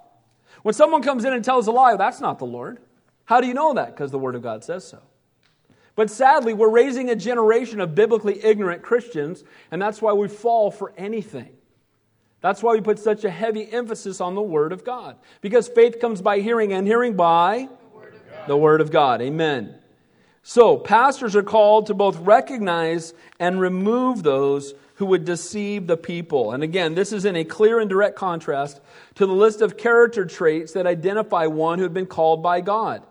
When 0.63 0.74
someone 0.74 1.02
comes 1.02 1.24
in 1.24 1.32
and 1.32 1.45
tells 1.45 1.67
a 1.67 1.72
lie, 1.72 1.93
oh, 1.93 1.98
that's 1.98 2.19
not 2.19 2.39
the 2.39 2.45
Lord. 2.45 2.80
How 3.24 3.39
do 3.39 3.48
you 3.48 3.54
know 3.54 3.76
that? 3.76 3.95
Because 3.95 4.12
the 4.12 4.19
Word 4.19 4.36
of 4.36 4.41
God 4.41 4.65
says 4.65 4.86
so. 4.86 5.00
But 5.95 6.10
sadly, 6.10 6.54
we're 6.54 6.67
raising 6.67 7.10
a 7.10 7.15
generation 7.15 7.80
of 7.80 7.95
biblically 7.95 8.43
ignorant 8.43 8.82
Christians, 8.82 9.45
and 9.72 9.82
that's 9.82 10.02
why 10.02 10.12
we 10.12 10.28
fall 10.28 10.72
for 10.72 10.91
anything. 10.98 11.56
That's 12.41 12.63
why 12.63 12.73
we 12.73 12.82
put 12.82 12.99
such 12.99 13.23
a 13.25 13.30
heavy 13.30 13.69
emphasis 13.71 14.21
on 14.21 14.36
the 14.36 14.41
Word 14.41 14.71
of 14.71 14.86
God. 14.86 15.17
Because 15.41 15.67
faith 15.67 15.99
comes 15.99 16.21
by 16.21 16.39
hearing, 16.39 16.71
and 16.73 16.88
hearing 16.88 17.15
by 17.15 17.67
the 17.67 17.97
Word 17.97 18.13
of 18.15 18.30
God. 18.30 18.47
The 18.47 18.58
Word 18.58 18.82
of 18.82 18.91
God. 18.91 19.21
Amen. 19.21 19.75
So, 20.41 20.78
pastors 20.78 21.36
are 21.36 21.43
called 21.43 21.88
to 21.88 21.93
both 21.93 22.17
recognize 22.19 23.13
and 23.39 23.60
remove 23.60 24.24
those 24.24 24.74
who 24.95 25.05
would 25.07 25.26
deceive 25.26 25.88
the 25.88 25.97
people. 25.97 26.51
And 26.51 26.63
again, 26.63 26.95
this 26.95 27.13
is 27.13 27.26
in 27.26 27.36
a 27.36 27.43
clear 27.43 27.80
and 27.80 27.89
direct 27.89 28.16
contrast 28.16 28.82
to 29.16 29.26
the 29.26 29.34
list 29.34 29.61
of 29.61 29.78
character 29.78 30.26
traits 30.26 30.74
that 30.74 30.88
identify 30.88 31.45
one 31.45 31.78
who 31.80 31.84
had 31.84 31.93
been 31.93 32.05
called 32.05 32.41
by 32.41 32.61
God. 32.61 33.03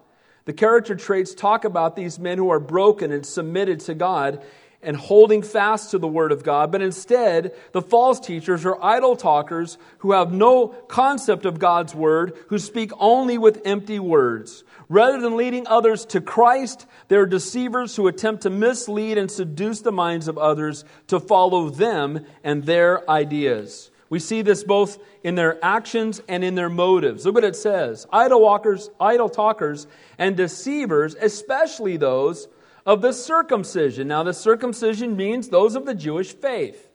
The 0.45 0.53
character 0.53 0.95
traits 0.95 1.35
talk 1.35 1.65
about 1.65 1.97
these 1.97 2.19
men 2.19 2.39
who 2.39 2.51
are 2.51 2.61
broken 2.61 3.13
and 3.13 3.25
submitted 3.25 3.81
to 3.81 3.95
God 3.95 4.43
and 4.83 4.97
holding 4.97 5.43
fast 5.43 5.91
to 5.91 5.99
the 5.99 6.07
Word 6.07 6.31
of 6.31 6.45
God, 6.45 6.71
but 6.71 6.83
instead, 6.83 7.55
the 7.73 7.83
false 7.83 8.21
teachers 8.21 8.65
are 8.65 8.83
idle 8.83 9.17
talkers 9.17 9.77
who 9.99 10.13
have 10.13 10.33
no 10.33 10.69
concept 10.69 11.45
of 11.45 11.59
God's 11.59 11.95
Word, 11.95 12.37
who 12.49 12.59
speak 12.59 12.93
only 12.99 13.39
with 13.39 13.63
empty 13.65 13.99
words. 13.99 14.63
Rather 14.89 15.21
than 15.21 15.37
leading 15.37 15.67
others 15.67 16.07
to 16.07 16.21
Christ, 16.21 16.87
they're 17.09 17.27
deceivers 17.27 17.97
who 17.97 18.07
attempt 18.07 18.45
to 18.45 18.51
mislead 18.51 19.19
and 19.19 19.31
seduce 19.31 19.81
the 19.81 19.93
minds 19.93 20.29
of 20.29 20.39
others 20.39 20.85
to 21.09 21.21
follow 21.21 21.71
them 21.71 22.25
and 22.45 22.65
their 22.65 23.09
ideas. 23.11 23.91
We 24.11 24.21
see 24.21 24.43
this 24.43 24.65
both 24.65 24.99
in 25.23 25.35
their 25.35 25.63
actions 25.63 26.23
and 26.29 26.43
in 26.43 26.55
their 26.55 26.71
motives. 26.71 27.27
Look 27.27 27.35
what 27.35 27.45
it 27.45 27.57
says 27.57 28.07
idle 28.13 28.41
walkers, 28.41 28.91
idle 28.99 29.29
talkers, 29.29 29.87
and 30.17 30.37
deceivers, 30.37 31.15
especially 31.15 31.97
those 31.97 32.49
of 32.89 33.03
the 33.03 33.13
circumcision. 33.13 34.09
Now, 34.09 34.23
the 34.23 34.33
circumcision 34.33 35.15
means 35.15 35.51
those 35.51 35.77
of 35.77 35.85
the 35.85 35.95
Jewish 35.95 36.33
faith. 36.33 36.89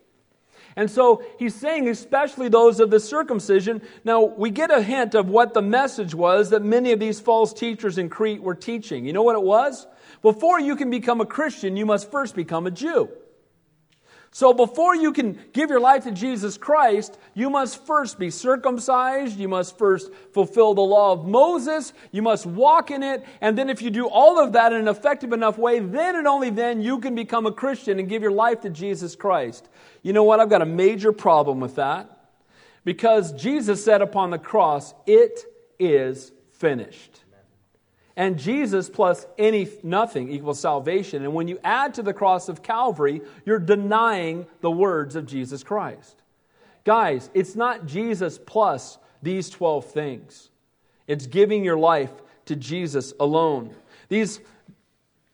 And 0.76 0.90
so 0.90 1.24
he's 1.38 1.54
saying, 1.54 1.88
especially 1.88 2.50
those 2.50 2.80
of 2.80 2.90
the 2.90 3.00
circumcision. 3.00 3.80
Now, 4.04 4.24
we 4.24 4.50
get 4.50 4.72
a 4.72 4.82
hint 4.82 5.14
of 5.14 5.30
what 5.30 5.54
the 5.54 5.62
message 5.62 6.16
was 6.16 6.50
that 6.50 6.64
many 6.64 6.94
of 6.94 7.00
these 7.00 7.20
false 7.20 7.54
teachers 7.54 8.00
in 8.00 8.10
Crete 8.10 8.42
were 8.42 8.56
teaching. 8.56 9.06
You 9.06 9.14
know 9.14 9.22
what 9.22 9.36
it 9.36 9.44
was? 9.44 9.86
Before 10.24 10.60
you 10.60 10.76
can 10.76 10.90
become 10.90 11.22
a 11.22 11.28
Christian, 11.28 11.78
you 11.78 11.86
must 11.86 12.10
first 12.10 12.36
become 12.36 12.66
a 12.66 12.72
Jew. 12.72 13.12
So 14.36 14.52
before 14.52 14.96
you 14.96 15.14
can 15.14 15.40
give 15.54 15.70
your 15.70 15.80
life 15.80 16.06
to 16.06 16.12
Jesus 16.12 16.58
Christ, 16.58 17.20
you 17.36 17.52
must 17.52 17.86
first 17.86 18.18
be 18.18 18.32
circumcised. 18.32 19.38
You 19.38 19.48
must 19.48 19.78
first 19.78 20.12
fulfill 20.32 20.74
the 20.74 20.82
law 20.82 21.12
of 21.12 21.28
Moses. 21.28 21.94
You 22.12 22.24
must 22.24 22.48
walk 22.48 22.90
in 22.90 23.04
it. 23.04 23.24
And 23.42 23.56
then 23.56 23.70
if 23.70 23.84
you 23.84 23.92
do 23.92 24.08
all 24.08 24.40
of 24.40 24.54
that 24.54 24.74
in 24.74 24.80
an 24.80 24.88
effective 24.88 25.34
enough 25.34 25.60
way, 25.60 25.80
then 25.80 26.16
and 26.16 26.28
only 26.28 26.50
then 26.50 26.82
you 26.82 26.98
can 26.98 27.14
become 27.14 27.46
a 27.46 27.52
Christian 27.52 28.00
and 28.00 28.10
give 28.10 28.24
your 28.24 28.32
life 28.32 28.62
to 28.62 28.72
Jesus 28.72 29.16
Christ. 29.16 29.70
You 30.02 30.14
know 30.14 30.24
what? 30.24 30.40
I've 30.40 30.50
got 30.50 30.64
a 30.64 30.66
major 30.66 31.12
problem 31.14 31.60
with 31.60 31.76
that. 31.76 32.10
Because 32.84 33.34
Jesus 33.34 33.86
said 33.86 34.02
upon 34.02 34.32
the 34.32 34.40
cross, 34.40 34.96
it 35.06 35.46
is 35.78 36.32
finished. 36.54 37.23
And 38.16 38.38
Jesus 38.38 38.90
plus 38.90 39.26
any 39.38 39.68
nothing 39.82 40.32
equals 40.32 40.60
salvation. 40.60 41.24
And 41.24 41.34
when 41.34 41.48
you 41.48 41.60
add 41.64 41.96
to 41.96 42.04
the 42.04 42.14
cross 42.14 42.48
of 42.48 42.62
Calvary, 42.62 43.22
you're 43.46 43.60
denying 43.60 44.46
the 44.62 44.70
words 44.72 45.16
of 45.16 45.26
Jesus 45.26 45.64
Christ. 45.64 46.22
Guys, 46.84 47.30
it's 47.34 47.56
not 47.56 47.86
Jesus 47.86 48.38
plus 48.38 49.00
these 49.22 49.50
12 49.50 49.86
things. 49.86 50.50
It's 51.08 51.26
giving 51.26 51.64
your 51.64 51.78
life 51.78 52.12
to 52.46 52.56
Jesus 52.56 53.14
alone. 53.20 53.74
These 54.10 54.42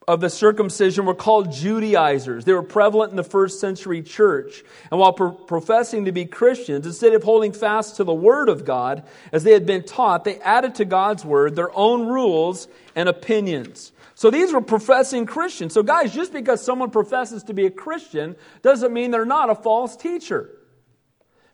of 0.09 0.21
the 0.21 0.29
circumcision 0.29 1.05
were 1.05 1.13
called 1.13 1.51
Judaizers. 1.51 2.43
They 2.43 2.53
were 2.53 2.63
prevalent 2.63 3.11
in 3.11 3.15
the 3.15 3.23
first 3.23 3.59
century 3.59 4.01
church. 4.01 4.63
And 4.89 4.99
while 4.99 5.13
pro- 5.13 5.31
professing 5.31 6.05
to 6.05 6.11
be 6.11 6.25
Christians, 6.25 6.87
instead 6.87 7.13
of 7.13 7.21
holding 7.21 7.51
fast 7.51 7.97
to 7.97 8.03
the 8.03 8.13
Word 8.13 8.49
of 8.49 8.65
God 8.65 9.03
as 9.31 9.43
they 9.43 9.53
had 9.53 9.67
been 9.67 9.83
taught, 9.83 10.23
they 10.23 10.39
added 10.39 10.73
to 10.75 10.85
God's 10.85 11.23
Word 11.23 11.55
their 11.55 11.69
own 11.77 12.07
rules 12.07 12.67
and 12.95 13.07
opinions. 13.07 13.91
So 14.15 14.31
these 14.31 14.51
were 14.51 14.61
professing 14.61 15.27
Christians. 15.27 15.73
So, 15.73 15.83
guys, 15.83 16.11
just 16.11 16.33
because 16.33 16.59
someone 16.59 16.89
professes 16.89 17.43
to 17.43 17.53
be 17.53 17.67
a 17.67 17.71
Christian 17.71 18.35
doesn't 18.63 18.91
mean 18.91 19.11
they're 19.11 19.25
not 19.25 19.51
a 19.51 19.55
false 19.55 19.95
teacher. 19.95 20.49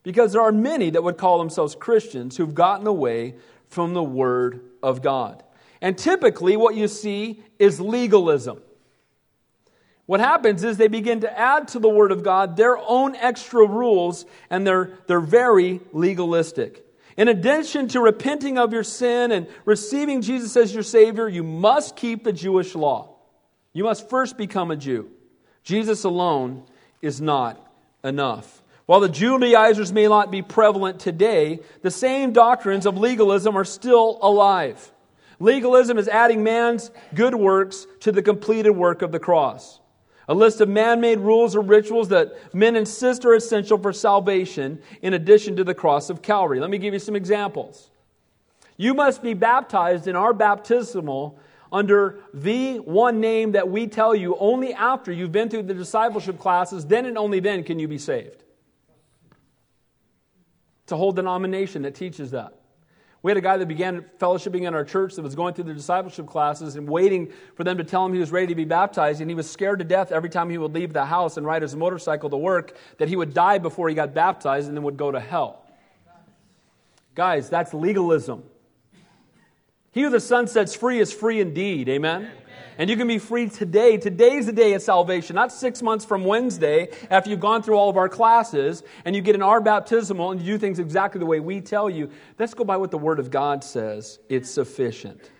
Because 0.01 0.31
there 0.31 0.41
are 0.41 0.53
many 0.53 0.91
that 0.91 1.03
would 1.03 1.17
call 1.17 1.39
themselves 1.39 1.75
Christians 1.75 2.37
who've 2.37 2.55
gotten 2.55 2.87
away 2.87 3.35
from 3.67 3.93
the 3.93 4.03
Word 4.03 4.61
of 4.81 5.01
God. 5.01 5.43
And 5.81 5.97
typically, 5.97 6.57
what 6.57 6.75
you 6.75 6.87
see 6.87 7.43
is 7.59 7.79
legalism. 7.79 8.61
What 10.05 10.19
happens 10.19 10.63
is 10.63 10.77
they 10.77 10.87
begin 10.87 11.21
to 11.21 11.39
add 11.39 11.69
to 11.69 11.79
the 11.79 11.89
Word 11.89 12.11
of 12.11 12.23
God 12.23 12.55
their 12.55 12.77
own 12.77 13.15
extra 13.15 13.65
rules, 13.67 14.25
and 14.49 14.65
they're, 14.65 14.91
they're 15.07 15.19
very 15.19 15.81
legalistic. 15.91 16.85
In 17.17 17.27
addition 17.27 17.87
to 17.89 18.01
repenting 18.01 18.57
of 18.57 18.73
your 18.73 18.83
sin 18.83 19.31
and 19.31 19.47
receiving 19.63 20.21
Jesus 20.21 20.55
as 20.57 20.73
your 20.73 20.83
Savior, 20.83 21.27
you 21.27 21.43
must 21.43 21.95
keep 21.95 22.23
the 22.23 22.33
Jewish 22.33 22.75
law. 22.75 23.15
You 23.73 23.85
must 23.85 24.09
first 24.09 24.37
become 24.37 24.69
a 24.69 24.75
Jew. 24.75 25.09
Jesus 25.63 26.03
alone 26.03 26.63
is 27.01 27.19
not 27.19 27.59
enough. 28.03 28.61
While 28.85 28.99
the 28.99 29.09
Judaizers 29.09 29.91
may 29.91 30.07
not 30.07 30.29
be 30.29 30.43
prevalent 30.43 30.99
today, 30.99 31.61
the 31.81 31.89
same 31.89 32.33
doctrines 32.33 32.85
of 32.85 32.97
legalism 32.97 33.57
are 33.57 33.65
still 33.65 34.19
alive. 34.21 34.91
Legalism 35.39 35.97
is 35.97 36.07
adding 36.07 36.43
man's 36.43 36.91
good 37.13 37.35
works 37.35 37.87
to 38.01 38.11
the 38.11 38.21
completed 38.21 38.71
work 38.71 39.01
of 39.01 39.11
the 39.11 39.19
cross. 39.19 39.79
A 40.27 40.33
list 40.33 40.61
of 40.61 40.69
man 40.69 41.01
made 41.01 41.19
rules 41.19 41.55
or 41.55 41.61
rituals 41.61 42.09
that 42.09 42.53
men 42.53 42.75
insist 42.75 43.25
are 43.25 43.35
essential 43.35 43.77
for 43.77 43.93
salvation, 43.93 44.81
in 45.01 45.13
addition 45.13 45.55
to 45.57 45.63
the 45.63 45.75
cross 45.75 46.09
of 46.09 46.21
Calvary. 46.21 46.59
Let 46.59 46.69
me 46.69 46.77
give 46.77 46.93
you 46.93 46.99
some 46.99 47.15
examples. 47.15 47.91
You 48.77 48.93
must 48.93 49.21
be 49.21 49.33
baptized 49.33 50.07
in 50.07 50.15
our 50.15 50.33
baptismal 50.33 51.39
under 51.71 52.19
the 52.33 52.77
one 52.79 53.19
name 53.19 53.51
that 53.51 53.69
we 53.69 53.87
tell 53.87 54.15
you 54.15 54.35
only 54.39 54.73
after 54.73 55.11
you've 55.11 55.31
been 55.31 55.49
through 55.49 55.63
the 55.63 55.73
discipleship 55.73 56.39
classes, 56.39 56.85
then 56.85 57.05
and 57.05 57.17
only 57.17 57.39
then 57.39 57.63
can 57.63 57.79
you 57.79 57.87
be 57.87 57.97
saved. 57.97 58.43
It's 60.83 60.91
a 60.91 60.97
whole 60.97 61.11
denomination 61.11 61.81
that 61.83 61.95
teaches 61.95 62.31
that. 62.31 62.53
We 63.25 63.31
had 63.31 63.37
a 63.37 63.41
guy 63.41 63.57
that 63.57 63.67
began 63.67 64.05
fellowshipping 64.19 64.67
in 64.67 64.75
our 64.75 64.85
church 64.85 65.15
that 65.15 65.23
was 65.23 65.33
going 65.33 65.55
through 65.55 65.63
the 65.63 65.73
discipleship 65.73 66.27
classes 66.27 66.75
and 66.75 66.87
waiting 66.87 67.31
for 67.55 67.63
them 67.63 67.79
to 67.79 67.83
tell 67.83 68.05
him 68.05 68.13
he 68.13 68.19
was 68.19 68.31
ready 68.31 68.45
to 68.45 68.53
be 68.53 68.65
baptized. 68.65 69.19
And 69.19 69.31
he 69.31 69.33
was 69.33 69.49
scared 69.49 69.79
to 69.79 69.85
death 69.85 70.11
every 70.11 70.29
time 70.29 70.47
he 70.51 70.59
would 70.59 70.75
leave 70.75 70.93
the 70.93 71.05
house 71.05 71.35
and 71.35 71.43
ride 71.43 71.63
his 71.63 71.75
motorcycle 71.75 72.29
to 72.29 72.37
work 72.37 72.77
that 72.99 73.09
he 73.09 73.15
would 73.15 73.33
die 73.33 73.57
before 73.57 73.89
he 73.89 73.95
got 73.95 74.13
baptized 74.13 74.67
and 74.67 74.77
then 74.77 74.83
would 74.83 74.95
go 74.95 75.11
to 75.11 75.19
hell. 75.19 75.65
Guys, 77.15 77.49
that's 77.49 77.73
legalism. 77.73 78.43
He 79.91 80.03
who 80.03 80.11
the 80.11 80.19
Son 80.19 80.45
sets 80.45 80.75
free 80.75 80.99
is 80.99 81.11
free 81.11 81.41
indeed. 81.41 81.89
Amen? 81.89 82.29
And 82.77 82.89
you 82.89 82.97
can 82.97 83.07
be 83.07 83.19
free 83.19 83.49
today. 83.49 83.97
Today's 83.97 84.45
the 84.45 84.51
day 84.51 84.73
of 84.73 84.81
salvation, 84.81 85.35
not 85.35 85.51
six 85.51 85.81
months 85.81 86.03
from 86.03 86.25
Wednesday 86.25 86.89
after 87.09 87.29
you've 87.29 87.39
gone 87.39 87.63
through 87.63 87.75
all 87.75 87.89
of 87.89 87.97
our 87.97 88.09
classes 88.09 88.83
and 89.05 89.15
you 89.15 89.21
get 89.21 89.35
in 89.35 89.41
our 89.41 89.61
baptismal 89.61 90.31
and 90.31 90.41
you 90.41 90.53
do 90.53 90.57
things 90.57 90.79
exactly 90.79 91.19
the 91.19 91.25
way 91.25 91.39
we 91.39 91.61
tell 91.61 91.89
you. 91.89 92.09
Let's 92.37 92.53
go 92.53 92.63
by 92.63 92.77
what 92.77 92.91
the 92.91 92.97
Word 92.97 93.19
of 93.19 93.31
God 93.31 93.63
says. 93.63 94.19
It's 94.27 94.49
sufficient. 94.49 95.31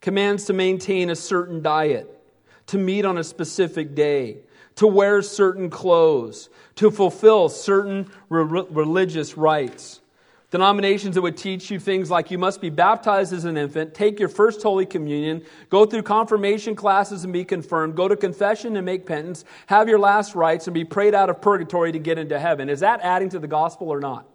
Commands 0.00 0.44
to 0.46 0.52
maintain 0.52 1.10
a 1.10 1.16
certain 1.16 1.62
diet, 1.62 2.08
to 2.68 2.78
meet 2.78 3.04
on 3.04 3.18
a 3.18 3.24
specific 3.24 3.94
day, 3.94 4.38
to 4.76 4.86
wear 4.86 5.20
certain 5.20 5.68
clothes, 5.68 6.48
to 6.76 6.90
fulfill 6.90 7.48
certain 7.48 8.10
re- 8.28 8.64
religious 8.70 9.36
rites. 9.36 9.99
Denominations 10.50 11.14
that 11.14 11.22
would 11.22 11.36
teach 11.36 11.70
you 11.70 11.78
things 11.78 12.10
like 12.10 12.32
you 12.32 12.36
must 12.36 12.60
be 12.60 12.70
baptized 12.70 13.32
as 13.32 13.44
an 13.44 13.56
infant, 13.56 13.94
take 13.94 14.18
your 14.18 14.28
first 14.28 14.60
Holy 14.60 14.84
Communion, 14.84 15.42
go 15.68 15.86
through 15.86 16.02
confirmation 16.02 16.74
classes 16.74 17.22
and 17.22 17.32
be 17.32 17.44
confirmed, 17.44 17.94
go 17.94 18.08
to 18.08 18.16
confession 18.16 18.76
and 18.76 18.84
make 18.84 19.06
penance, 19.06 19.44
have 19.66 19.88
your 19.88 20.00
last 20.00 20.34
rites, 20.34 20.66
and 20.66 20.74
be 20.74 20.84
prayed 20.84 21.14
out 21.14 21.30
of 21.30 21.40
purgatory 21.40 21.92
to 21.92 22.00
get 22.00 22.18
into 22.18 22.36
heaven. 22.36 22.68
Is 22.68 22.80
that 22.80 23.00
adding 23.02 23.28
to 23.28 23.38
the 23.38 23.46
gospel 23.46 23.90
or 23.90 24.00
not? 24.00 24.26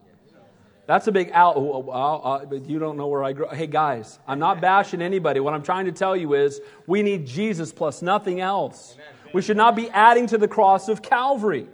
That's 0.88 1.08
a 1.08 1.12
big 1.12 1.32
out. 1.34 1.56
Oh, 1.58 1.90
uh, 1.90 2.46
you 2.66 2.80
don't 2.80 2.96
know 2.96 3.08
where 3.08 3.24
I 3.24 3.34
grew. 3.34 3.48
Hey, 3.48 3.68
guys, 3.68 4.20
I'm 4.26 4.40
not 4.40 4.62
bashing 4.62 5.02
anybody. 5.02 5.42
What 5.42 5.54
I'm 5.54 5.64
trying 5.64 5.86
to 5.86 5.92
tell 5.92 6.16
you 6.16 6.36
is 6.36 6.62
we 6.88 7.02
need 7.02 7.26
Jesus 7.26 7.74
plus 7.74 8.02
nothing 8.02 8.40
else. 8.40 8.96
We 9.34 9.42
should 9.42 9.58
not 9.58 9.76
be 9.76 9.90
adding 9.90 10.28
to 10.28 10.38
the 10.38 10.48
cross 10.48 10.88
of 10.88 11.02
Calvary. 11.02 11.68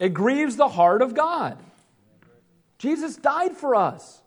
It 0.00 0.14
grieves 0.14 0.56
the 0.56 0.68
heart 0.68 1.02
of 1.02 1.14
God. 1.14 1.58
Jesus 2.78 3.16
died 3.16 3.56
for 3.56 3.74
us. 3.74 4.22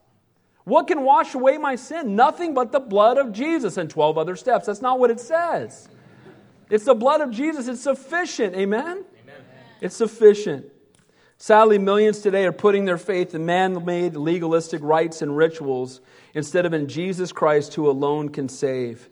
What 0.63 0.87
can 0.87 1.03
wash 1.03 1.33
away 1.33 1.57
my 1.57 1.75
sin? 1.75 2.15
Nothing 2.15 2.53
but 2.53 2.71
the 2.71 2.79
blood 2.79 3.17
of 3.17 3.31
Jesus 3.31 3.77
and 3.77 3.89
12 3.89 4.17
other 4.17 4.35
steps. 4.35 4.67
That's 4.67 4.81
not 4.81 4.99
what 4.99 5.09
it 5.09 5.19
says. 5.19 5.89
It's 6.69 6.85
the 6.85 6.95
blood 6.95 7.21
of 7.21 7.31
Jesus. 7.31 7.67
It's 7.67 7.81
sufficient. 7.81 8.55
Amen? 8.55 9.03
Amen. 9.23 9.35
It's 9.81 9.95
sufficient. 9.95 10.65
Sadly, 11.37 11.79
millions 11.79 12.19
today 12.19 12.45
are 12.45 12.51
putting 12.51 12.85
their 12.85 12.99
faith 12.99 13.33
in 13.33 13.45
man 13.47 13.83
made 13.83 14.15
legalistic 14.15 14.79
rites 14.83 15.23
and 15.23 15.35
rituals 15.35 15.99
instead 16.35 16.67
of 16.67 16.73
in 16.73 16.87
Jesus 16.87 17.31
Christ, 17.31 17.73
who 17.73 17.89
alone 17.89 18.29
can 18.29 18.47
save. 18.47 19.09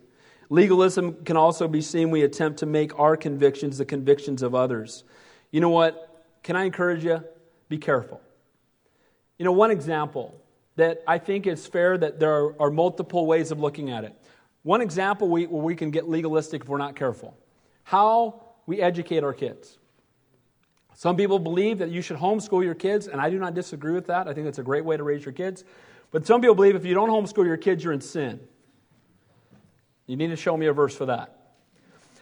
Legalism 0.50 1.24
can 1.26 1.38
also 1.38 1.68
be 1.68 1.82
seen 1.82 2.12
we 2.12 2.22
attempt 2.22 2.60
to 2.60 2.68
make 2.68 2.98
our 3.00 3.18
convictions 3.18 3.80
the 3.80 3.86
convictions 3.86 4.44
of 4.44 4.54
others. 4.54 5.04
You 5.50 5.60
know 5.60 5.70
what? 5.70 6.24
Can 6.44 6.56
I 6.56 6.66
encourage 6.66 7.04
you? 7.04 7.24
Be 7.68 7.80
careful. 7.80 8.22
You 9.40 9.46
know, 9.46 9.52
one 9.52 9.72
example 9.72 10.40
that 10.76 11.02
I 11.08 11.18
think 11.18 11.48
is 11.48 11.66
fair 11.66 11.98
that 11.98 12.20
there 12.20 12.32
are, 12.32 12.62
are 12.62 12.70
multiple 12.70 13.26
ways 13.26 13.50
of 13.52 13.60
looking 13.60 13.90
at 13.90 14.04
it. 14.04 14.14
One 14.62 14.82
example 14.82 15.28
we, 15.30 15.48
where 15.48 15.64
we 15.64 15.76
can 15.76 15.90
get 15.90 16.08
legalistic 16.08 16.62
if 16.64 16.70
we're 16.70 16.78
not 16.78 16.96
careful 16.96 17.36
how 17.90 18.44
we 18.68 18.80
educate 18.84 19.24
our 19.24 19.34
kids. 19.34 19.80
Some 20.94 21.18
people 21.18 21.40
believe 21.40 21.80
that 21.80 21.90
you 21.90 22.04
should 22.04 22.18
homeschool 22.18 22.64
your 22.64 22.76
kids, 22.76 23.08
and 23.08 23.20
I 23.20 23.32
do 23.32 23.40
not 23.40 23.56
disagree 23.56 23.94
with 23.94 24.06
that. 24.08 24.28
I 24.28 24.34
think 24.36 24.46
that's 24.46 24.60
a 24.60 24.64
great 24.64 24.86
way 24.86 24.96
to 24.96 25.02
raise 25.02 25.26
your 25.26 25.32
kids. 25.32 25.64
But 26.12 26.28
some 26.28 26.40
people 26.40 26.54
believe 26.54 26.76
if 26.76 26.86
you 26.86 26.94
don't 26.94 27.10
homeschool 27.10 27.46
your 27.46 27.58
kids, 27.58 27.84
you're 27.84 27.94
in 27.94 28.02
sin. 28.02 28.40
You 30.06 30.18
need 30.18 30.28
to 30.28 30.36
show 30.36 30.56
me 30.56 30.68
a 30.68 30.74
verse 30.74 30.96
for 30.96 31.08
that. 31.08 31.36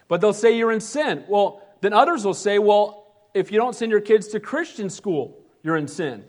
But 0.07 0.21
they'll 0.21 0.31
say 0.31 0.57
you're 0.57 0.71
in 0.71 0.79
sin. 0.79 1.25
Well, 1.27 1.61
then 1.81 1.91
others 1.91 2.23
will 2.23 2.33
say, 2.33 2.59
well, 2.59 3.27
if 3.33 3.51
you 3.51 3.57
don't 3.57 3.75
send 3.75 3.91
your 3.91 3.99
kids 3.99 4.29
to 4.29 4.39
Christian 4.39 4.89
school, 4.89 5.37
you're 5.63 5.75
in 5.75 5.89
sin. 5.89 6.23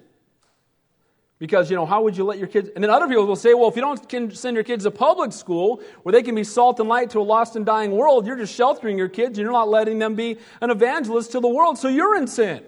Because, 1.38 1.70
you 1.70 1.76
know, 1.76 1.86
how 1.86 2.02
would 2.02 2.16
you 2.16 2.24
let 2.24 2.38
your 2.38 2.48
kids? 2.48 2.68
And 2.74 2.82
then 2.82 2.90
other 2.90 3.06
people 3.06 3.24
will 3.24 3.36
say, 3.36 3.54
well, 3.54 3.68
if 3.68 3.76
you 3.76 3.82
don't 3.82 4.36
send 4.36 4.56
your 4.56 4.64
kids 4.64 4.84
to 4.84 4.90
public 4.90 5.32
school 5.32 5.80
where 6.02 6.12
they 6.12 6.22
can 6.22 6.34
be 6.34 6.42
salt 6.42 6.80
and 6.80 6.88
light 6.88 7.10
to 7.10 7.20
a 7.20 7.22
lost 7.22 7.54
and 7.54 7.64
dying 7.64 7.92
world, 7.92 8.26
you're 8.26 8.36
just 8.36 8.54
sheltering 8.54 8.98
your 8.98 9.08
kids 9.08 9.38
and 9.38 9.44
you're 9.44 9.52
not 9.52 9.68
letting 9.68 10.00
them 10.00 10.16
be 10.16 10.38
an 10.60 10.70
evangelist 10.70 11.32
to 11.32 11.40
the 11.40 11.48
world, 11.48 11.78
so 11.78 11.86
you're 11.86 12.16
in 12.16 12.26
sin. 12.26 12.64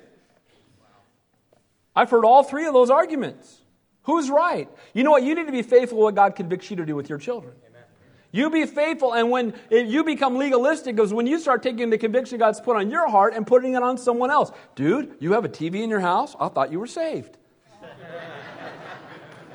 I've 1.97 2.11
heard 2.11 2.25
all 2.25 2.45
three 2.45 2.67
of 2.67 2.73
those 2.73 2.91
arguments. 2.91 3.61
Who's 4.03 4.31
right? 4.31 4.69
You 4.95 5.03
know 5.03 5.11
what? 5.11 5.25
You 5.25 5.35
need 5.35 5.47
to 5.47 5.53
be 5.53 5.63
faithful 5.63 5.99
to 5.99 6.05
what 6.05 6.15
God 6.15 6.37
convicts 6.37 6.71
you 6.71 6.77
to 6.77 6.87
do 6.87 6.95
with 6.95 7.09
your 7.09 7.19
children. 7.19 7.55
Amen. 7.69 7.83
You 8.31 8.51
be 8.51 8.65
faithful, 8.67 9.15
and 9.15 9.33
when 9.33 9.55
you 9.71 10.05
become 10.05 10.37
legalistic, 10.37 10.95
because 10.95 11.13
when 11.13 11.27
you 11.27 11.41
start 11.41 11.65
taking 11.65 11.91
the 11.91 11.99
conviction 11.99 12.39
God's 12.39 12.61
put 12.61 12.77
on 12.77 12.89
your 12.89 13.11
heart 13.11 13.35
and 13.35 13.45
putting 13.45 13.75
it 13.75 13.83
on 13.83 13.99
someone 13.99 14.31
else, 14.31 14.53
dude, 14.77 15.17
you 15.19 15.33
have 15.33 15.45
a 15.45 15.49
TV 15.49 15.83
in 15.83 15.91
your 15.91 15.99
house? 15.99 16.37
I 16.39 16.47
thought 16.47 16.71
you 16.71 16.79
were 16.79 16.87
saved. 16.87 17.37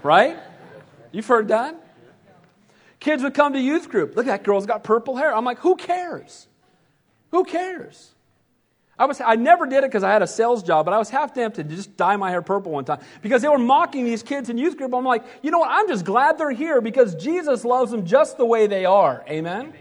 Right? 0.05 0.37
You've 1.11 1.27
heard 1.27 1.49
that? 1.49 1.75
Kids 2.99 3.23
would 3.23 3.33
come 3.33 3.53
to 3.53 3.59
youth 3.59 3.89
group. 3.89 4.15
Look, 4.15 4.27
that 4.27 4.43
girl's 4.43 4.65
got 4.65 4.83
purple 4.83 5.15
hair. 5.15 5.35
I'm 5.35 5.43
like, 5.43 5.59
who 5.59 5.75
cares? 5.75 6.47
Who 7.31 7.43
cares? 7.43 8.11
I, 8.97 9.05
was, 9.05 9.19
I 9.19 9.35
never 9.35 9.65
did 9.65 9.79
it 9.79 9.87
because 9.87 10.03
I 10.03 10.11
had 10.13 10.21
a 10.21 10.27
sales 10.27 10.63
job, 10.63 10.85
but 10.85 10.93
I 10.93 10.97
was 10.97 11.09
half 11.09 11.33
tempted 11.33 11.67
to 11.69 11.75
just 11.75 11.97
dye 11.97 12.15
my 12.15 12.29
hair 12.29 12.41
purple 12.41 12.71
one 12.71 12.85
time 12.85 12.99
because 13.21 13.41
they 13.41 13.49
were 13.49 13.57
mocking 13.57 14.05
these 14.05 14.23
kids 14.23 14.49
in 14.49 14.57
youth 14.57 14.77
group. 14.77 14.93
I'm 14.93 15.03
like, 15.03 15.25
you 15.43 15.51
know 15.51 15.59
what? 15.59 15.69
I'm 15.69 15.87
just 15.89 16.05
glad 16.05 16.37
they're 16.37 16.51
here 16.51 16.79
because 16.79 17.13
Jesus 17.15 17.65
loves 17.65 17.91
them 17.91 18.05
just 18.05 18.37
the 18.37 18.45
way 18.45 18.67
they 18.67 18.85
are. 18.85 19.25
Amen? 19.27 19.73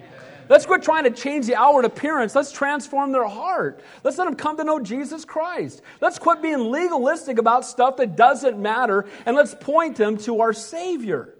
Let's 0.48 0.66
quit 0.66 0.82
trying 0.82 1.04
to 1.04 1.10
change 1.10 1.46
the 1.46 1.56
outward 1.56 1.84
appearance. 1.84 2.34
Let's 2.34 2.52
transform 2.52 3.12
their 3.12 3.26
heart. 3.26 3.80
Let's 4.02 4.18
let 4.18 4.26
them 4.26 4.34
come 4.34 4.56
to 4.58 4.64
know 4.64 4.80
Jesus 4.80 5.24
Christ. 5.24 5.82
Let's 6.00 6.18
quit 6.18 6.42
being 6.42 6.70
legalistic 6.70 7.38
about 7.38 7.64
stuff 7.64 7.96
that 7.96 8.16
doesn't 8.16 8.58
matter 8.58 9.06
and 9.26 9.36
let's 9.36 9.54
point 9.54 9.96
them 9.96 10.18
to 10.18 10.40
our 10.40 10.52
Savior. 10.52 11.34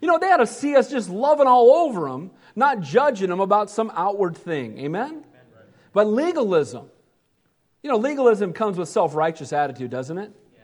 You 0.00 0.08
know, 0.08 0.18
they 0.18 0.26
had 0.26 0.38
to 0.38 0.46
see 0.46 0.74
us 0.74 0.90
just 0.90 1.08
loving 1.08 1.46
all 1.46 1.70
over 1.70 2.08
them, 2.08 2.32
not 2.56 2.80
judging 2.80 3.28
them 3.28 3.40
about 3.40 3.70
some 3.70 3.92
outward 3.94 4.36
thing. 4.36 4.78
Amen? 4.78 5.24
But 5.92 6.06
legalism, 6.08 6.90
you 7.82 7.90
know, 7.90 7.98
legalism 7.98 8.52
comes 8.52 8.78
with 8.78 8.88
self 8.88 9.14
righteous 9.14 9.52
attitude, 9.52 9.90
doesn't 9.90 10.18
it? 10.18 10.32
Yeah. 10.54 10.60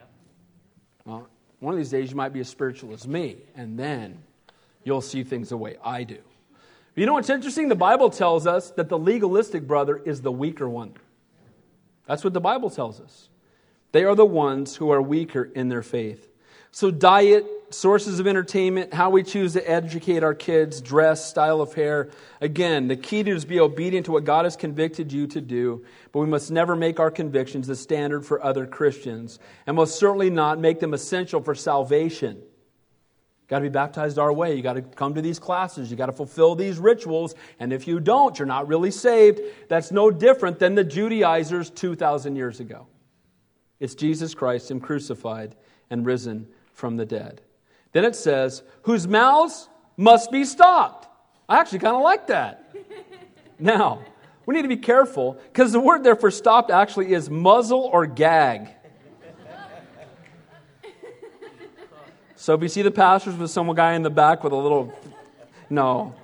Well, 1.04 1.28
one 1.60 1.74
of 1.74 1.78
these 1.78 1.90
days 1.90 2.10
you 2.10 2.16
might 2.16 2.32
be 2.32 2.40
as 2.40 2.48
spiritual 2.48 2.92
as 2.94 3.06
me, 3.06 3.36
and 3.54 3.78
then 3.78 4.22
you'll 4.84 5.00
see 5.00 5.22
things 5.22 5.50
the 5.50 5.56
way 5.56 5.76
I 5.84 6.04
do. 6.04 6.18
You 6.98 7.06
know 7.06 7.12
what's 7.12 7.30
interesting? 7.30 7.68
The 7.68 7.76
Bible 7.76 8.10
tells 8.10 8.44
us 8.44 8.72
that 8.72 8.88
the 8.88 8.98
legalistic 8.98 9.68
brother 9.68 9.96
is 9.96 10.20
the 10.20 10.32
weaker 10.32 10.68
one. 10.68 10.94
That's 12.08 12.24
what 12.24 12.32
the 12.32 12.40
Bible 12.40 12.70
tells 12.70 13.00
us. 13.00 13.28
They 13.92 14.02
are 14.02 14.16
the 14.16 14.26
ones 14.26 14.74
who 14.74 14.90
are 14.90 15.00
weaker 15.00 15.44
in 15.44 15.68
their 15.68 15.84
faith. 15.84 16.28
So, 16.72 16.90
diet, 16.90 17.46
sources 17.70 18.18
of 18.18 18.26
entertainment, 18.26 18.92
how 18.92 19.10
we 19.10 19.22
choose 19.22 19.52
to 19.52 19.70
educate 19.70 20.24
our 20.24 20.34
kids, 20.34 20.80
dress, 20.80 21.24
style 21.24 21.60
of 21.60 21.72
hair. 21.72 22.10
Again, 22.40 22.88
the 22.88 22.96
key 22.96 23.22
to 23.22 23.30
is 23.30 23.44
be 23.44 23.60
obedient 23.60 24.06
to 24.06 24.12
what 24.12 24.24
God 24.24 24.44
has 24.44 24.56
convicted 24.56 25.12
you 25.12 25.28
to 25.28 25.40
do, 25.40 25.84
but 26.10 26.18
we 26.18 26.26
must 26.26 26.50
never 26.50 26.74
make 26.74 26.98
our 26.98 27.12
convictions 27.12 27.68
the 27.68 27.76
standard 27.76 28.26
for 28.26 28.42
other 28.42 28.66
Christians, 28.66 29.38
and 29.68 29.76
most 29.76 30.00
certainly 30.00 30.30
not 30.30 30.58
make 30.58 30.80
them 30.80 30.94
essential 30.94 31.40
for 31.40 31.54
salvation. 31.54 32.42
Got 33.48 33.60
to 33.60 33.62
be 33.62 33.68
baptized 33.70 34.18
our 34.18 34.32
way. 34.32 34.54
You 34.54 34.62
got 34.62 34.74
to 34.74 34.82
come 34.82 35.14
to 35.14 35.22
these 35.22 35.38
classes. 35.38 35.90
You 35.90 35.96
got 35.96 36.06
to 36.06 36.12
fulfill 36.12 36.54
these 36.54 36.78
rituals. 36.78 37.34
And 37.58 37.72
if 37.72 37.88
you 37.88 37.98
don't, 37.98 38.38
you're 38.38 38.46
not 38.46 38.68
really 38.68 38.90
saved. 38.90 39.40
That's 39.68 39.90
no 39.90 40.10
different 40.10 40.58
than 40.58 40.74
the 40.74 40.84
Judaizers 40.84 41.70
2,000 41.70 42.36
years 42.36 42.60
ago. 42.60 42.86
It's 43.80 43.94
Jesus 43.94 44.34
Christ, 44.34 44.70
Him 44.70 44.80
crucified 44.80 45.56
and 45.88 46.04
risen 46.04 46.46
from 46.74 46.96
the 46.96 47.06
dead. 47.06 47.40
Then 47.92 48.04
it 48.04 48.14
says, 48.14 48.62
whose 48.82 49.08
mouths 49.08 49.68
must 49.96 50.30
be 50.30 50.44
stopped. 50.44 51.08
I 51.48 51.58
actually 51.58 51.78
kind 51.78 51.96
of 51.96 52.02
like 52.02 52.26
that. 52.26 52.74
now, 53.58 54.02
we 54.44 54.54
need 54.54 54.62
to 54.62 54.68
be 54.68 54.76
careful 54.76 55.38
because 55.52 55.72
the 55.72 55.80
word 55.80 56.04
there 56.04 56.16
for 56.16 56.30
stopped 56.30 56.70
actually 56.70 57.14
is 57.14 57.30
muzzle 57.30 57.80
or 57.80 58.04
gag. 58.06 58.68
So 62.48 62.54
if 62.54 62.62
you 62.62 62.68
see 62.68 62.80
the 62.80 62.90
pastors 62.90 63.36
with 63.36 63.50
some 63.50 63.70
guy 63.74 63.92
in 63.92 64.00
the 64.00 64.08
back 64.08 64.42
with 64.42 64.54
a 64.54 64.56
little, 64.56 64.90
no, 65.68 66.14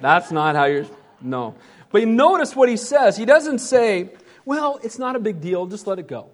that's 0.00 0.30
not 0.30 0.54
how 0.54 0.66
you're, 0.66 0.86
no. 1.20 1.56
But 1.90 2.02
you 2.02 2.06
notice 2.06 2.54
what 2.54 2.68
he 2.68 2.76
says. 2.76 3.16
He 3.16 3.24
doesn't 3.24 3.58
say, 3.58 4.10
well, 4.44 4.78
it's 4.84 4.96
not 4.96 5.16
a 5.16 5.18
big 5.18 5.40
deal, 5.40 5.66
just 5.66 5.88
let 5.88 5.98
it 5.98 6.06
go. 6.06 6.30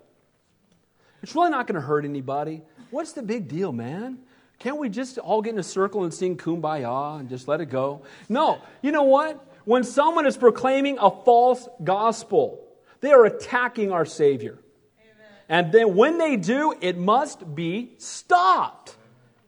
It's 1.23 1.35
really 1.35 1.49
not 1.49 1.67
going 1.67 1.77
to 1.77 1.81
hurt 1.81 2.05
anybody. 2.05 2.61
What's 2.91 3.13
the 3.13 3.23
big 3.23 3.49
deal, 3.49 3.73
man? 3.73 4.19
Can't 4.59 4.77
we 4.77 4.91
just 4.91 5.17
all 5.17 5.41
get 5.41 5.55
in 5.55 5.59
a 5.59 5.63
circle 5.63 6.05
and 6.05 6.13
sing 6.13 6.37
kumbaya 6.37 7.19
and 7.19 7.31
just 7.31 7.49
let 7.49 7.63
it 7.63 7.71
go? 7.71 8.03
No. 8.29 8.61
You 8.83 8.93
know 8.93 9.05
what? 9.05 9.43
When 9.65 9.83
someone 9.83 10.27
is 10.27 10.37
proclaiming 10.37 10.99
a 11.01 11.11
false 11.11 11.67
gospel, 11.83 12.63
they 13.01 13.13
are 13.13 13.25
attacking 13.25 13.93
our 13.93 14.05
Savior. 14.05 14.59
Amen. 15.01 15.27
And 15.49 15.73
then 15.73 15.97
when 15.97 16.19
they 16.19 16.37
do, 16.37 16.75
it 16.83 16.99
must 16.99 17.55
be 17.55 17.95
stopped. 17.97 18.97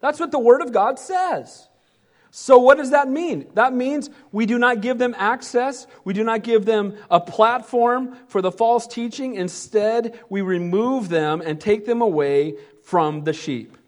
That's 0.05 0.21
what 0.21 0.33
the 0.33 0.39
Word 0.39 0.61
of 0.61 0.71
God 0.71 0.99
says. 0.99 1.67
So, 2.31 2.59
what 2.59 2.77
does 2.77 2.91
that 2.91 3.09
mean? 3.09 3.47
That 3.55 3.73
means 3.73 4.11
we 4.33 4.45
do 4.45 4.59
not 4.59 4.83
give 4.83 4.99
them 4.99 5.15
access. 5.17 5.87
We 6.05 6.13
do 6.13 6.23
not 6.23 6.43
give 6.43 6.67
them 6.67 6.99
a 7.11 7.21
platform 7.21 8.15
for 8.29 8.43
the 8.43 8.53
false 8.53 8.87
teaching. 8.87 9.37
Instead, 9.37 10.21
we 10.29 10.43
remove 10.43 11.09
them 11.09 11.41
and 11.41 11.59
take 11.59 11.87
them 11.87 12.03
away 12.03 12.57
from 12.83 13.25
the 13.25 13.33
sheep. 13.33 13.79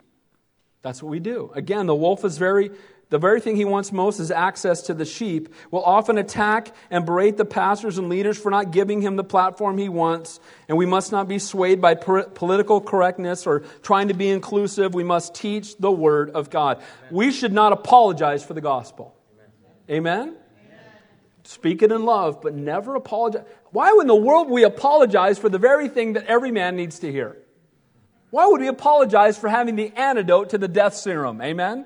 That's 0.80 1.02
what 1.02 1.10
we 1.10 1.20
do. 1.20 1.52
Again, 1.54 1.84
the 1.84 1.94
wolf 1.94 2.24
is 2.24 2.38
very, 2.38 2.70
the 3.08 3.18
very 3.18 3.40
thing 3.40 3.54
he 3.54 3.64
wants 3.64 3.92
most 3.92 4.18
is 4.18 4.32
access 4.32 4.82
to 4.82 4.94
the 4.94 5.04
sheep, 5.04 5.54
will 5.70 5.84
often 5.84 6.18
attack 6.18 6.74
and 6.90 7.06
berate 7.06 7.36
the 7.36 7.44
pastors 7.44 7.98
and 7.98 8.08
leaders 8.08 8.36
for 8.36 8.50
not 8.50 8.72
giving 8.72 9.00
him 9.00 9.14
the 9.14 9.22
platform 9.22 9.78
he 9.78 9.88
wants. 9.88 10.40
And 10.68 10.76
we 10.76 10.86
must 10.86 11.12
not 11.12 11.28
be 11.28 11.38
swayed 11.38 11.80
by 11.80 11.94
political 11.94 12.80
correctness 12.80 13.46
or 13.46 13.60
trying 13.82 14.08
to 14.08 14.14
be 14.14 14.28
inclusive. 14.28 14.92
We 14.92 15.04
must 15.04 15.36
teach 15.36 15.76
the 15.76 15.90
word 15.90 16.30
of 16.30 16.50
God. 16.50 16.82
We 17.12 17.30
should 17.30 17.52
not 17.52 17.72
apologize 17.72 18.44
for 18.44 18.54
the 18.54 18.60
gospel. 18.60 19.14
Amen? 19.88 20.28
Amen? 20.28 20.36
Speak 21.44 21.82
it 21.82 21.92
in 21.92 22.04
love, 22.04 22.42
but 22.42 22.54
never 22.54 22.96
apologize. 22.96 23.44
Why 23.70 23.96
in 24.00 24.08
the 24.08 24.16
world 24.16 24.50
we 24.50 24.64
apologize 24.64 25.38
for 25.38 25.48
the 25.48 25.58
very 25.58 25.88
thing 25.88 26.14
that 26.14 26.26
every 26.26 26.50
man 26.50 26.74
needs 26.74 26.98
to 27.00 27.12
hear? 27.12 27.36
Why 28.30 28.46
would 28.46 28.60
we 28.60 28.66
apologize 28.66 29.38
for 29.38 29.48
having 29.48 29.76
the 29.76 29.92
antidote 29.94 30.50
to 30.50 30.58
the 30.58 30.66
death 30.66 30.94
serum? 30.94 31.40
Amen? 31.40 31.84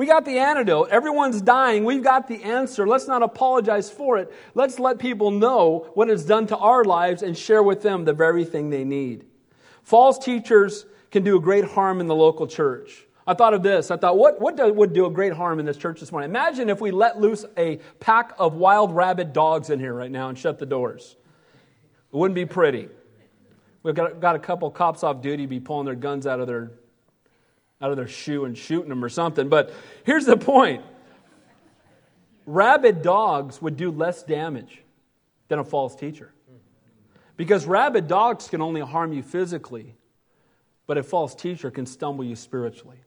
We 0.00 0.06
got 0.06 0.24
the 0.24 0.38
antidote. 0.38 0.88
Everyone's 0.88 1.42
dying. 1.42 1.84
We've 1.84 2.02
got 2.02 2.26
the 2.26 2.42
answer. 2.42 2.88
Let's 2.88 3.06
not 3.06 3.22
apologize 3.22 3.90
for 3.90 4.16
it. 4.16 4.32
Let's 4.54 4.78
let 4.78 4.98
people 4.98 5.30
know 5.30 5.90
what 5.92 6.08
it's 6.08 6.24
done 6.24 6.46
to 6.46 6.56
our 6.56 6.84
lives 6.84 7.22
and 7.22 7.36
share 7.36 7.62
with 7.62 7.82
them 7.82 8.06
the 8.06 8.14
very 8.14 8.46
thing 8.46 8.70
they 8.70 8.82
need. 8.82 9.26
False 9.82 10.16
teachers 10.16 10.86
can 11.10 11.22
do 11.22 11.36
a 11.36 11.38
great 11.38 11.66
harm 11.66 12.00
in 12.00 12.06
the 12.06 12.14
local 12.14 12.46
church. 12.46 13.04
I 13.26 13.34
thought 13.34 13.52
of 13.52 13.62
this. 13.62 13.90
I 13.90 13.98
thought, 13.98 14.16
what, 14.16 14.40
what 14.40 14.56
do, 14.56 14.72
would 14.72 14.94
do 14.94 15.04
a 15.04 15.10
great 15.10 15.34
harm 15.34 15.60
in 15.60 15.66
this 15.66 15.76
church 15.76 16.00
this 16.00 16.10
morning? 16.10 16.30
Imagine 16.30 16.70
if 16.70 16.80
we 16.80 16.92
let 16.92 17.20
loose 17.20 17.44
a 17.58 17.78
pack 18.00 18.32
of 18.38 18.54
wild 18.54 18.96
rabid 18.96 19.34
dogs 19.34 19.68
in 19.68 19.78
here 19.78 19.92
right 19.92 20.10
now 20.10 20.30
and 20.30 20.38
shut 20.38 20.58
the 20.58 20.64
doors. 20.64 21.16
It 22.10 22.16
wouldn't 22.16 22.36
be 22.36 22.46
pretty. 22.46 22.88
We've 23.82 23.94
got, 23.94 24.18
got 24.18 24.34
a 24.34 24.38
couple 24.38 24.70
cops 24.70 25.04
off 25.04 25.20
duty 25.20 25.44
be 25.44 25.60
pulling 25.60 25.84
their 25.84 25.94
guns 25.94 26.26
out 26.26 26.40
of 26.40 26.46
their 26.46 26.72
out 27.80 27.90
of 27.90 27.96
their 27.96 28.08
shoe 28.08 28.44
and 28.44 28.56
shooting 28.56 28.88
them 28.88 29.04
or 29.04 29.08
something. 29.08 29.48
But 29.48 29.72
here's 30.04 30.26
the 30.26 30.36
point. 30.36 30.84
Rabid 32.46 33.02
dogs 33.02 33.62
would 33.62 33.76
do 33.76 33.90
less 33.90 34.22
damage 34.22 34.82
than 35.48 35.58
a 35.58 35.64
false 35.64 35.94
teacher. 35.94 36.32
Because 37.36 37.64
rabid 37.64 38.06
dogs 38.06 38.48
can 38.48 38.60
only 38.60 38.82
harm 38.82 39.12
you 39.12 39.22
physically, 39.22 39.94
but 40.86 40.98
a 40.98 41.02
false 41.02 41.34
teacher 41.34 41.70
can 41.70 41.86
stumble 41.86 42.24
you 42.24 42.36
spiritually. 42.36 42.98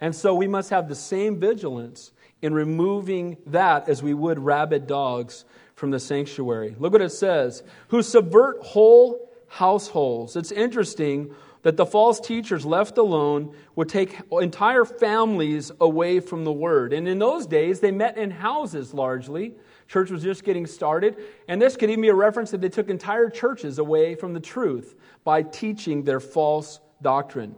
And 0.00 0.14
so 0.14 0.34
we 0.34 0.46
must 0.46 0.70
have 0.70 0.88
the 0.88 0.94
same 0.94 1.40
vigilance 1.40 2.12
in 2.40 2.54
removing 2.54 3.36
that 3.46 3.88
as 3.88 4.02
we 4.02 4.14
would 4.14 4.38
rabid 4.38 4.86
dogs 4.86 5.44
from 5.74 5.90
the 5.90 6.00
sanctuary. 6.00 6.76
Look 6.78 6.92
what 6.92 7.02
it 7.02 7.10
says 7.10 7.62
who 7.88 8.02
subvert 8.02 8.62
whole 8.62 9.30
households. 9.48 10.36
It's 10.36 10.52
interesting 10.52 11.34
that 11.62 11.76
the 11.76 11.86
false 11.86 12.20
teachers 12.20 12.66
left 12.66 12.98
alone 12.98 13.54
would 13.76 13.88
take 13.88 14.18
entire 14.32 14.84
families 14.84 15.70
away 15.80 16.20
from 16.20 16.44
the 16.44 16.52
word. 16.52 16.92
And 16.92 17.08
in 17.08 17.18
those 17.18 17.46
days, 17.46 17.80
they 17.80 17.92
met 17.92 18.18
in 18.18 18.30
houses 18.30 18.92
largely. 18.92 19.54
Church 19.88 20.10
was 20.10 20.22
just 20.22 20.44
getting 20.44 20.66
started. 20.66 21.16
And 21.48 21.62
this 21.62 21.76
could 21.76 21.90
even 21.90 22.02
be 22.02 22.08
a 22.08 22.14
reference 22.14 22.50
that 22.50 22.60
they 22.60 22.68
took 22.68 22.90
entire 22.90 23.30
churches 23.30 23.78
away 23.78 24.14
from 24.14 24.32
the 24.32 24.40
truth 24.40 24.94
by 25.24 25.42
teaching 25.42 26.02
their 26.02 26.20
false 26.20 26.80
doctrine. 27.00 27.54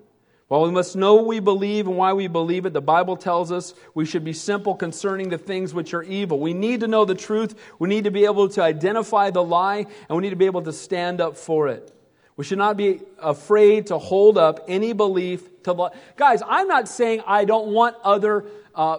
While 0.49 0.65
we 0.65 0.71
must 0.71 0.95
know 0.95 1.23
we 1.23 1.41
believe 1.41 1.87
and 1.87 1.97
why 1.97 2.13
we 2.13 2.27
believe 2.29 2.67
it, 2.67 2.75
the 2.75 2.83
Bible 2.83 3.17
tells 3.17 3.51
us 3.51 3.73
we 3.95 4.05
should 4.05 4.25
be 4.25 4.35
simple 4.35 4.75
concerning 4.75 5.31
the 5.31 5.39
things 5.39 5.73
which 5.73 5.95
are 5.95 6.03
evil. 6.03 6.39
We 6.39 6.53
need 6.53 6.81
to 6.81 6.87
know 6.87 7.07
the 7.07 7.15
truth. 7.15 7.55
We 7.79 7.89
need 7.89 8.05
to 8.05 8.11
be 8.11 8.27
able 8.27 8.51
to 8.51 8.63
identify 8.63 9.31
the 9.31 9.43
lie, 9.43 9.87
and 10.09 10.17
we 10.17 10.21
need 10.21 10.31
to 10.31 10.37
be 10.37 10.45
able 10.45 10.63
to 10.63 10.73
stand 10.73 11.23
up 11.23 11.39
for 11.39 11.69
it. 11.69 11.94
We 12.37 12.45
should 12.45 12.59
not 12.59 12.77
be 12.77 13.01
afraid 13.19 13.87
to 13.89 13.99
hold 13.99 14.37
up 14.37 14.65
any 14.67 14.93
belief 14.93 15.63
to. 15.63 15.73
the 15.75 15.91
Guys, 16.17 16.43
I'm 16.47 16.67
not 16.67 16.89
saying 16.89 17.23
I 17.27 17.45
don't 17.45 17.69
want 17.69 17.97
other 18.03 18.47
uh, 18.75 18.99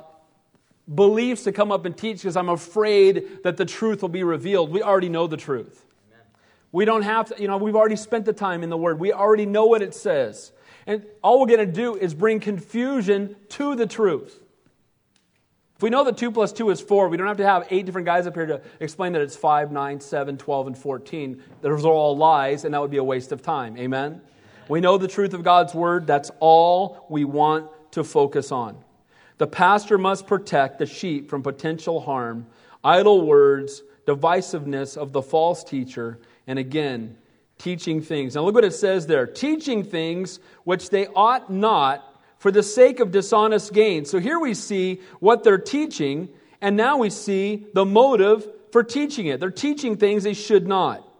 beliefs 0.94 1.44
to 1.44 1.52
come 1.52 1.72
up 1.72 1.86
and 1.86 1.98
teach 1.98 2.18
because 2.18 2.38
I'm 2.38 2.50
afraid 2.50 3.44
that 3.44 3.58
the 3.58 3.66
truth 3.66 4.02
will 4.02 4.10
be 4.10 4.24
revealed. 4.24 4.72
We 4.72 4.82
already 4.82 5.10
know 5.10 5.28
the 5.28 5.38
truth. 5.38 5.86
We 6.72 6.86
don't 6.86 7.04
have 7.04 7.30
to, 7.30 7.42
you 7.42 7.48
know, 7.48 7.58
we've 7.58 7.76
already 7.76 7.96
spent 7.96 8.26
the 8.26 8.34
time 8.34 8.62
in 8.62 8.70
the 8.70 8.78
Word. 8.78 9.00
We 9.00 9.14
already 9.14 9.46
know 9.46 9.66
what 9.66 9.82
it 9.82 9.94
says. 9.94 10.52
And 10.86 11.06
all 11.24 11.40
we're 11.40 11.48
going 11.48 11.60
to 11.60 11.66
do 11.66 11.96
is 11.96 12.14
bring 12.14 12.40
confusion 12.40 13.36
to 13.50 13.76
the 13.76 13.88
truth. 13.88 14.40
If 15.76 15.82
we 15.82 15.90
know 15.90 16.06
that 16.06 16.16
2 16.16 16.32
plus 16.32 16.54
2 16.54 16.70
is 16.70 16.80
4, 16.80 17.10
we 17.10 17.18
don't 17.18 17.28
have 17.28 17.38
to 17.38 17.46
have 17.46 17.68
eight 17.70 17.86
different 17.86 18.06
guys 18.06 18.28
up 18.28 18.34
here 18.34 18.46
to 18.46 18.62
explain 18.80 19.12
that 19.12 19.22
it's 19.22 19.36
5, 19.36 19.74
9, 19.74 20.00
7, 20.00 20.38
12, 20.38 20.68
and 20.68 20.78
14. 20.78 21.44
Those 21.62 21.84
are 21.84 21.92
all 21.92 22.16
lies, 22.16 22.64
and 22.64 22.74
that 22.74 22.82
would 22.82 22.92
be 22.92 22.98
a 22.98 23.04
waste 23.04 23.34
of 23.34 23.42
time. 23.42 23.78
Amen? 23.78 24.22
We 24.70 24.80
know 24.80 24.98
the 24.98 25.10
truth 25.10 25.34
of 25.34 25.44
God's 25.44 25.74
Word. 25.74 26.08
That's 26.08 26.32
all 26.40 27.06
we 27.10 27.26
want 27.26 27.70
to 27.92 28.06
focus 28.06 28.54
on. 28.54 28.78
The 29.38 29.48
pastor 29.48 29.98
must 29.98 30.28
protect 30.28 30.80
the 30.80 30.86
sheep 30.86 31.30
from 31.30 31.44
potential 31.44 32.00
harm, 32.00 32.48
idle 32.82 33.26
words, 33.26 33.84
divisiveness 34.08 34.96
of 34.96 35.12
the 35.12 35.22
false 35.22 35.62
teacher, 35.62 36.20
and 36.48 36.58
again, 36.58 37.18
teaching 37.58 38.02
things. 38.02 38.36
Now 38.36 38.44
look 38.44 38.56
what 38.56 38.64
it 38.64 38.74
says 38.74 39.08
there 39.08 39.26
teaching 39.28 39.84
things 39.84 40.40
which 40.64 40.90
they 40.90 41.08
ought 41.08 41.52
not 41.52 42.15
for 42.46 42.52
the 42.52 42.62
sake 42.62 43.00
of 43.00 43.10
dishonest 43.10 43.74
gain. 43.74 44.06
So 44.06 44.20
here 44.20 44.40
we 44.40 44.54
see 44.54 45.02
what 45.20 45.44
they're 45.44 45.58
teaching, 45.58 46.30
and 46.62 46.78
now 46.78 46.98
we 46.98 47.10
see 47.10 47.66
the 47.74 47.84
motive 47.84 48.48
for 48.72 48.84
teaching 48.84 49.26
it. 49.26 49.40
They're 49.40 49.50
teaching 49.50 49.98
things 49.98 50.26
they 50.26 50.36
should 50.36 50.68
not. 50.68 51.12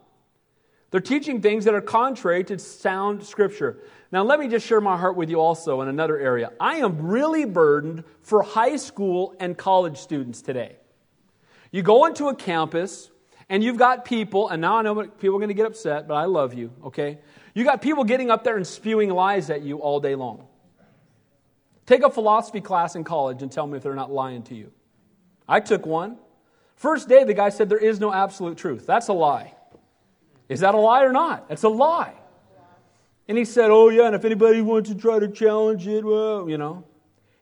They're 0.92 1.00
teaching 1.00 1.42
things 1.42 1.64
that 1.64 1.74
are 1.74 1.80
contrary 1.80 2.44
to 2.44 2.60
sound 2.60 3.24
scripture. 3.24 3.78
Now, 4.12 4.22
let 4.22 4.38
me 4.38 4.46
just 4.46 4.64
share 4.68 4.80
my 4.80 4.96
heart 4.96 5.16
with 5.16 5.28
you 5.28 5.40
also 5.40 5.80
in 5.80 5.88
another 5.88 6.16
area. 6.16 6.52
I 6.60 6.76
am 6.76 7.08
really 7.08 7.44
burdened 7.44 8.04
for 8.22 8.44
high 8.44 8.76
school 8.76 9.34
and 9.40 9.58
college 9.58 9.98
students 9.98 10.42
today. 10.42 10.76
You 11.72 11.82
go 11.82 12.04
into 12.04 12.28
a 12.28 12.36
campus 12.36 13.10
and 13.48 13.64
you've 13.64 13.78
got 13.78 14.04
people, 14.04 14.48
and 14.48 14.60
now 14.60 14.76
I 14.76 14.82
know 14.82 14.94
people 14.94 15.34
are 15.34 15.40
going 15.40 15.48
to 15.48 15.54
get 15.54 15.66
upset, 15.66 16.06
but 16.06 16.14
I 16.14 16.26
love 16.26 16.54
you, 16.54 16.70
okay? 16.84 17.18
You 17.52 17.64
got 17.64 17.82
people 17.82 18.04
getting 18.04 18.30
up 18.30 18.44
there 18.44 18.56
and 18.56 18.64
spewing 18.64 19.10
lies 19.10 19.50
at 19.50 19.62
you 19.62 19.78
all 19.78 19.98
day 19.98 20.14
long. 20.14 20.46
Take 21.86 22.02
a 22.02 22.10
philosophy 22.10 22.60
class 22.60 22.96
in 22.96 23.04
college 23.04 23.42
and 23.42 23.50
tell 23.50 23.66
me 23.66 23.76
if 23.76 23.82
they're 23.82 23.94
not 23.94 24.10
lying 24.10 24.42
to 24.44 24.54
you. 24.54 24.72
I 25.48 25.60
took 25.60 25.86
one. 25.86 26.18
First 26.74 27.08
day, 27.08 27.24
the 27.24 27.34
guy 27.34 27.48
said 27.48 27.68
there 27.68 27.78
is 27.78 28.00
no 28.00 28.12
absolute 28.12 28.58
truth. 28.58 28.86
That's 28.86 29.08
a 29.08 29.12
lie. 29.12 29.54
Is 30.48 30.60
that 30.60 30.74
a 30.74 30.78
lie 30.78 31.04
or 31.04 31.12
not? 31.12 31.46
It's 31.48 31.62
a 31.62 31.68
lie. 31.68 32.14
And 33.28 33.38
he 33.38 33.44
said, 33.44 33.70
Oh, 33.70 33.88
yeah, 33.88 34.06
and 34.06 34.14
if 34.14 34.24
anybody 34.24 34.60
wants 34.60 34.90
to 34.90 34.94
try 34.94 35.18
to 35.18 35.28
challenge 35.28 35.86
it, 35.86 36.04
well, 36.04 36.48
you 36.48 36.58
know. 36.58 36.84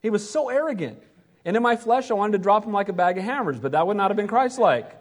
He 0.03 0.11
was 0.11 0.29
so 0.29 0.51
arrogant. 0.51 1.03
And 1.45 1.57
in 1.57 1.63
my 1.63 1.77
flesh, 1.77 2.11
I 2.11 2.15
wanted 2.15 2.33
to 2.33 2.39
drop 2.39 2.65
him 2.65 2.73
like 2.73 2.89
a 2.89 2.93
bag 2.93 3.19
of 3.19 3.25
hammers, 3.25 3.59
but 3.59 3.73
that 3.73 3.87
would 3.87 3.97
not 3.97 4.11
have 4.11 4.17
been 4.17 4.29
Christ 4.29 4.59
like. 4.59 4.99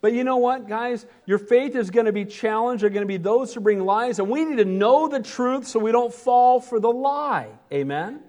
But 0.00 0.14
you 0.14 0.24
know 0.24 0.38
what, 0.38 0.66
guys? 0.66 1.04
Your 1.26 1.38
faith 1.38 1.76
is 1.76 1.90
going 1.90 2.06
to 2.06 2.12
be 2.12 2.24
challenged. 2.24 2.82
There 2.82 2.88
are 2.88 2.90
going 2.90 3.02
to 3.02 3.08
be 3.08 3.18
those 3.18 3.52
who 3.52 3.60
bring 3.60 3.80
lies, 3.80 4.18
and 4.18 4.30
we 4.30 4.44
need 4.44 4.56
to 4.56 4.64
know 4.64 5.08
the 5.08 5.20
truth 5.20 5.66
so 5.66 5.78
we 5.78 5.92
don't 5.92 6.12
fall 6.12 6.60
for 6.60 6.80
the 6.80 6.90
lie. 6.90 7.48
Amen? 7.70 8.20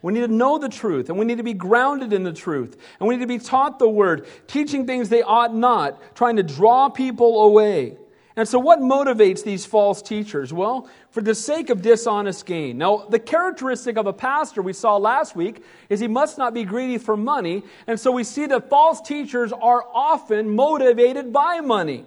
We 0.00 0.12
need 0.12 0.20
to 0.20 0.28
know 0.28 0.58
the 0.58 0.68
truth, 0.68 1.08
and 1.08 1.18
we 1.18 1.24
need 1.24 1.38
to 1.38 1.42
be 1.42 1.54
grounded 1.54 2.12
in 2.12 2.22
the 2.22 2.32
truth, 2.32 2.76
and 3.00 3.08
we 3.08 3.16
need 3.16 3.22
to 3.22 3.26
be 3.26 3.38
taught 3.38 3.80
the 3.80 3.88
word, 3.88 4.28
teaching 4.46 4.86
things 4.86 5.08
they 5.08 5.22
ought 5.22 5.52
not, 5.52 6.14
trying 6.14 6.36
to 6.36 6.44
draw 6.44 6.88
people 6.88 7.42
away. 7.42 7.96
And 8.38 8.46
so, 8.46 8.60
what 8.60 8.78
motivates 8.78 9.42
these 9.42 9.66
false 9.66 10.00
teachers? 10.00 10.52
Well, 10.52 10.88
for 11.10 11.20
the 11.20 11.34
sake 11.34 11.70
of 11.70 11.82
dishonest 11.82 12.46
gain. 12.46 12.78
Now, 12.78 12.98
the 12.98 13.18
characteristic 13.18 13.96
of 13.96 14.06
a 14.06 14.12
pastor 14.12 14.62
we 14.62 14.72
saw 14.72 14.96
last 14.96 15.34
week 15.34 15.60
is 15.88 15.98
he 15.98 16.06
must 16.06 16.38
not 16.38 16.54
be 16.54 16.62
greedy 16.62 16.98
for 16.98 17.16
money. 17.16 17.64
And 17.88 17.98
so, 17.98 18.12
we 18.12 18.22
see 18.22 18.46
that 18.46 18.70
false 18.70 19.00
teachers 19.00 19.52
are 19.52 19.84
often 19.92 20.54
motivated 20.54 21.32
by 21.32 21.58
money. 21.58 22.04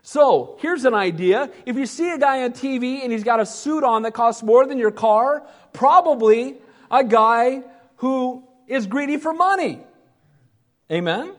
So, 0.00 0.56
here's 0.60 0.86
an 0.86 0.94
idea. 0.94 1.50
If 1.66 1.76
you 1.76 1.84
see 1.84 2.08
a 2.08 2.18
guy 2.18 2.44
on 2.44 2.52
TV 2.52 3.02
and 3.02 3.12
he's 3.12 3.22
got 3.22 3.40
a 3.40 3.46
suit 3.46 3.84
on 3.84 4.04
that 4.04 4.14
costs 4.14 4.42
more 4.42 4.66
than 4.66 4.78
your 4.78 4.90
car, 4.90 5.46
probably 5.74 6.56
a 6.90 7.04
guy 7.04 7.62
who 7.96 8.42
is 8.66 8.86
greedy 8.86 9.18
for 9.18 9.34
money. 9.34 9.80
Amen? 10.90 11.34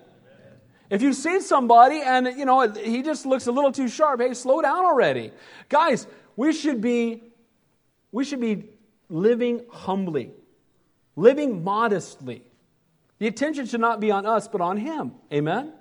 If 0.90 1.02
you 1.02 1.14
see 1.14 1.40
somebody 1.42 2.02
and 2.02 2.28
you 2.38 2.46
know 2.46 2.70
he 2.72 3.02
just 3.02 3.26
looks 3.26 3.48
a 3.48 3.52
little 3.52 3.72
too 3.72 3.88
sharp, 3.88 4.22
hey, 4.22 4.34
slow 4.34 4.62
down 4.62 4.86
already. 4.86 5.32
Guys, 5.70 6.08
we 6.36 6.54
should 6.54 6.82
be 6.82 7.24
we 8.12 8.24
should 8.24 8.42
be 8.42 8.70
living 9.10 9.66
humbly, 9.70 10.32
living 11.16 11.64
modestly. 11.64 12.44
The 13.18 13.28
attention 13.28 13.66
should 13.66 13.82
not 13.82 14.00
be 14.00 14.12
on 14.12 14.26
us 14.26 14.48
but 14.48 14.62
on 14.62 14.78
him. 14.78 15.14
Amen. 15.34 15.74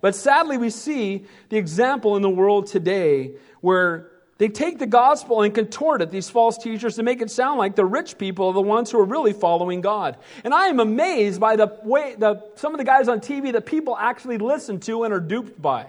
But 0.00 0.14
sadly 0.14 0.56
we 0.56 0.70
see 0.70 1.26
the 1.48 1.56
example 1.56 2.16
in 2.16 2.22
the 2.22 2.30
world 2.30 2.66
today 2.66 3.32
where 3.60 4.09
they 4.40 4.48
take 4.48 4.78
the 4.78 4.86
gospel 4.86 5.42
and 5.42 5.54
contort 5.54 6.00
it, 6.00 6.10
these 6.10 6.30
false 6.30 6.56
teachers, 6.56 6.96
to 6.96 7.02
make 7.02 7.20
it 7.20 7.30
sound 7.30 7.58
like 7.58 7.76
the 7.76 7.84
rich 7.84 8.16
people 8.16 8.46
are 8.46 8.54
the 8.54 8.62
ones 8.62 8.90
who 8.90 8.98
are 8.98 9.04
really 9.04 9.34
following 9.34 9.82
God. 9.82 10.16
And 10.44 10.54
I 10.54 10.68
am 10.68 10.80
amazed 10.80 11.38
by 11.38 11.56
the 11.56 11.78
way 11.82 12.14
the, 12.16 12.42
some 12.54 12.72
of 12.72 12.78
the 12.78 12.84
guys 12.84 13.06
on 13.06 13.20
TV 13.20 13.52
that 13.52 13.66
people 13.66 13.98
actually 13.98 14.38
listen 14.38 14.80
to 14.80 15.04
and 15.04 15.12
are 15.12 15.20
duped 15.20 15.60
by. 15.60 15.88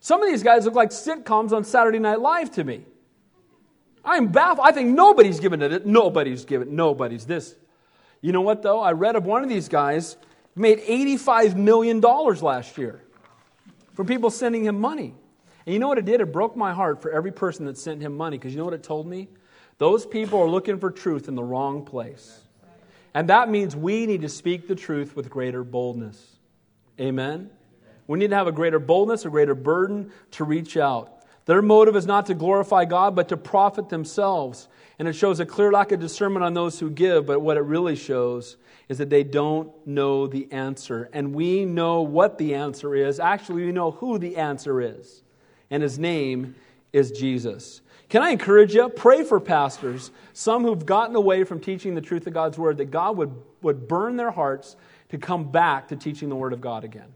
Some 0.00 0.20
of 0.20 0.28
these 0.28 0.42
guys 0.42 0.64
look 0.64 0.74
like 0.74 0.90
sitcoms 0.90 1.52
on 1.52 1.62
Saturday 1.62 2.00
Night 2.00 2.18
Live 2.18 2.50
to 2.56 2.64
me. 2.64 2.84
I'm 4.04 4.32
baffled. 4.32 4.66
I 4.66 4.72
think 4.72 4.92
nobody's 4.92 5.38
given 5.38 5.62
it. 5.62 5.86
Nobody's 5.86 6.44
given. 6.44 6.74
Nobody's 6.74 7.24
this. 7.24 7.54
You 8.20 8.32
know 8.32 8.40
what 8.40 8.62
though? 8.62 8.80
I 8.80 8.90
read 8.94 9.14
of 9.14 9.26
one 9.26 9.44
of 9.44 9.48
these 9.48 9.68
guys 9.68 10.16
made 10.56 10.80
$85 10.80 11.54
million 11.54 12.00
last 12.00 12.78
year 12.78 13.00
from 13.94 14.08
people 14.08 14.30
sending 14.30 14.64
him 14.64 14.80
money. 14.80 15.14
And 15.66 15.72
you 15.72 15.80
know 15.80 15.88
what 15.88 15.98
it 15.98 16.04
did? 16.04 16.20
It 16.20 16.32
broke 16.32 16.56
my 16.56 16.72
heart 16.72 17.02
for 17.02 17.10
every 17.10 17.32
person 17.32 17.66
that 17.66 17.76
sent 17.76 18.00
him 18.00 18.16
money 18.16 18.38
because 18.38 18.52
you 18.52 18.58
know 18.58 18.64
what 18.64 18.74
it 18.74 18.84
told 18.84 19.06
me? 19.06 19.28
Those 19.78 20.06
people 20.06 20.40
are 20.40 20.48
looking 20.48 20.78
for 20.78 20.90
truth 20.90 21.28
in 21.28 21.34
the 21.34 21.42
wrong 21.42 21.84
place. 21.84 22.40
And 23.12 23.28
that 23.30 23.50
means 23.50 23.74
we 23.74 24.06
need 24.06 24.22
to 24.22 24.28
speak 24.28 24.68
the 24.68 24.74
truth 24.74 25.16
with 25.16 25.28
greater 25.28 25.64
boldness. 25.64 26.36
Amen? 27.00 27.50
We 28.06 28.18
need 28.18 28.30
to 28.30 28.36
have 28.36 28.46
a 28.46 28.52
greater 28.52 28.78
boldness, 28.78 29.24
a 29.24 29.30
greater 29.30 29.54
burden 29.54 30.12
to 30.32 30.44
reach 30.44 30.76
out. 30.76 31.24
Their 31.46 31.62
motive 31.62 31.96
is 31.96 32.06
not 32.06 32.26
to 32.26 32.34
glorify 32.34 32.84
God, 32.84 33.16
but 33.16 33.28
to 33.28 33.36
profit 33.36 33.88
themselves. 33.88 34.68
And 34.98 35.08
it 35.08 35.14
shows 35.14 35.40
a 35.40 35.46
clear 35.46 35.72
lack 35.72 35.92
of 35.92 36.00
discernment 36.00 36.44
on 36.44 36.54
those 36.54 36.78
who 36.78 36.90
give, 36.90 37.26
but 37.26 37.40
what 37.40 37.56
it 37.56 37.62
really 37.62 37.96
shows 37.96 38.56
is 38.88 38.98
that 38.98 39.10
they 39.10 39.24
don't 39.24 39.70
know 39.86 40.26
the 40.26 40.50
answer. 40.52 41.08
And 41.12 41.34
we 41.34 41.64
know 41.64 42.02
what 42.02 42.38
the 42.38 42.54
answer 42.54 42.94
is. 42.94 43.18
Actually, 43.18 43.66
we 43.66 43.72
know 43.72 43.90
who 43.90 44.18
the 44.18 44.36
answer 44.36 44.80
is 44.80 45.22
and 45.70 45.82
his 45.82 45.98
name 45.98 46.54
is 46.92 47.10
Jesus. 47.10 47.80
Can 48.08 48.22
I 48.22 48.30
encourage 48.30 48.74
you? 48.74 48.88
Pray 48.88 49.24
for 49.24 49.40
pastors, 49.40 50.10
some 50.32 50.62
who've 50.62 50.86
gotten 50.86 51.16
away 51.16 51.44
from 51.44 51.60
teaching 51.60 51.94
the 51.94 52.00
truth 52.00 52.26
of 52.26 52.32
God's 52.32 52.56
word, 52.56 52.78
that 52.78 52.90
God 52.90 53.16
would, 53.16 53.34
would 53.62 53.88
burn 53.88 54.16
their 54.16 54.30
hearts 54.30 54.76
to 55.08 55.18
come 55.18 55.50
back 55.50 55.88
to 55.88 55.96
teaching 55.96 56.28
the 56.28 56.36
word 56.36 56.52
of 56.52 56.60
God 56.60 56.84
again, 56.84 57.12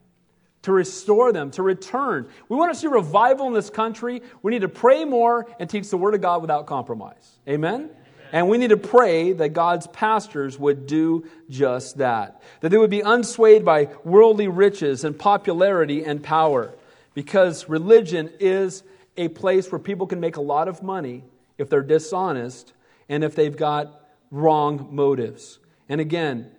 to 0.63 0.73
restore 0.73 1.33
them, 1.33 1.51
to 1.53 1.63
return. 1.63 2.29
We 2.49 2.57
want 2.57 2.73
to 2.75 2.79
see 2.79 2.89
revival 2.89 3.47
in 3.47 3.53
this 3.53 3.71
country. 3.71 4.23
We 4.43 4.51
need 4.51 4.63
to 4.63 4.69
pray 4.69 5.05
more 5.05 5.47
and 5.61 5.71
teach 5.71 5.89
the 5.91 5.97
word 5.97 6.15
of 6.15 6.21
God 6.21 6.43
without 6.43 6.67
compromise. 6.67 7.39
Amen? 7.49 7.91
And 8.33 8.49
we 8.49 8.59
need 8.59 8.71
to 8.71 8.77
pray 8.77 9.33
that 9.33 9.51
God's 9.51 9.87
pastors 9.89 10.59
would 10.59 10.87
do 10.87 11.25
just 11.49 11.99
that. 11.99 12.43
That 12.61 12.69
they 12.69 12.79
would 12.79 12.91
be 12.91 13.01
unswayed 13.01 13.65
by 13.65 13.89
worldly 14.05 14.47
riches 14.49 15.05
and 15.05 15.19
popularity 15.19 16.05
and 16.05 16.23
power 16.23 16.73
because 17.15 17.69
religion 17.69 18.31
is 18.39 18.83
a 19.17 19.29
place 19.29 19.71
where 19.71 19.79
people 19.79 20.07
can 20.07 20.21
make 20.21 20.37
a 20.37 20.41
lot 20.41 20.69
of 20.69 20.83
money 20.83 21.25
if 21.59 21.69
they're 21.69 21.83
dishonest 21.83 22.73
and 23.09 23.25
if 23.25 23.35
they've 23.35 23.57
got 23.57 24.09
wrong 24.31 24.89
motives. 24.91 25.59
And 25.89 26.01
again, 26.01 26.51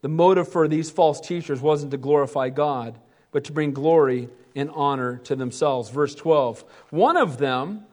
the 0.00 0.08
motive 0.08 0.48
for 0.48 0.66
these 0.66 0.90
false 0.90 1.20
teachers 1.20 1.60
wasn't 1.60 1.92
to 1.92 1.96
glorify 1.96 2.48
God, 2.48 2.98
but 3.30 3.44
to 3.44 3.52
bring 3.52 3.72
glory 3.72 4.28
and 4.56 4.70
honor 4.74 5.18
to 5.24 5.36
themselves. 5.36 5.90
Verse 5.90 6.14
12 6.14 6.64
One 6.90 7.16
of 7.16 7.38
them, 7.38 7.84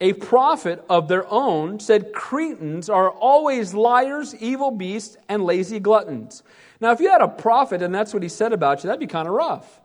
a 0.00 0.12
prophet 0.14 0.84
of 0.90 1.08
their 1.08 1.30
own, 1.30 1.78
said, 1.80 2.12
Cretans 2.12 2.88
are 2.90 3.10
always 3.10 3.74
liars, 3.74 4.34
evil 4.34 4.70
beasts, 4.70 5.16
and 5.28 5.44
lazy 5.44 5.78
gluttons. 5.78 6.42
Now, 6.80 6.92
if 6.92 7.00
you 7.00 7.10
had 7.10 7.22
a 7.22 7.28
prophet 7.28 7.80
and 7.80 7.94
that's 7.94 8.12
what 8.12 8.22
he 8.22 8.28
said 8.28 8.52
about 8.52 8.82
you, 8.82 8.88
that'd 8.88 9.00
be 9.00 9.06
kind 9.06 9.28
of 9.28 9.34
rough. 9.34 9.80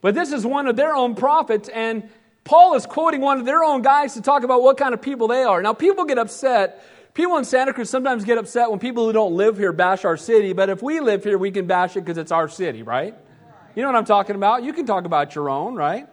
But 0.00 0.14
this 0.14 0.32
is 0.32 0.46
one 0.46 0.66
of 0.66 0.76
their 0.76 0.94
own 0.94 1.14
prophets, 1.14 1.68
and 1.68 2.08
Paul 2.44 2.74
is 2.74 2.86
quoting 2.86 3.20
one 3.20 3.40
of 3.40 3.46
their 3.46 3.64
own 3.64 3.82
guys 3.82 4.14
to 4.14 4.22
talk 4.22 4.44
about 4.44 4.62
what 4.62 4.76
kind 4.76 4.94
of 4.94 5.02
people 5.02 5.28
they 5.28 5.42
are. 5.42 5.60
Now, 5.62 5.72
people 5.72 6.04
get 6.04 6.18
upset. 6.18 6.84
People 7.12 7.38
in 7.38 7.44
Santa 7.44 7.72
Cruz 7.72 7.90
sometimes 7.90 8.24
get 8.24 8.38
upset 8.38 8.70
when 8.70 8.78
people 8.78 9.06
who 9.06 9.12
don't 9.12 9.34
live 9.34 9.56
here 9.56 9.72
bash 9.72 10.04
our 10.04 10.16
city, 10.16 10.52
but 10.52 10.68
if 10.68 10.82
we 10.82 11.00
live 11.00 11.24
here, 11.24 11.38
we 11.38 11.50
can 11.50 11.66
bash 11.66 11.96
it 11.96 12.00
because 12.00 12.18
it's 12.18 12.30
our 12.30 12.48
city, 12.48 12.82
right? 12.82 13.14
You 13.74 13.82
know 13.82 13.88
what 13.88 13.96
I'm 13.96 14.04
talking 14.04 14.36
about? 14.36 14.62
You 14.62 14.72
can 14.72 14.86
talk 14.86 15.06
about 15.06 15.34
your 15.34 15.50
own, 15.50 15.74
right? 15.74 16.06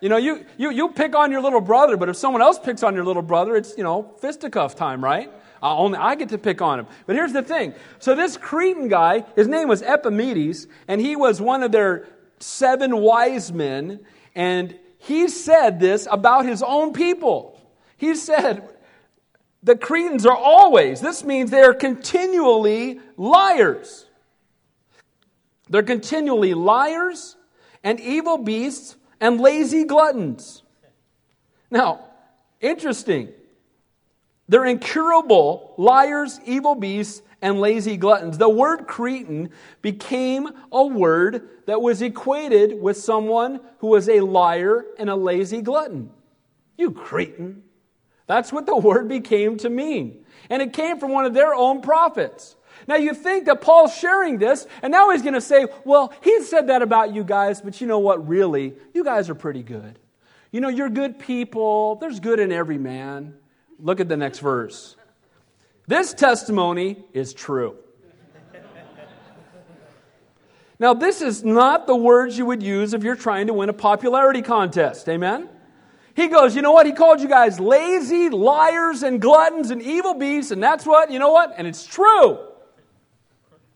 You 0.00 0.08
know, 0.08 0.16
you, 0.16 0.46
you, 0.56 0.70
you 0.70 0.88
pick 0.88 1.14
on 1.14 1.30
your 1.30 1.42
little 1.42 1.60
brother, 1.60 1.96
but 1.96 2.08
if 2.08 2.16
someone 2.16 2.40
else 2.40 2.58
picks 2.58 2.82
on 2.82 2.94
your 2.94 3.04
little 3.04 3.22
brother, 3.22 3.54
it's, 3.54 3.76
you 3.76 3.84
know, 3.84 4.14
fisticuff 4.20 4.74
time, 4.76 5.04
right? 5.04 5.30
Uh, 5.62 5.76
only 5.76 5.98
I 5.98 6.14
get 6.14 6.30
to 6.30 6.38
pick 6.38 6.62
on 6.62 6.80
him. 6.80 6.86
But 7.06 7.16
here's 7.16 7.34
the 7.34 7.42
thing. 7.42 7.74
So 7.98 8.14
this 8.14 8.38
Cretan 8.38 8.88
guy, 8.88 9.26
his 9.36 9.46
name 9.46 9.68
was 9.68 9.82
Epimenides, 9.82 10.66
and 10.88 11.00
he 11.00 11.16
was 11.16 11.40
one 11.40 11.62
of 11.62 11.70
their 11.70 12.08
seven 12.40 12.96
wise 12.96 13.52
men, 13.52 14.00
and 14.34 14.76
he 14.98 15.28
said 15.28 15.80
this 15.80 16.08
about 16.10 16.44
his 16.44 16.62
own 16.62 16.92
people. 16.92 17.60
He 17.96 18.14
said, 18.14 18.68
the 19.62 19.76
Cretans 19.76 20.24
are 20.24 20.36
always, 20.36 21.00
this 21.00 21.22
means 21.22 21.50
they 21.50 21.62
are 21.62 21.74
continually 21.74 23.00
liars. 23.16 24.06
They're 25.68 25.82
continually 25.82 26.54
liars 26.54 27.36
and 27.84 28.00
evil 28.00 28.38
beasts 28.38 28.96
and 29.20 29.40
lazy 29.40 29.84
gluttons. 29.84 30.62
Now, 31.70 32.04
interesting. 32.60 33.28
They're 34.50 34.66
incurable 34.66 35.74
liars, 35.78 36.40
evil 36.44 36.74
beasts, 36.74 37.22
and 37.40 37.60
lazy 37.60 37.96
gluttons. 37.96 38.36
The 38.36 38.48
word 38.48 38.88
Cretan 38.88 39.50
became 39.80 40.48
a 40.72 40.84
word 40.84 41.48
that 41.66 41.80
was 41.80 42.02
equated 42.02 42.82
with 42.82 42.96
someone 42.96 43.60
who 43.78 43.86
was 43.86 44.08
a 44.08 44.18
liar 44.20 44.86
and 44.98 45.08
a 45.08 45.14
lazy 45.14 45.62
glutton. 45.62 46.10
You 46.76 46.90
Cretan. 46.90 47.62
That's 48.26 48.52
what 48.52 48.66
the 48.66 48.76
word 48.76 49.08
became 49.08 49.56
to 49.58 49.70
mean. 49.70 50.24
And 50.50 50.60
it 50.60 50.72
came 50.72 50.98
from 50.98 51.12
one 51.12 51.26
of 51.26 51.32
their 51.32 51.54
own 51.54 51.80
prophets. 51.80 52.56
Now 52.88 52.96
you 52.96 53.14
think 53.14 53.44
that 53.44 53.60
Paul's 53.60 53.96
sharing 53.96 54.38
this, 54.38 54.66
and 54.82 54.90
now 54.90 55.10
he's 55.10 55.22
going 55.22 55.34
to 55.34 55.40
say, 55.40 55.68
well, 55.84 56.12
he 56.24 56.42
said 56.42 56.66
that 56.70 56.82
about 56.82 57.14
you 57.14 57.22
guys, 57.22 57.60
but 57.60 57.80
you 57.80 57.86
know 57.86 58.00
what? 58.00 58.26
Really, 58.26 58.74
you 58.94 59.04
guys 59.04 59.30
are 59.30 59.36
pretty 59.36 59.62
good. 59.62 59.96
You 60.50 60.60
know, 60.60 60.68
you're 60.68 60.88
good 60.88 61.20
people. 61.20 61.94
There's 61.96 62.18
good 62.18 62.40
in 62.40 62.50
every 62.50 62.78
man. 62.78 63.34
Look 63.82 64.00
at 64.00 64.08
the 64.08 64.16
next 64.16 64.40
verse. 64.40 64.96
This 65.86 66.14
testimony 66.14 67.04
is 67.12 67.34
true. 67.34 67.76
Now, 70.78 70.94
this 70.94 71.20
is 71.20 71.44
not 71.44 71.86
the 71.86 71.94
words 71.94 72.38
you 72.38 72.46
would 72.46 72.62
use 72.62 72.94
if 72.94 73.02
you're 73.02 73.14
trying 73.14 73.48
to 73.48 73.52
win 73.52 73.68
a 73.68 73.74
popularity 73.74 74.40
contest. 74.40 75.08
Amen? 75.10 75.48
He 76.14 76.28
goes, 76.28 76.56
you 76.56 76.62
know 76.62 76.72
what? 76.72 76.86
He 76.86 76.92
called 76.92 77.20
you 77.20 77.28
guys 77.28 77.60
lazy, 77.60 78.30
liars, 78.30 79.02
and 79.02 79.20
gluttons 79.20 79.70
and 79.70 79.82
evil 79.82 80.14
beasts, 80.14 80.50
and 80.50 80.62
that's 80.62 80.86
what, 80.86 81.10
you 81.10 81.18
know 81.18 81.32
what? 81.32 81.54
And 81.58 81.66
it's 81.66 81.84
true. 81.84 82.38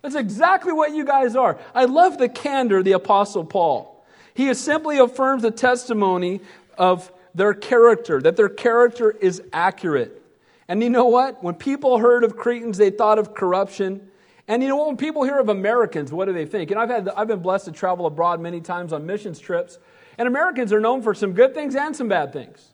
That's 0.01 0.15
exactly 0.15 0.73
what 0.73 0.95
you 0.95 1.05
guys 1.05 1.37
are. 1.37 1.59
I 1.75 1.85
love 1.85 2.17
the 2.19 2.29
candor 2.29 2.79
of 2.79 2.85
the 2.85 2.93
Apostle 2.93 3.45
Paul. 3.45 4.05
He 4.35 4.53
simply 4.55 4.99
affirms 4.99 5.43
the 5.43 5.51
testimony 5.51 6.41
of 6.79 7.13
their 7.35 7.55
character, 7.55 8.21
that 8.21 8.37
their 8.37 8.49
character 8.49 9.11
is 9.11 9.43
accurate. 9.53 10.23
And 10.69 10.83
you 10.83 10.91
know 10.91 11.07
what? 11.07 11.43
When 11.43 11.55
people 11.55 11.99
heard 11.99 12.25
of 12.25 12.37
Cretans, 12.37 12.79
they 12.79 12.91
thought 12.91 13.19
of 13.19 13.35
corruption. 13.35 14.09
And 14.49 14.63
you 14.63 14.69
know 14.69 14.77
what? 14.77 14.87
When 14.87 14.97
people 14.97 15.25
hear 15.25 15.39
of 15.39 15.49
Americans, 15.49 16.13
what 16.13 16.27
do 16.27 16.33
they 16.33 16.47
think? 16.47 16.71
And 16.71 16.81
I've, 16.81 16.89
had, 16.89 17.09
I've 17.09 17.29
been 17.29 17.41
blessed 17.41 17.67
to 17.67 17.73
travel 17.73 18.07
abroad 18.07 18.41
many 18.41 18.61
times 18.61 18.93
on 18.93 19.05
missions 19.05 19.39
trips. 19.39 19.79
And 20.17 20.29
Americans 20.29 20.73
are 20.73 20.81
known 20.81 21.03
for 21.03 21.15
some 21.15 21.33
good 21.33 21.55
things 21.55 21.75
and 21.75 21.95
some 21.95 22.09
bad 22.09 22.33
things. 22.33 22.71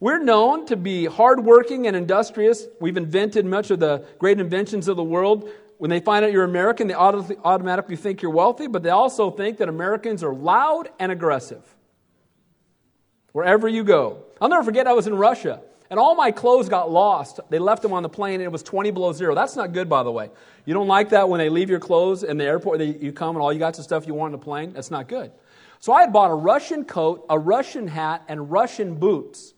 We're 0.00 0.22
known 0.22 0.64
to 0.66 0.76
be 0.76 1.04
hardworking 1.04 1.86
and 1.86 1.94
industrious. 1.94 2.66
We've 2.80 2.96
invented 2.96 3.44
much 3.44 3.70
of 3.70 3.80
the 3.80 4.06
great 4.18 4.40
inventions 4.40 4.88
of 4.88 4.96
the 4.96 5.04
world. 5.04 5.50
When 5.76 5.90
they 5.90 6.00
find 6.00 6.24
out 6.24 6.32
you're 6.32 6.44
American, 6.44 6.88
they 6.88 6.94
automatically 6.94 7.96
think 7.96 8.22
you're 8.22 8.30
wealthy, 8.30 8.66
but 8.66 8.82
they 8.82 8.90
also 8.90 9.30
think 9.30 9.58
that 9.58 9.68
Americans 9.68 10.24
are 10.24 10.32
loud 10.32 10.88
and 10.98 11.12
aggressive. 11.12 11.62
Wherever 13.32 13.68
you 13.68 13.84
go. 13.84 14.24
I'll 14.40 14.48
never 14.48 14.64
forget 14.64 14.86
I 14.86 14.92
was 14.92 15.06
in 15.06 15.14
Russia. 15.14 15.60
And 15.90 15.98
all 15.98 16.14
my 16.14 16.30
clothes 16.30 16.68
got 16.68 16.90
lost. 16.90 17.40
They 17.50 17.58
left 17.58 17.82
them 17.82 17.92
on 17.92 18.04
the 18.04 18.08
plane 18.08 18.34
and 18.34 18.42
it 18.42 18.52
was 18.52 18.62
20 18.62 18.92
below 18.92 19.12
zero. 19.12 19.34
That's 19.34 19.56
not 19.56 19.72
good, 19.72 19.88
by 19.88 20.04
the 20.04 20.12
way. 20.12 20.30
You 20.64 20.72
don't 20.72 20.86
like 20.86 21.10
that 21.10 21.28
when 21.28 21.38
they 21.38 21.48
leave 21.48 21.68
your 21.68 21.80
clothes 21.80 22.22
in 22.22 22.38
the 22.38 22.44
airport, 22.44 22.78
they, 22.78 22.86
you 22.86 23.12
come 23.12 23.34
and 23.34 23.42
all 23.42 23.52
you 23.52 23.58
got 23.58 23.76
is 23.76 23.84
stuff 23.84 24.06
you 24.06 24.14
want 24.14 24.32
on 24.32 24.38
the 24.40 24.44
plane? 24.44 24.72
That's 24.72 24.90
not 24.90 25.08
good. 25.08 25.32
So 25.80 25.92
I 25.92 26.02
had 26.02 26.12
bought 26.12 26.30
a 26.30 26.34
Russian 26.34 26.84
coat, 26.84 27.26
a 27.28 27.38
Russian 27.38 27.88
hat, 27.88 28.22
and 28.28 28.50
Russian 28.52 28.94
boots. 28.96 29.54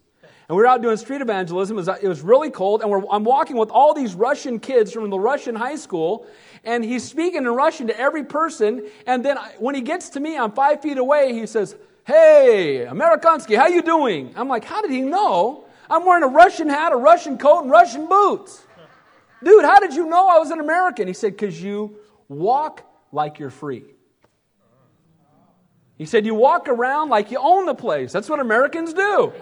And 0.49 0.57
we 0.57 0.63
were 0.63 0.69
out 0.69 0.81
doing 0.81 0.97
street 0.97 1.21
evangelism. 1.21 1.77
It 1.77 1.87
was, 1.87 1.89
it 1.89 2.09
was 2.09 2.21
really 2.21 2.51
cold, 2.51 2.83
and 2.83 3.05
I'm 3.11 3.25
walking 3.25 3.57
with 3.57 3.71
all 3.71 3.93
these 3.93 4.15
Russian 4.15 4.59
kids 4.61 4.93
from 4.93 5.11
the 5.11 5.19
Russian 5.19 5.55
high 5.55 5.77
school, 5.77 6.27
and 6.65 6.85
he's 6.85 7.05
speaking 7.05 7.39
in 7.39 7.49
Russian 7.49 7.89
to 7.89 7.99
every 7.99 8.25
person. 8.25 8.87
And 9.07 9.25
then 9.25 9.37
when 9.59 9.75
he 9.75 9.81
gets 9.81 10.11
to 10.11 10.21
me, 10.21 10.39
I'm 10.39 10.53
five 10.53 10.81
feet 10.81 10.99
away, 10.99 11.33
he 11.33 11.47
says, 11.47 11.75
Hey, 12.05 12.87
Amerikansky, 12.89 13.57
how 13.57 13.69
you 13.69 13.83
doing? 13.83 14.33
I'm 14.37 14.49
like, 14.49 14.65
how 14.65 14.83
did 14.83 14.91
he 14.91 15.03
know? 15.03 15.65
I'm 15.89 16.05
wearing 16.05 16.25
a 16.25 16.29
Russian 16.29 16.69
hat, 16.69 16.93
a 16.93 16.97
Russian 16.97 17.39
coat, 17.39 17.63
and 17.63 17.71
Russian 17.71 18.09
boots. 18.09 18.65
Dude, 19.43 19.65
how 19.65 19.79
did 19.79 19.95
you 19.95 20.09
know 20.09 20.29
I 20.29 20.39
was 20.39 20.51
an 20.51 20.61
American? 20.61 21.07
He 21.07 21.15
said, 21.15 21.33
because 21.33 21.63
you 21.63 21.97
walk 22.29 22.85
like 23.13 23.39
you're 23.39 23.51
free. 23.51 23.85
He 25.99 26.07
said, 26.07 26.27
You 26.27 26.35
walk 26.35 26.69
around 26.69 27.11
like 27.11 27.31
you 27.31 27.39
own 27.39 27.67
the 27.67 27.75
place. 27.75 28.11
That's 28.11 28.29
what 28.29 28.41
Americans 28.41 28.93
do. 28.93 29.33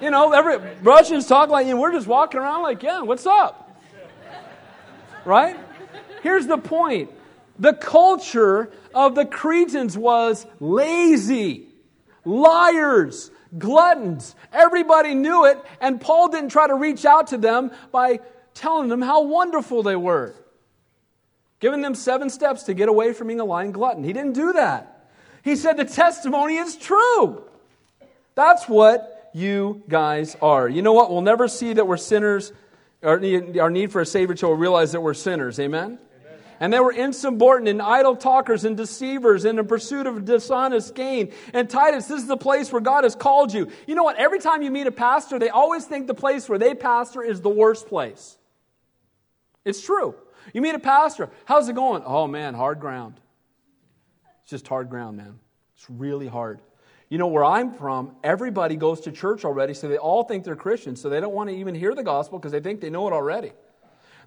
You 0.00 0.10
know, 0.10 0.32
every 0.32 0.58
Russians 0.82 1.26
talk 1.26 1.48
like, 1.48 1.66
you 1.66 1.76
we're 1.76 1.92
just 1.92 2.08
walking 2.08 2.40
around 2.40 2.62
like, 2.62 2.82
yeah, 2.82 3.02
what's 3.02 3.24
up? 3.24 3.80
Right? 5.24 5.56
Here's 6.22 6.46
the 6.46 6.58
point 6.58 7.10
the 7.58 7.74
culture 7.74 8.72
of 8.94 9.14
the 9.14 9.24
Cretans 9.24 9.96
was 9.96 10.46
lazy, 10.60 11.68
liars, 12.24 13.30
gluttons. 13.58 14.34
Everybody 14.52 15.14
knew 15.14 15.44
it, 15.44 15.58
and 15.80 16.00
Paul 16.00 16.28
didn't 16.28 16.50
try 16.50 16.66
to 16.66 16.74
reach 16.74 17.04
out 17.04 17.28
to 17.28 17.38
them 17.38 17.70
by 17.90 18.20
telling 18.54 18.88
them 18.88 19.02
how 19.02 19.22
wonderful 19.22 19.82
they 19.82 19.96
were, 19.96 20.34
giving 21.60 21.80
them 21.80 21.94
seven 21.94 22.30
steps 22.30 22.64
to 22.64 22.74
get 22.74 22.88
away 22.88 23.12
from 23.12 23.28
being 23.28 23.40
a 23.40 23.44
lying 23.44 23.72
glutton. 23.72 24.04
He 24.04 24.12
didn't 24.12 24.34
do 24.34 24.54
that. 24.54 25.08
He 25.42 25.56
said 25.56 25.76
the 25.76 25.84
testimony 25.84 26.56
is 26.56 26.76
true. 26.76 27.42
That's 28.34 28.68
what 28.68 29.30
you 29.34 29.82
guys 29.88 30.36
are. 30.40 30.68
You 30.68 30.82
know 30.82 30.92
what? 30.92 31.10
We'll 31.10 31.22
never 31.22 31.48
see 31.48 31.72
that 31.72 31.86
we're 31.86 31.96
sinners, 31.96 32.52
our 33.02 33.18
need 33.18 33.92
for 33.92 34.00
a 34.00 34.06
Savior 34.06 34.34
till 34.34 34.50
we 34.50 34.56
realize 34.56 34.92
that 34.92 35.00
we're 35.00 35.14
sinners. 35.14 35.58
Amen? 35.58 35.98
And 36.62 36.72
they 36.72 36.78
were 36.78 36.92
insubordinate 36.92 37.72
and 37.72 37.82
idle 37.82 38.14
talkers 38.14 38.64
and 38.64 38.76
deceivers 38.76 39.44
in 39.44 39.56
the 39.56 39.64
pursuit 39.64 40.06
of 40.06 40.24
dishonest 40.24 40.94
gain. 40.94 41.32
And 41.52 41.68
Titus, 41.68 42.06
this 42.06 42.22
is 42.22 42.28
the 42.28 42.36
place 42.36 42.70
where 42.70 42.80
God 42.80 43.02
has 43.02 43.16
called 43.16 43.52
you. 43.52 43.68
You 43.88 43.96
know 43.96 44.04
what? 44.04 44.16
Every 44.16 44.38
time 44.38 44.62
you 44.62 44.70
meet 44.70 44.86
a 44.86 44.92
pastor, 44.92 45.40
they 45.40 45.48
always 45.48 45.84
think 45.86 46.06
the 46.06 46.14
place 46.14 46.48
where 46.48 46.60
they 46.60 46.76
pastor 46.76 47.20
is 47.20 47.40
the 47.40 47.48
worst 47.48 47.88
place. 47.88 48.38
It's 49.64 49.82
true. 49.82 50.14
You 50.54 50.62
meet 50.62 50.76
a 50.76 50.78
pastor, 50.78 51.30
how's 51.46 51.68
it 51.68 51.74
going? 51.74 52.04
Oh 52.06 52.28
man, 52.28 52.54
hard 52.54 52.78
ground. 52.78 53.18
It's 54.42 54.50
just 54.50 54.68
hard 54.68 54.88
ground, 54.88 55.16
man. 55.16 55.40
It's 55.74 55.90
really 55.90 56.28
hard. 56.28 56.60
You 57.08 57.18
know, 57.18 57.26
where 57.26 57.44
I'm 57.44 57.72
from, 57.72 58.14
everybody 58.22 58.76
goes 58.76 59.00
to 59.00 59.10
church 59.10 59.44
already, 59.44 59.74
so 59.74 59.88
they 59.88 59.98
all 59.98 60.22
think 60.22 60.44
they're 60.44 60.54
Christians, 60.54 61.00
so 61.00 61.08
they 61.08 61.18
don't 61.18 61.34
want 61.34 61.50
to 61.50 61.56
even 61.56 61.74
hear 61.74 61.92
the 61.92 62.04
gospel 62.04 62.38
because 62.38 62.52
they 62.52 62.60
think 62.60 62.80
they 62.80 62.88
know 62.88 63.08
it 63.08 63.12
already. 63.12 63.50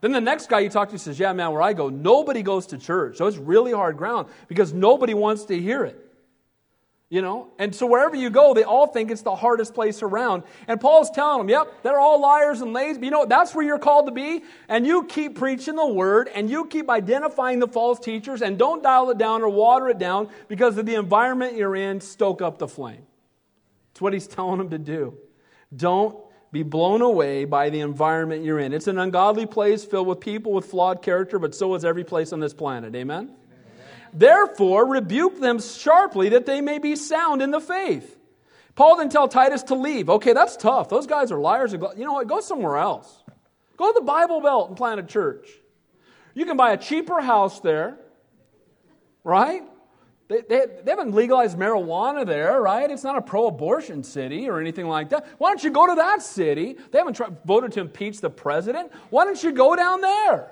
Then 0.01 0.11
the 0.11 0.21
next 0.21 0.49
guy 0.49 0.59
you 0.59 0.69
talk 0.69 0.89
to 0.89 0.99
says, 0.99 1.19
Yeah, 1.19 1.33
man, 1.33 1.51
where 1.51 1.61
I 1.61 1.73
go, 1.73 1.89
nobody 1.89 2.43
goes 2.43 2.67
to 2.67 2.77
church. 2.77 3.17
So 3.17 3.27
it's 3.27 3.37
really 3.37 3.71
hard 3.71 3.97
ground 3.97 4.27
because 4.47 4.73
nobody 4.73 5.13
wants 5.13 5.45
to 5.45 5.59
hear 5.59 5.83
it. 5.83 6.01
You 7.09 7.21
know? 7.21 7.49
And 7.59 7.73
so 7.73 7.85
wherever 7.85 8.15
you 8.15 8.31
go, 8.31 8.53
they 8.53 8.63
all 8.63 8.87
think 8.87 9.11
it's 9.11 9.21
the 9.21 9.35
hardest 9.35 9.75
place 9.75 10.01
around. 10.01 10.43
And 10.67 10.81
Paul's 10.81 11.11
telling 11.11 11.37
them, 11.37 11.49
yep, 11.49 11.83
they're 11.83 11.99
all 11.99 12.19
liars 12.19 12.61
and 12.61 12.73
lazy. 12.73 12.99
But 12.99 13.05
you 13.05 13.11
know 13.11 13.19
what? 13.19 13.29
That's 13.29 13.53
where 13.53 13.63
you're 13.63 13.79
called 13.79 14.07
to 14.07 14.11
be. 14.11 14.43
And 14.67 14.87
you 14.87 15.03
keep 15.03 15.37
preaching 15.37 15.75
the 15.75 15.87
word 15.87 16.29
and 16.33 16.49
you 16.49 16.65
keep 16.65 16.89
identifying 16.89 17.59
the 17.59 17.67
false 17.67 17.99
teachers 17.99 18.41
and 18.41 18.57
don't 18.57 18.81
dial 18.81 19.11
it 19.11 19.19
down 19.19 19.43
or 19.43 19.49
water 19.49 19.87
it 19.89 19.99
down 19.99 20.29
because 20.47 20.77
of 20.77 20.87
the 20.87 20.95
environment 20.95 21.55
you're 21.55 21.75
in, 21.75 22.01
stoke 22.01 22.41
up 22.41 22.57
the 22.57 22.67
flame. 22.67 23.05
It's 23.91 24.01
what 24.01 24.13
he's 24.13 24.27
telling 24.27 24.57
them 24.57 24.71
to 24.71 24.79
do. 24.79 25.15
Don't 25.75 26.17
be 26.55 26.63
blown 26.63 27.01
away 27.01 27.43
by 27.43 27.69
the 27.69 27.81
environment 27.81 28.45
you're 28.45 28.59
in. 28.59 28.71
It's 28.71 28.87
an 28.87 28.97
ungodly 28.97 29.45
place 29.45 29.83
filled 29.83 30.07
with 30.07 30.21
people 30.21 30.53
with 30.53 30.65
flawed 30.65 31.01
character, 31.01 31.37
but 31.37 31.53
so 31.53 31.75
is 31.75 31.83
every 31.83 32.05
place 32.05 32.31
on 32.31 32.39
this 32.39 32.53
planet. 32.53 32.95
Amen? 32.95 33.31
Therefore, 34.13 34.87
rebuke 34.87 35.41
them 35.41 35.59
sharply 35.59 36.29
that 36.29 36.45
they 36.45 36.61
may 36.61 36.79
be 36.79 36.95
sound 36.95 37.41
in 37.41 37.51
the 37.51 37.59
faith. 37.59 38.17
Paul 38.75 38.97
didn't 38.97 39.11
tell 39.11 39.27
Titus 39.27 39.63
to 39.63 39.75
leave. 39.75 40.09
Okay, 40.09 40.31
that's 40.31 40.55
tough. 40.55 40.87
Those 40.87 41.07
guys 41.07 41.29
are 41.31 41.39
liars. 41.39 41.73
You 41.73 42.05
know 42.05 42.13
what? 42.13 42.27
Go 42.27 42.39
somewhere 42.39 42.77
else. 42.77 43.23
Go 43.75 43.91
to 43.91 43.99
the 43.99 44.05
Bible 44.05 44.39
Belt 44.39 44.69
and 44.69 44.77
plant 44.77 45.01
a 45.01 45.03
church. 45.03 45.49
You 46.33 46.45
can 46.45 46.55
buy 46.55 46.71
a 46.71 46.77
cheaper 46.77 47.19
house 47.19 47.59
there, 47.59 47.97
right? 49.25 49.63
They, 50.27 50.41
they, 50.41 50.65
they, 50.83 50.91
haven't 50.91 51.13
legalized 51.13 51.55
marijuana 51.55 52.25
there, 52.25 52.59
right? 52.59 52.89
It's 52.89 53.03
not 53.03 53.15
a 53.15 53.21
pro 53.21 53.45
abortion 53.45 54.03
city 54.03 54.49
or 54.49 54.59
anything 54.59 54.87
like 54.87 55.09
that. 55.09 55.27
Why 55.37 55.49
don't 55.49 55.63
you 55.63 55.69
go 55.69 55.85
to 55.85 55.95
that 55.95 56.23
city? 56.23 56.77
They 56.91 56.97
haven't 56.97 57.13
tried, 57.13 57.37
voted 57.45 57.73
to 57.73 57.81
impeach 57.81 58.21
the 58.21 58.29
president. 58.29 58.91
Why 59.11 59.25
don't 59.25 59.41
you 59.43 59.51
go 59.51 59.75
down 59.75 60.01
there? 60.01 60.51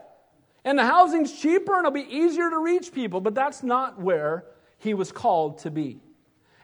And 0.63 0.77
the 0.77 0.85
housing's 0.85 1.39
cheaper 1.39 1.75
and 1.75 1.87
it'll 1.87 1.91
be 1.91 2.07
easier 2.07 2.51
to 2.51 2.59
reach 2.59 2.93
people, 2.93 3.19
but 3.19 3.33
that's 3.33 3.63
not 3.63 3.99
where 3.99 4.45
he 4.77 4.93
was 4.93 5.11
called 5.11 5.57
to 5.59 5.71
be. 5.71 5.99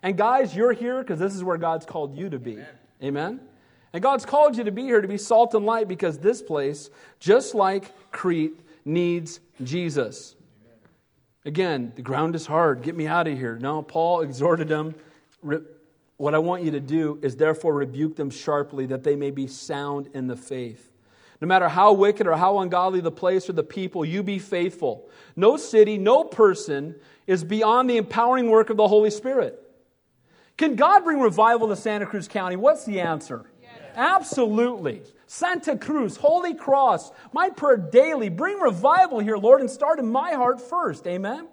And 0.03 0.16
guys, 0.16 0.55
you're 0.55 0.72
here 0.72 1.01
because 1.01 1.20
this 1.20 1.36
is 1.36 1.43
where 1.43 1.57
God's 1.57 1.86
called 1.86 2.16
you 2.16 2.30
to 2.30 2.39
be. 2.39 2.53
Amen. 2.53 2.68
Amen. 3.03 3.39
And 3.91 4.03
God's 4.03 4.26
called 4.26 4.55
you 4.55 4.64
to 4.66 4.72
be 4.72 4.84
here 4.84 5.01
to 5.01 5.07
be 5.07 5.18
salt 5.18 5.55
and 5.55 5.66
light 5.66 5.88
because 5.88 6.20
this 6.20 6.41
place, 6.41 6.91
just 7.20 7.55
like 7.55 8.12
Crete, 8.12 8.60
needs 8.86 9.39
Jesus. 9.64 10.36
Again, 11.45 11.93
the 11.95 12.01
ground 12.01 12.35
is 12.35 12.45
hard. 12.45 12.81
Get 12.81 12.95
me 12.95 13.07
out 13.07 13.27
of 13.27 13.37
here. 13.37 13.57
No, 13.57 13.81
Paul 13.81 14.21
exhorted 14.21 14.67
them 14.67 14.95
what 16.19 16.35
I 16.35 16.37
want 16.39 16.63
you 16.63 16.71
to 16.71 16.81
do 16.81 17.17
is 17.21 17.37
therefore 17.37 17.73
rebuke 17.73 18.17
them 18.17 18.29
sharply 18.29 18.85
that 18.87 19.03
they 19.03 19.15
may 19.15 19.31
be 19.31 19.47
sound 19.47 20.09
in 20.13 20.27
the 20.27 20.35
faith. 20.35 20.91
No 21.39 21.47
matter 21.47 21.69
how 21.69 21.93
wicked 21.93 22.27
or 22.27 22.35
how 22.35 22.59
ungodly 22.59 22.99
the 22.99 23.09
place 23.09 23.49
or 23.49 23.53
the 23.53 23.63
people, 23.63 24.03
you 24.03 24.21
be 24.21 24.37
faithful. 24.37 25.09
No 25.37 25.55
city, 25.55 25.97
no 25.97 26.25
person 26.25 26.95
is 27.25 27.45
beyond 27.45 27.89
the 27.89 27.95
empowering 27.95 28.49
work 28.49 28.69
of 28.69 28.75
the 28.75 28.89
Holy 28.89 29.09
Spirit. 29.09 29.63
Can 30.57 30.75
God 30.75 31.05
bring 31.05 31.21
revival 31.21 31.69
to 31.69 31.77
Santa 31.77 32.05
Cruz 32.05 32.27
County? 32.27 32.57
What's 32.57 32.83
the 32.83 32.99
answer? 32.99 33.49
Yes. 33.61 33.71
Absolutely. 33.95 35.01
Santa 35.32 35.77
Cruz, 35.77 36.17
Holy 36.17 36.55
Cross, 36.55 37.11
my 37.34 37.51
prayer 37.51 37.77
daily, 37.77 38.30
bring 38.30 38.59
revival 38.59 39.19
here, 39.19 39.38
Lord, 39.38 39.61
and 39.61 39.69
start 39.69 39.99
in 39.99 40.11
my 40.11 40.32
heart 40.32 40.59
first. 40.59 41.05
Amen? 41.05 41.47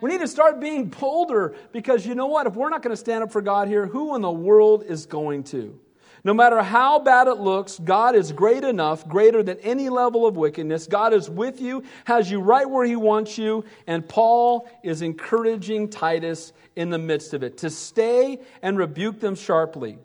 We 0.00 0.08
need 0.08 0.22
to 0.22 0.26
start 0.26 0.58
being 0.58 0.86
bolder 0.86 1.54
because 1.70 2.06
you 2.06 2.14
know 2.14 2.28
what? 2.28 2.46
If 2.46 2.54
we're 2.54 2.70
not 2.70 2.82
going 2.82 2.94
to 2.94 3.00
stand 3.00 3.22
up 3.22 3.30
for 3.30 3.42
God 3.42 3.68
here, 3.68 3.86
who 3.86 4.16
in 4.16 4.22
the 4.22 4.30
world 4.30 4.84
is 4.88 5.04
going 5.04 5.44
to? 5.44 5.78
No 6.24 6.32
matter 6.32 6.62
how 6.62 6.98
bad 6.98 7.26
it 7.26 7.36
looks, 7.36 7.78
God 7.78 8.14
is 8.14 8.32
great 8.32 8.64
enough, 8.64 9.06
greater 9.06 9.42
than 9.42 9.58
any 9.58 9.90
level 9.90 10.26
of 10.26 10.38
wickedness. 10.38 10.86
God 10.86 11.12
is 11.12 11.28
with 11.28 11.60
you, 11.60 11.84
has 12.06 12.30
you 12.30 12.40
right 12.40 12.68
where 12.68 12.86
He 12.86 12.96
wants 12.96 13.36
you, 13.36 13.66
and 13.86 14.08
Paul 14.08 14.66
is 14.82 15.02
encouraging 15.02 15.90
Titus 15.90 16.54
in 16.74 16.88
the 16.88 16.98
midst 16.98 17.34
of 17.34 17.42
it 17.42 17.58
to 17.58 17.68
stay 17.68 18.38
and 18.62 18.78
rebuke 18.78 19.20
them 19.20 19.34
sharply. 19.34 19.98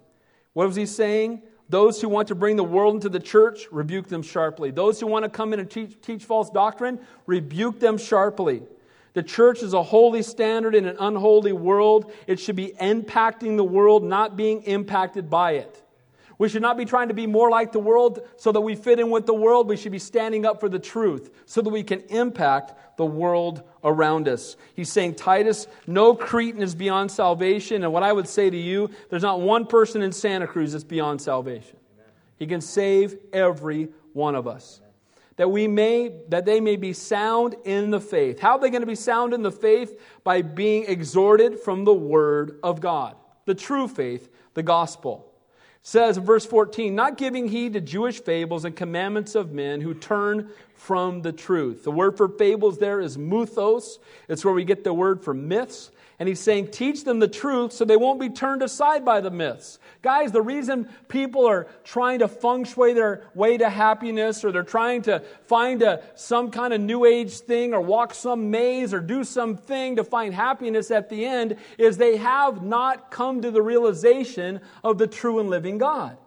What 0.51 0.67
was 0.67 0.75
he 0.75 0.85
saying? 0.85 1.43
Those 1.69 1.99
who 1.99 2.09
want 2.09 2.27
to 2.27 2.35
bring 2.35 2.57
the 2.57 2.63
world 2.63 2.95
into 2.95 3.09
the 3.09 3.19
church, 3.19 3.67
rebuke 3.71 4.07
them 4.07 4.21
sharply. 4.21 4.71
Those 4.71 4.99
who 4.99 5.07
want 5.07 5.23
to 5.23 5.29
come 5.29 5.53
in 5.53 5.59
and 5.59 5.69
teach, 5.69 5.99
teach 6.01 6.23
false 6.23 6.49
doctrine, 6.49 6.99
rebuke 7.25 7.79
them 7.79 7.97
sharply. 7.97 8.63
The 9.13 9.23
church 9.23 9.63
is 9.63 9.73
a 9.73 9.81
holy 9.81 10.21
standard 10.21 10.75
in 10.75 10.85
an 10.85 10.97
unholy 10.99 11.53
world. 11.53 12.11
It 12.27 12.39
should 12.39 12.57
be 12.57 12.73
impacting 12.79 13.57
the 13.57 13.63
world, 13.63 14.03
not 14.03 14.35
being 14.35 14.61
impacted 14.63 15.29
by 15.29 15.53
it. 15.53 15.81
We 16.37 16.49
should 16.49 16.61
not 16.61 16.77
be 16.77 16.85
trying 16.85 17.07
to 17.07 17.13
be 17.13 17.27
more 17.27 17.49
like 17.49 17.71
the 17.71 17.79
world 17.79 18.27
so 18.35 18.51
that 18.51 18.61
we 18.61 18.75
fit 18.75 18.99
in 18.99 19.09
with 19.09 19.25
the 19.25 19.33
world. 19.33 19.67
We 19.67 19.77
should 19.77 19.91
be 19.91 19.99
standing 19.99 20.45
up 20.45 20.59
for 20.59 20.67
the 20.67 20.79
truth 20.79 21.31
so 21.45 21.61
that 21.61 21.69
we 21.69 21.83
can 21.83 22.01
impact 22.09 22.97
the 22.97 23.05
world 23.05 23.63
around 23.83 24.27
us. 24.27 24.57
He's 24.75 24.91
saying, 24.91 25.15
Titus, 25.15 25.67
no 25.87 26.13
Cretan 26.13 26.61
is 26.61 26.75
beyond 26.75 27.11
salvation. 27.11 27.83
And 27.83 27.93
what 27.93 28.03
I 28.03 28.11
would 28.11 28.27
say 28.27 28.49
to 28.49 28.57
you, 28.57 28.89
there's 29.09 29.23
not 29.23 29.39
one 29.39 29.65
person 29.65 30.01
in 30.01 30.11
Santa 30.11 30.47
Cruz 30.47 30.73
that's 30.73 30.83
beyond 30.83 31.21
salvation. 31.21 31.77
He 32.37 32.47
can 32.47 32.59
save 32.59 33.17
every 33.31 33.89
one 34.11 34.35
of 34.35 34.45
us. 34.45 34.81
That 35.37 35.51
we 35.51 35.67
may, 35.67 36.13
that 36.29 36.45
they 36.45 36.59
may 36.59 36.75
be 36.75 36.93
sound 36.93 37.55
in 37.65 37.91
the 37.91 37.99
faith. 37.99 38.39
How 38.39 38.53
are 38.53 38.59
they 38.59 38.69
going 38.69 38.81
to 38.81 38.87
be 38.87 38.95
sound 38.95 39.33
in 39.33 39.41
the 39.41 39.51
faith? 39.51 40.01
By 40.23 40.41
being 40.41 40.85
exhorted 40.85 41.59
from 41.59 41.85
the 41.85 41.93
word 41.93 42.59
of 42.63 42.81
God. 42.81 43.15
The 43.45 43.55
true 43.55 43.87
faith, 43.87 44.29
the 44.53 44.63
gospel 44.63 45.34
says 45.87 46.17
in 46.17 46.25
verse 46.25 46.47
14, 46.47 46.95
not 46.95 47.15
giving 47.15 47.47
heed 47.47 47.73
to 47.73 47.79
Jewish 47.79 48.19
fables 48.19 48.65
and 48.65 48.75
commandments 48.75 49.35
of 49.35 49.51
men 49.51 49.81
who 49.81 49.93
turn 49.93 50.49
from 50.73 51.21
the 51.21 51.31
truth. 51.31 51.83
The 51.83 51.91
word 51.91 52.17
for 52.17 52.27
fables 52.27 52.79
there 52.79 52.99
is 52.99 53.19
muthos. 53.19 53.99
It's 54.27 54.43
where 54.43 54.55
we 54.55 54.65
get 54.65 54.83
the 54.83 54.95
word 54.95 55.23
for 55.23 55.35
myths. 55.35 55.91
And 56.17 56.29
he's 56.29 56.39
saying, 56.39 56.71
teach 56.71 57.03
them 57.03 57.19
the 57.19 57.27
truth 57.27 57.73
so 57.73 57.83
they 57.83 57.97
won't 57.97 58.21
be 58.21 58.29
turned 58.29 58.61
aside 58.61 59.03
by 59.03 59.19
the 59.19 59.31
myths. 59.31 59.79
Guys, 60.01 60.31
the 60.31 60.41
reason 60.41 60.87
people 61.09 61.45
are 61.45 61.67
trying 61.83 62.19
to 62.19 62.29
feng 62.29 62.63
shui 62.63 62.93
their 62.93 63.23
way 63.33 63.57
to 63.57 63.69
happiness 63.69 64.45
or 64.45 64.53
they're 64.53 64.63
trying 64.63 65.01
to 65.03 65.19
find 65.43 65.81
a, 65.81 66.01
some 66.15 66.51
kind 66.51 66.73
of 66.73 66.79
new 66.79 67.03
age 67.03 67.33
thing 67.39 67.73
or 67.73 67.81
walk 67.81 68.13
some 68.13 68.49
maze 68.49 68.93
or 68.93 69.01
do 69.01 69.25
something 69.25 69.97
to 69.97 70.05
find 70.05 70.33
happiness 70.33 70.89
at 70.89 71.09
the 71.09 71.25
end 71.25 71.57
is 71.77 71.97
they 71.97 72.15
have 72.15 72.63
not 72.63 73.11
come 73.11 73.41
to 73.41 73.51
the 73.51 73.61
realization 73.61 74.61
of 74.85 74.97
the 74.97 75.07
true 75.07 75.39
and 75.39 75.49
living 75.49 75.77
God. 75.77 76.17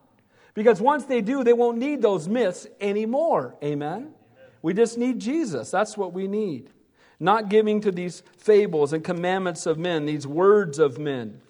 Because 0.53 0.82
once 0.82 1.05
they 1.07 1.22
do, 1.22 1.45
they 1.45 1.55
won't 1.55 1.78
need 1.78 2.03
those 2.03 2.28
myths 2.28 2.66
anymore. 2.78 3.57
Amen? 3.62 3.93
Amen. 3.93 4.14
We 4.61 4.74
just 4.74 4.99
need 4.99 5.18
Jesus. 5.18 5.70
That's 5.70 5.97
what 5.97 6.12
we 6.12 6.26
need 6.26 6.68
not 7.21 7.49
giving 7.49 7.81
to 7.81 7.91
these 7.91 8.23
fables 8.37 8.93
and 8.93 9.03
commandments 9.03 9.66
of 9.66 9.79
men, 9.79 10.07
these 10.07 10.27
words 10.27 10.79
of 10.79 10.99
men 10.99 11.41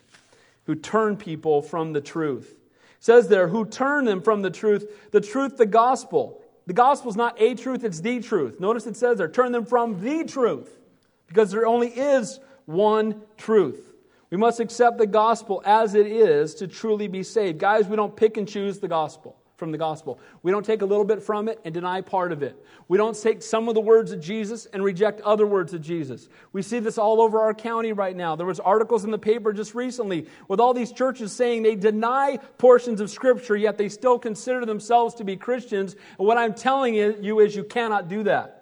who 0.64 0.74
turn 0.74 1.16
people 1.16 1.62
from 1.62 1.92
the 1.92 2.00
truth. 2.00 2.50
It 2.50 3.04
says 3.04 3.28
there, 3.28 3.48
who 3.48 3.64
turn 3.64 4.04
them 4.04 4.22
from 4.22 4.42
the 4.42 4.50
truth, 4.50 5.10
the 5.10 5.20
truth, 5.20 5.56
the 5.56 5.66
gospel. 5.66 6.42
The 6.66 6.72
gospel 6.72 7.10
is 7.10 7.16
not 7.16 7.40
a 7.40 7.54
truth, 7.54 7.84
it's 7.84 8.00
the 8.00 8.20
truth. 8.20 8.60
Notice 8.60 8.86
it 8.86 8.96
says 8.96 9.18
there, 9.18 9.28
turn 9.28 9.52
them 9.52 9.64
from 9.64 10.02
the 10.02 10.24
truth, 10.24 10.78
because 11.26 11.50
there 11.50 11.66
only 11.66 11.88
is 11.88 12.40
one 12.66 13.22
truth. 13.36 13.94
We 14.30 14.36
must 14.36 14.60
accept 14.60 14.98
the 14.98 15.06
gospel 15.06 15.62
as 15.64 15.94
it 15.94 16.06
is 16.06 16.54
to 16.56 16.66
truly 16.66 17.08
be 17.08 17.22
saved. 17.22 17.58
Guys, 17.58 17.88
we 17.88 17.96
don't 17.96 18.14
pick 18.14 18.36
and 18.36 18.46
choose 18.46 18.78
the 18.78 18.88
gospel 18.88 19.36
from 19.58 19.72
the 19.72 19.78
gospel. 19.78 20.20
We 20.44 20.52
don't 20.52 20.64
take 20.64 20.82
a 20.82 20.86
little 20.86 21.04
bit 21.04 21.20
from 21.20 21.48
it 21.48 21.60
and 21.64 21.74
deny 21.74 22.00
part 22.00 22.30
of 22.30 22.44
it. 22.44 22.56
We 22.86 22.96
don't 22.96 23.20
take 23.20 23.42
some 23.42 23.68
of 23.68 23.74
the 23.74 23.80
words 23.80 24.12
of 24.12 24.20
Jesus 24.20 24.66
and 24.66 24.84
reject 24.84 25.20
other 25.22 25.46
words 25.46 25.74
of 25.74 25.82
Jesus. 25.82 26.28
We 26.52 26.62
see 26.62 26.78
this 26.78 26.96
all 26.96 27.20
over 27.20 27.40
our 27.40 27.52
county 27.52 27.92
right 27.92 28.16
now. 28.16 28.36
There 28.36 28.46
was 28.46 28.60
articles 28.60 29.04
in 29.04 29.10
the 29.10 29.18
paper 29.18 29.52
just 29.52 29.74
recently 29.74 30.28
with 30.46 30.60
all 30.60 30.72
these 30.72 30.92
churches 30.92 31.32
saying 31.32 31.64
they 31.64 31.74
deny 31.74 32.38
portions 32.56 33.00
of 33.00 33.10
scripture 33.10 33.56
yet 33.56 33.76
they 33.76 33.88
still 33.88 34.18
consider 34.18 34.64
themselves 34.64 35.16
to 35.16 35.24
be 35.24 35.36
Christians. 35.36 35.96
And 36.18 36.26
what 36.28 36.38
I'm 36.38 36.54
telling 36.54 36.94
you 36.94 37.40
is 37.40 37.56
you 37.56 37.64
cannot 37.64 38.08
do 38.08 38.22
that. 38.22 38.54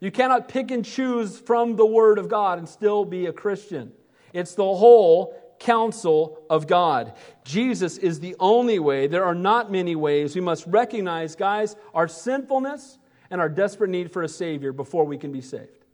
You 0.00 0.10
cannot 0.10 0.48
pick 0.48 0.70
and 0.70 0.84
choose 0.84 1.38
from 1.38 1.76
the 1.76 1.86
word 1.86 2.18
of 2.18 2.28
God 2.28 2.58
and 2.58 2.68
still 2.68 3.06
be 3.06 3.24
a 3.24 3.32
Christian. 3.32 3.90
It's 4.34 4.54
the 4.54 4.64
whole 4.64 5.34
counsel 5.64 6.42
of 6.50 6.66
God. 6.66 7.14
Jesus 7.44 7.96
is 7.96 8.20
the 8.20 8.36
only 8.38 8.78
way. 8.78 9.06
There 9.06 9.24
are 9.24 9.34
not 9.34 9.72
many 9.72 9.96
ways. 9.96 10.34
We 10.34 10.42
must 10.42 10.66
recognize, 10.66 11.34
guys, 11.34 11.74
our 11.94 12.06
sinfulness 12.06 12.98
and 13.30 13.40
our 13.40 13.48
desperate 13.48 13.90
need 13.90 14.12
for 14.12 14.22
a 14.22 14.28
Savior 14.28 14.72
before 14.72 15.04
we 15.04 15.16
can 15.16 15.32
be 15.32 15.40
saved. 15.40 15.84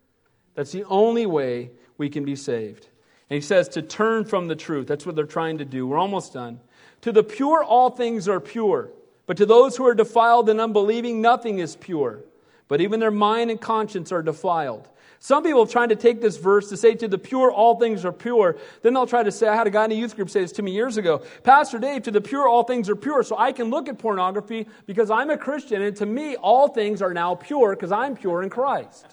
That's 0.54 0.72
the 0.72 0.84
only 0.84 1.24
way 1.24 1.70
we 1.98 2.08
can 2.08 2.24
be 2.24 2.34
saved. 2.34 2.88
And 3.28 3.36
he 3.36 3.40
says 3.40 3.68
to 3.70 3.82
turn 3.82 4.24
from 4.24 4.48
the 4.48 4.56
truth. 4.56 4.88
That's 4.88 5.06
what 5.06 5.14
they're 5.14 5.24
trying 5.24 5.58
to 5.58 5.64
do. 5.64 5.86
We're 5.86 5.98
almost 5.98 6.32
done. 6.32 6.60
To 7.02 7.12
the 7.12 7.22
pure, 7.22 7.62
all 7.62 7.90
things 7.90 8.28
are 8.28 8.40
pure. 8.40 8.90
But 9.26 9.36
to 9.36 9.46
those 9.46 9.76
who 9.76 9.86
are 9.86 9.94
defiled 9.94 10.48
and 10.48 10.60
unbelieving, 10.60 11.20
nothing 11.20 11.60
is 11.60 11.76
pure. 11.76 12.24
But 12.66 12.80
even 12.80 12.98
their 12.98 13.12
mind 13.12 13.50
and 13.50 13.60
conscience 13.60 14.10
are 14.10 14.22
defiled. 14.22 14.88
Some 15.22 15.42
people 15.42 15.62
are 15.64 15.66
trying 15.66 15.90
to 15.90 15.96
take 15.96 16.22
this 16.22 16.38
verse 16.38 16.70
to 16.70 16.78
say 16.78 16.94
to 16.94 17.06
the 17.06 17.18
pure, 17.18 17.52
all 17.52 17.78
things 17.78 18.06
are 18.06 18.12
pure. 18.12 18.56
Then 18.80 18.94
they'll 18.94 19.06
try 19.06 19.22
to 19.22 19.30
say, 19.30 19.48
I 19.48 19.54
had 19.54 19.66
a 19.66 19.70
guy 19.70 19.84
in 19.84 19.92
a 19.92 19.94
youth 19.94 20.16
group 20.16 20.30
say 20.30 20.40
this 20.40 20.52
to 20.52 20.62
me 20.62 20.72
years 20.72 20.96
ago. 20.96 21.22
Pastor 21.42 21.78
Dave, 21.78 22.04
to 22.04 22.10
the 22.10 22.22
pure, 22.22 22.48
all 22.48 22.64
things 22.64 22.88
are 22.88 22.96
pure. 22.96 23.22
So 23.22 23.36
I 23.36 23.52
can 23.52 23.68
look 23.68 23.86
at 23.86 23.98
pornography 23.98 24.66
because 24.86 25.10
I'm 25.10 25.28
a 25.28 25.36
Christian, 25.36 25.82
and 25.82 25.94
to 25.96 26.06
me, 26.06 26.36
all 26.36 26.68
things 26.68 27.02
are 27.02 27.12
now 27.12 27.34
pure 27.34 27.76
because 27.76 27.92
I'm 27.92 28.16
pure 28.16 28.42
in 28.42 28.48
Christ. 28.48 29.06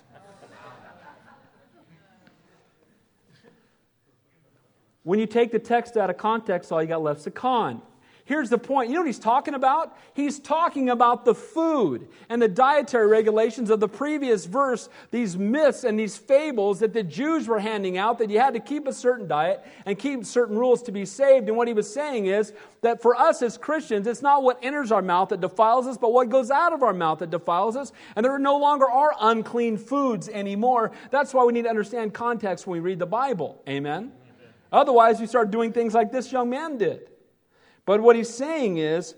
When 5.03 5.19
you 5.19 5.25
take 5.25 5.51
the 5.51 5.59
text 5.59 5.97
out 5.97 6.09
of 6.09 6.17
context, 6.17 6.71
all 6.71 6.81
you 6.81 6.87
got 6.87 7.01
left 7.01 7.19
is 7.19 7.27
a 7.27 7.31
con. 7.31 7.81
Here's 8.27 8.49
the 8.49 8.57
point. 8.57 8.89
You 8.89 8.95
know 8.95 9.01
what 9.01 9.07
he's 9.07 9.19
talking 9.19 9.53
about? 9.53 9.97
He's 10.13 10.37
talking 10.37 10.89
about 10.89 11.23
the 11.23 11.33
food 11.33 12.09
and 12.27 12.41
the 12.41 12.49
dietary 12.49 13.07
regulations 13.07 13.69
of 13.69 13.79
the 13.79 13.87
previous 13.87 14.45
verse, 14.45 14.89
these 15.11 15.37
myths 15.37 15.85
and 15.85 15.97
these 15.97 16.17
fables 16.17 16.81
that 16.81 16.91
the 16.91 17.03
Jews 17.03 17.47
were 17.47 17.59
handing 17.59 17.97
out 17.97 18.17
that 18.17 18.29
you 18.29 18.37
had 18.37 18.53
to 18.55 18.59
keep 18.59 18.85
a 18.85 18.91
certain 18.91 19.29
diet 19.29 19.65
and 19.85 19.97
keep 19.97 20.25
certain 20.25 20.57
rules 20.57 20.83
to 20.83 20.91
be 20.91 21.05
saved. 21.05 21.47
And 21.47 21.55
what 21.55 21.69
he 21.69 21.73
was 21.73 21.89
saying 21.89 22.25
is 22.25 22.51
that 22.81 23.01
for 23.01 23.15
us 23.15 23.41
as 23.41 23.57
Christians, 23.57 24.05
it's 24.07 24.21
not 24.21 24.43
what 24.43 24.59
enters 24.61 24.91
our 24.91 25.01
mouth 25.01 25.29
that 25.29 25.39
defiles 25.39 25.87
us, 25.87 25.97
but 25.97 26.11
what 26.11 26.27
goes 26.27 26.51
out 26.51 26.73
of 26.73 26.83
our 26.83 26.93
mouth 26.93 27.19
that 27.19 27.29
defiles 27.29 27.77
us. 27.77 27.93
And 28.17 28.25
there 28.25 28.37
no 28.37 28.57
longer 28.57 28.89
are 28.91 29.15
unclean 29.21 29.77
foods 29.77 30.27
anymore. 30.27 30.91
That's 31.11 31.33
why 31.33 31.45
we 31.45 31.53
need 31.53 31.63
to 31.63 31.69
understand 31.69 32.13
context 32.13 32.67
when 32.67 32.81
we 32.81 32.85
read 32.85 32.99
the 32.99 33.05
Bible. 33.05 33.63
Amen? 33.69 34.11
Amen. 34.11 34.11
Otherwise, 34.69 35.21
we 35.21 35.27
start 35.27 35.49
doing 35.49 35.71
things 35.71 35.93
like 35.93 36.11
this 36.11 36.29
young 36.29 36.49
man 36.49 36.77
did. 36.77 37.09
But 37.87 38.01
what 38.01 38.17
he's 38.17 38.29
saying 38.29 38.77
is, 38.77 39.15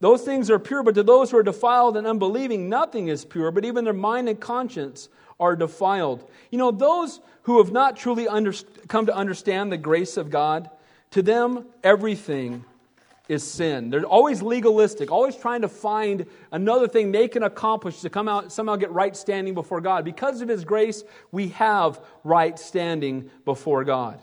those 0.00 0.22
things 0.22 0.50
are 0.50 0.58
pure, 0.58 0.82
but 0.82 0.94
to 0.94 1.02
those 1.02 1.30
who 1.30 1.38
are 1.38 1.42
defiled 1.42 1.96
and 1.96 2.06
unbelieving, 2.06 2.68
nothing 2.68 3.08
is 3.08 3.24
pure, 3.24 3.50
but 3.50 3.64
even 3.64 3.84
their 3.84 3.94
mind 3.94 4.28
and 4.28 4.38
conscience 4.38 5.08
are 5.40 5.56
defiled. 5.56 6.28
You 6.50 6.58
know, 6.58 6.70
those 6.70 7.18
who 7.44 7.58
have 7.58 7.72
not 7.72 7.96
truly 7.96 8.28
under, 8.28 8.52
come 8.88 9.06
to 9.06 9.16
understand 9.16 9.72
the 9.72 9.78
grace 9.78 10.18
of 10.18 10.28
God, 10.28 10.68
to 11.12 11.22
them, 11.22 11.64
everything 11.82 12.62
is 13.26 13.42
sin. 13.42 13.88
They're 13.88 14.04
always 14.04 14.42
legalistic, 14.42 15.10
always 15.10 15.34
trying 15.34 15.62
to 15.62 15.68
find 15.68 16.26
another 16.52 16.88
thing 16.88 17.10
they 17.10 17.26
can 17.26 17.42
accomplish 17.42 18.02
to 18.02 18.10
come 18.10 18.28
out, 18.28 18.52
somehow 18.52 18.76
get 18.76 18.90
right 18.90 19.16
standing 19.16 19.54
before 19.54 19.80
God. 19.80 20.04
Because 20.04 20.42
of 20.42 20.48
His 20.48 20.66
grace, 20.66 21.04
we 21.32 21.48
have 21.48 22.00
right 22.22 22.58
standing 22.58 23.30
before 23.46 23.82
God. 23.84 24.22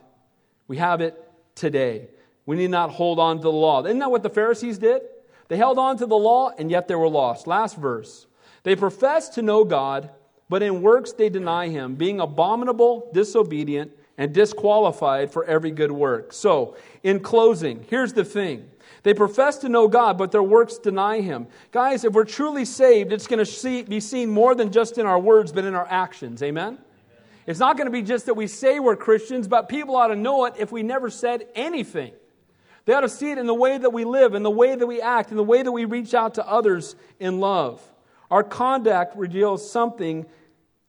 We 0.67 0.77
have 0.77 1.01
it 1.01 1.19
today. 1.55 2.09
We 2.45 2.55
need 2.55 2.71
not 2.71 2.91
hold 2.91 3.19
on 3.19 3.37
to 3.37 3.43
the 3.43 3.51
law. 3.51 3.83
Isn't 3.83 3.99
that 3.99 4.11
what 4.11 4.23
the 4.23 4.29
Pharisees 4.29 4.77
did? 4.77 5.01
They 5.47 5.57
held 5.57 5.77
on 5.77 5.97
to 5.97 6.05
the 6.05 6.17
law, 6.17 6.51
and 6.57 6.69
yet 6.69 6.87
they 6.87 6.95
were 6.95 7.09
lost. 7.09 7.47
Last 7.47 7.77
verse. 7.77 8.27
They 8.63 8.75
profess 8.75 9.29
to 9.29 9.41
know 9.41 9.63
God, 9.63 10.09
but 10.49 10.63
in 10.63 10.81
works 10.81 11.11
they 11.11 11.29
deny 11.29 11.69
him, 11.69 11.95
being 11.95 12.19
abominable, 12.19 13.09
disobedient, 13.13 13.91
and 14.17 14.33
disqualified 14.33 15.31
for 15.31 15.43
every 15.45 15.71
good 15.71 15.91
work. 15.91 16.33
So, 16.33 16.77
in 17.03 17.19
closing, 17.19 17.85
here's 17.89 18.13
the 18.13 18.25
thing. 18.25 18.69
They 19.03 19.13
profess 19.13 19.57
to 19.59 19.69
know 19.69 19.87
God, 19.87 20.17
but 20.17 20.31
their 20.31 20.41
works 20.41 20.79
deny 20.79 21.21
Him. 21.21 21.47
Guys, 21.71 22.03
if 22.03 22.13
we're 22.13 22.25
truly 22.25 22.65
saved, 22.65 23.13
it's 23.13 23.27
going 23.27 23.45
to 23.45 23.83
be 23.83 23.99
seen 23.99 24.29
more 24.29 24.55
than 24.55 24.71
just 24.71 24.97
in 24.97 25.05
our 25.05 25.19
words, 25.19 25.51
but 25.51 25.63
in 25.63 25.75
our 25.75 25.87
actions. 25.87 26.41
Amen? 26.41 26.79
It's 27.45 27.59
not 27.59 27.77
going 27.77 27.85
to 27.85 27.91
be 27.91 28.01
just 28.01 28.25
that 28.25 28.33
we 28.33 28.47
say 28.47 28.79
we're 28.79 28.95
Christians, 28.95 29.47
but 29.47 29.69
people 29.69 29.95
ought 29.95 30.07
to 30.07 30.15
know 30.15 30.45
it 30.45 30.55
if 30.57 30.71
we 30.71 30.81
never 30.81 31.11
said 31.11 31.45
anything. 31.53 32.13
They 32.85 32.93
ought 32.93 33.01
to 33.01 33.09
see 33.09 33.31
it 33.31 33.37
in 33.37 33.47
the 33.47 33.53
way 33.53 33.77
that 33.77 33.89
we 33.91 34.05
live, 34.05 34.35
in 34.35 34.43
the 34.43 34.51
way 34.51 34.75
that 34.75 34.85
we 34.85 35.01
act, 35.01 35.31
in 35.31 35.37
the 35.37 35.43
way 35.43 35.63
that 35.63 35.71
we 35.71 35.85
reach 35.85 36.13
out 36.13 36.35
to 36.35 36.47
others 36.47 36.95
in 37.19 37.39
love. 37.39 37.81
Our 38.29 38.43
conduct 38.43 39.17
reveals 39.17 39.69
something, 39.69 40.25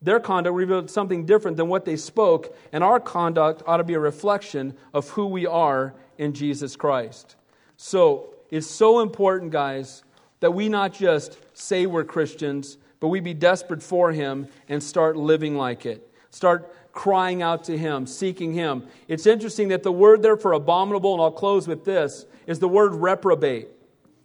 their 0.01 0.19
conduct 0.19 0.55
reveals 0.55 0.93
something 0.93 1.25
different 1.25 1.57
than 1.57 1.67
what 1.67 1.85
they 1.85 1.97
spoke, 1.97 2.55
and 2.71 2.83
our 2.83 2.99
conduct 2.99 3.63
ought 3.65 3.77
to 3.77 3.83
be 3.83 3.95
a 3.95 3.99
reflection 3.99 4.75
of 4.93 5.09
who 5.09 5.25
we 5.27 5.47
are 5.47 5.95
in 6.17 6.33
Jesus 6.33 6.75
Christ. 6.75 7.35
So, 7.77 8.33
it's 8.49 8.67
so 8.67 9.01
important, 9.01 9.51
guys, 9.51 10.03
that 10.39 10.51
we 10.51 10.69
not 10.69 10.93
just 10.93 11.37
say 11.53 11.85
we're 11.85 12.03
Christians, 12.03 12.77
but 12.99 13.09
we 13.09 13.19
be 13.19 13.33
desperate 13.33 13.83
for 13.83 14.11
Him 14.11 14.47
and 14.69 14.81
start 14.81 15.17
living 15.17 15.57
like 15.57 15.85
it. 15.85 16.11
Start 16.29 16.71
crying 16.97 17.43
out 17.43 17.63
to 17.65 17.77
Him, 17.77 18.07
seeking 18.07 18.53
Him. 18.53 18.87
It's 19.07 19.27
interesting 19.27 19.67
that 19.67 19.83
the 19.83 19.91
word 19.91 20.23
there 20.23 20.35
for 20.35 20.53
abominable, 20.53 21.13
and 21.13 21.21
I'll 21.21 21.31
close 21.31 21.67
with 21.67 21.85
this, 21.85 22.25
is 22.47 22.57
the 22.57 22.67
word 22.67 22.95
reprobate. 22.95 23.67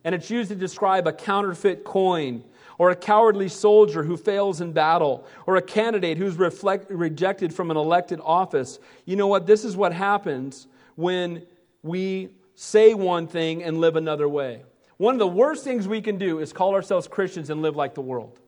And 0.04 0.14
it's 0.14 0.30
used 0.30 0.48
to 0.48 0.56
describe 0.56 1.06
a 1.06 1.12
counterfeit 1.12 1.84
coin, 1.84 2.42
or 2.78 2.88
a 2.88 2.96
cowardly 2.96 3.50
soldier 3.50 4.02
who 4.02 4.16
fails 4.16 4.62
in 4.62 4.72
battle, 4.72 5.26
or 5.46 5.56
a 5.56 5.62
candidate 5.62 6.16
who's 6.16 6.36
reflect, 6.36 6.90
rejected 6.90 7.52
from 7.52 7.70
an 7.70 7.76
elected 7.76 8.20
office. 8.24 8.78
You 9.04 9.16
know 9.16 9.26
what? 9.26 9.46
This 9.46 9.66
is 9.66 9.76
what 9.76 9.92
happens 9.92 10.66
when 10.96 11.46
we 11.82 12.30
say 12.54 12.94
one 12.94 13.26
thing 13.26 13.62
and 13.62 13.82
live 13.82 13.96
another 13.96 14.30
way. 14.30 14.62
One 14.96 15.14
of 15.14 15.18
the 15.18 15.26
worst 15.26 15.62
things 15.62 15.86
we 15.86 16.00
can 16.00 16.16
do 16.16 16.38
is 16.38 16.54
call 16.54 16.72
ourselves 16.74 17.06
Christians 17.06 17.50
and 17.50 17.60
live 17.60 17.76
like 17.76 17.92
the 17.92 18.00
world. 18.00 18.40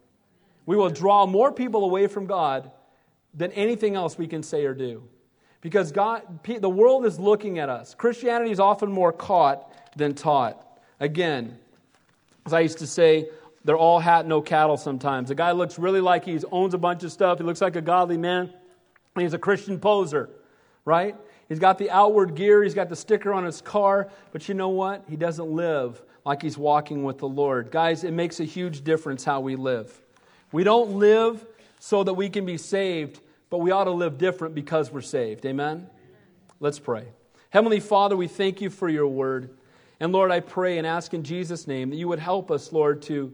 We 0.65 0.77
will 0.77 0.89
draw 0.89 1.27
more 1.27 1.53
people 1.53 1.85
away 1.85 2.07
from 2.07 2.25
God 2.25 2.71
than 3.35 3.53
anything 3.53 3.97
else 3.97 4.17
we 4.17 4.27
can 4.27 4.43
say 4.43 4.65
or 4.65 4.75
do. 4.75 5.03
Because 5.61 5.93
God, 5.93 6.23
the 6.45 6.69
world 6.69 7.07
is 7.07 7.19
looking 7.19 7.59
at 7.59 7.69
us. 7.69 7.95
Christianity 7.95 8.51
is 8.51 8.61
often 8.61 8.93
more 8.93 9.13
caught 9.13 9.73
than 9.97 10.15
taught. 10.15 10.79
Again, 11.01 11.59
as 12.47 12.53
I 12.53 12.61
used 12.61 12.79
to 12.79 12.87
say, 12.87 13.29
they're 13.65 13.77
all 13.77 13.99
hat, 13.99 14.27
no 14.27 14.43
cattle 14.43 14.77
sometimes. 14.77 15.31
A 15.31 15.35
guy 15.35 15.53
looks 15.53 15.79
really 15.79 16.03
like 16.03 16.25
he 16.25 16.39
owns 16.53 16.75
a 16.75 16.79
bunch 16.79 17.03
of 17.03 17.13
stuff. 17.13 17.39
He 17.39 17.45
looks 17.45 17.63
like 17.63 17.77
a 17.77 17.81
godly 17.81 18.19
man. 18.19 18.53
He's 19.19 19.33
a 19.33 19.39
Christian 19.39 19.81
poser, 19.81 20.29
right? 20.85 21.17
He's 21.49 21.59
got 21.59 21.79
the 21.79 21.91
outward 21.91 22.35
gear, 22.35 22.63
he's 22.63 22.75
got 22.75 22.89
the 22.89 22.97
sticker 22.97 23.33
on 23.33 23.45
his 23.45 23.61
car, 23.61 24.11
but 24.33 24.49
you 24.49 24.55
know 24.55 24.71
what? 24.71 25.05
He 25.09 25.17
doesn't 25.17 25.47
live 25.47 26.03
like 26.25 26.43
he's 26.43 26.59
walking 26.59 27.05
with 27.05 27.19
the 27.19 27.29
Lord. 27.29 27.71
Guys, 27.71 28.03
it 28.03 28.13
makes 28.13 28.41
a 28.41 28.45
huge 28.45 28.83
difference 28.83 29.25
how 29.25 29.41
we 29.41 29.57
live. 29.57 30.01
We 30.53 30.65
don't 30.65 30.93
live 30.93 31.45
so 31.79 32.03
that 32.03 32.15
we 32.15 32.31
can 32.31 32.47
be 32.47 32.57
saved, 32.57 33.21
but 33.55 33.61
we 33.61 33.71
ought 33.71 33.85
to 33.85 33.93
live 33.93 34.19
different 34.19 34.53
because 34.53 34.91
we're 34.91 35.01
saved. 35.01 35.47
Amen? 35.47 35.87
Let's 36.59 36.81
pray. 36.81 37.07
Heavenly 37.51 37.79
Father, 37.79 38.17
we 38.17 38.27
thank 38.27 38.61
you 38.61 38.69
for 38.69 38.89
your 38.89 39.07
word. 39.07 39.57
And 40.01 40.11
Lord, 40.11 40.33
I 40.33 40.41
pray 40.41 40.77
and 40.79 40.85
ask 40.85 41.15
in 41.15 41.23
Jesus' 41.23 41.69
name 41.69 41.91
that 41.91 41.95
you 41.95 42.09
would 42.09 42.19
help 42.19 42.51
us, 42.51 42.73
Lord, 42.73 43.01
to, 43.03 43.33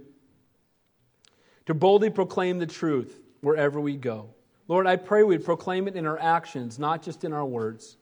to 1.65 1.73
boldly 1.73 2.11
proclaim 2.11 2.59
the 2.59 2.67
truth 2.67 3.19
wherever 3.41 3.81
we 3.81 3.97
go. 3.97 4.29
Lord, 4.69 4.87
I 4.87 4.97
pray 4.97 5.23
we'd 5.23 5.43
proclaim 5.43 5.89
it 5.89 5.97
in 5.97 6.07
our 6.07 6.19
actions, 6.19 6.79
not 6.79 7.03
just 7.03 7.25
in 7.25 7.33
our 7.33 7.47
words. 7.47 7.97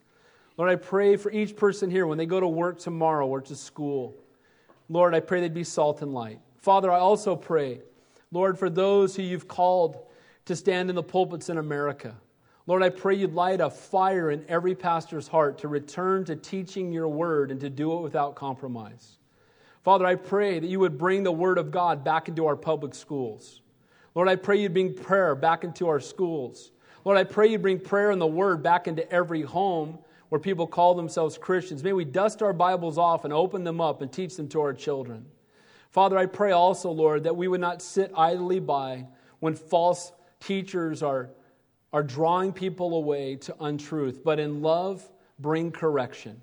Lord, 0.57 0.73
I 0.73 0.75
pray 0.75 1.15
for 1.15 1.31
each 1.31 1.55
person 1.55 1.89
here 1.89 2.09
when 2.09 2.19
they 2.19 2.27
go 2.27 2.41
to 2.41 2.49
work 2.49 2.81
tomorrow 2.81 3.29
or 3.29 3.41
to 3.43 3.55
school. 3.55 4.17
Lord, 4.89 5.15
I 5.15 5.21
pray 5.21 5.41
they'd 5.41 5.55
be 5.55 5.63
salt 5.63 6.03
and 6.03 6.13
light. 6.13 6.41
Father, 6.57 6.91
I 6.91 6.99
also 6.99 7.37
pray, 7.37 7.83
Lord, 8.33 8.59
for 8.59 8.69
those 8.69 9.15
who 9.15 9.23
you've 9.23 9.47
called 9.47 10.01
to 10.49 10.57
stand 10.57 10.91
in 10.91 10.97
the 10.97 11.03
pulpits 11.03 11.49
in 11.49 11.59
America. 11.59 12.15
Lord, 12.67 12.83
I 12.83 12.89
pray 12.89 13.15
you'd 13.15 13.35
light 13.35 13.61
a 13.61 13.71
fire 13.71 14.31
in 14.31 14.45
every 14.49 14.75
pastor's 14.75 15.29
heart 15.29 15.59
to 15.59 15.69
return 15.69 16.25
to 16.25 16.37
teaching 16.37 16.91
your 16.91 17.09
word 17.09 17.51
and 17.51 17.61
to 17.61 17.71
do 17.71 17.97
it 17.97 18.03
without 18.03 18.35
compromise. 18.35 19.19
Father, 19.85 20.05
I 20.05 20.17
pray 20.17 20.59
that 20.59 20.67
you 20.67 20.81
would 20.81 20.99
bring 20.99 21.23
the 21.23 21.33
word 21.33 21.59
of 21.59 21.71
God 21.71 22.03
back 22.03 22.29
into 22.29 22.47
our 22.47 22.57
public 22.57 22.95
schools. 22.95 23.61
Lord, 24.15 24.29
I 24.29 24.37
pray 24.37 24.61
you'd 24.61 24.73
bring 24.73 24.95
prayer 24.95 25.35
back 25.35 25.65
into 25.65 25.87
our 25.89 26.01
schools. 26.01 26.73
Lord, 27.05 27.19
I 27.19 27.25
pray 27.25 27.49
you'd 27.49 27.63
bring 27.63 27.79
prayer 27.79 28.11
and 28.11 28.21
the 28.21 28.27
word 28.27 28.63
back 28.63 28.89
into 28.89 29.11
every 29.13 29.43
home 29.43 29.99
where 30.31 30.41
people 30.41 30.67
call 30.67 30.95
themselves 30.95 31.39
Christians. 31.39 31.85
May 31.85 31.93
we 31.93 32.05
dust 32.05 32.43
our 32.43 32.53
Bibles 32.53 32.99
off 32.99 33.25
and 33.25 33.33
open 33.33 33.65
them 33.65 33.81
up 33.81 34.03
and 34.03 34.11
teach 34.11 34.37
them 34.37 34.49
to 34.49 34.61
our 34.61 34.73
children. 34.73 35.27
Father, 35.91 36.17
I 36.19 36.27
pray 36.27 36.53
also, 36.53 36.91
Lord, 36.91 37.25
that 37.25 37.37
we 37.37 37.49
would 37.49 37.61
not 37.61 37.83
sit 37.83 38.13
idly 38.17 38.61
by 38.61 39.07
when 39.41 39.55
false 39.55 40.13
teachers 40.41 41.03
are, 41.03 41.31
are 41.93 42.03
drawing 42.03 42.53
people 42.53 42.95
away 42.95 43.37
to 43.37 43.55
untruth, 43.61 44.23
but 44.25 44.39
in 44.39 44.63
love, 44.63 45.09
bring 45.39 45.71
correction. 45.71 46.41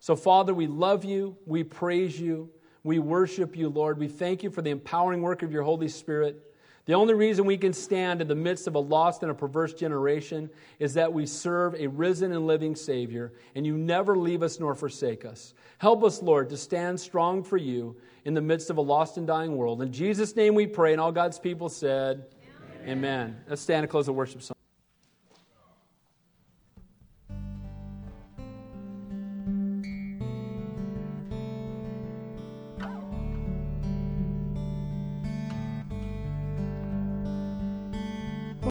So, 0.00 0.16
Father, 0.16 0.52
we 0.52 0.66
love 0.66 1.04
you, 1.04 1.36
we 1.46 1.62
praise 1.62 2.18
you, 2.18 2.50
we 2.84 2.98
worship 2.98 3.56
you, 3.56 3.68
Lord. 3.68 3.98
We 3.98 4.08
thank 4.08 4.42
you 4.42 4.50
for 4.50 4.62
the 4.62 4.70
empowering 4.70 5.22
work 5.22 5.42
of 5.42 5.52
your 5.52 5.62
Holy 5.62 5.88
Spirit. 5.88 6.42
The 6.84 6.94
only 6.94 7.14
reason 7.14 7.44
we 7.44 7.56
can 7.56 7.72
stand 7.72 8.20
in 8.20 8.26
the 8.26 8.34
midst 8.34 8.66
of 8.66 8.74
a 8.74 8.80
lost 8.80 9.22
and 9.22 9.30
a 9.30 9.34
perverse 9.34 9.72
generation 9.72 10.50
is 10.80 10.94
that 10.94 11.12
we 11.12 11.26
serve 11.26 11.76
a 11.76 11.86
risen 11.86 12.32
and 12.32 12.44
living 12.44 12.74
Savior, 12.74 13.32
and 13.54 13.64
you 13.64 13.78
never 13.78 14.18
leave 14.18 14.42
us 14.42 14.58
nor 14.58 14.74
forsake 14.74 15.24
us. 15.24 15.54
Help 15.78 16.02
us, 16.02 16.20
Lord, 16.22 16.48
to 16.50 16.56
stand 16.56 16.98
strong 16.98 17.44
for 17.44 17.56
you 17.56 17.96
in 18.24 18.34
the 18.34 18.40
midst 18.40 18.68
of 18.68 18.78
a 18.78 18.80
lost 18.80 19.16
and 19.16 19.28
dying 19.28 19.56
world. 19.56 19.80
In 19.80 19.92
Jesus' 19.92 20.34
name 20.34 20.56
we 20.56 20.66
pray, 20.66 20.90
and 20.90 21.00
all 21.00 21.12
God's 21.12 21.38
people 21.38 21.68
said, 21.68 22.24
Amen. 22.86 23.36
Let's 23.48 23.62
stand 23.62 23.84
and 23.84 23.90
close 23.90 24.06
the 24.06 24.12
worship 24.12 24.42
song. 24.42 24.56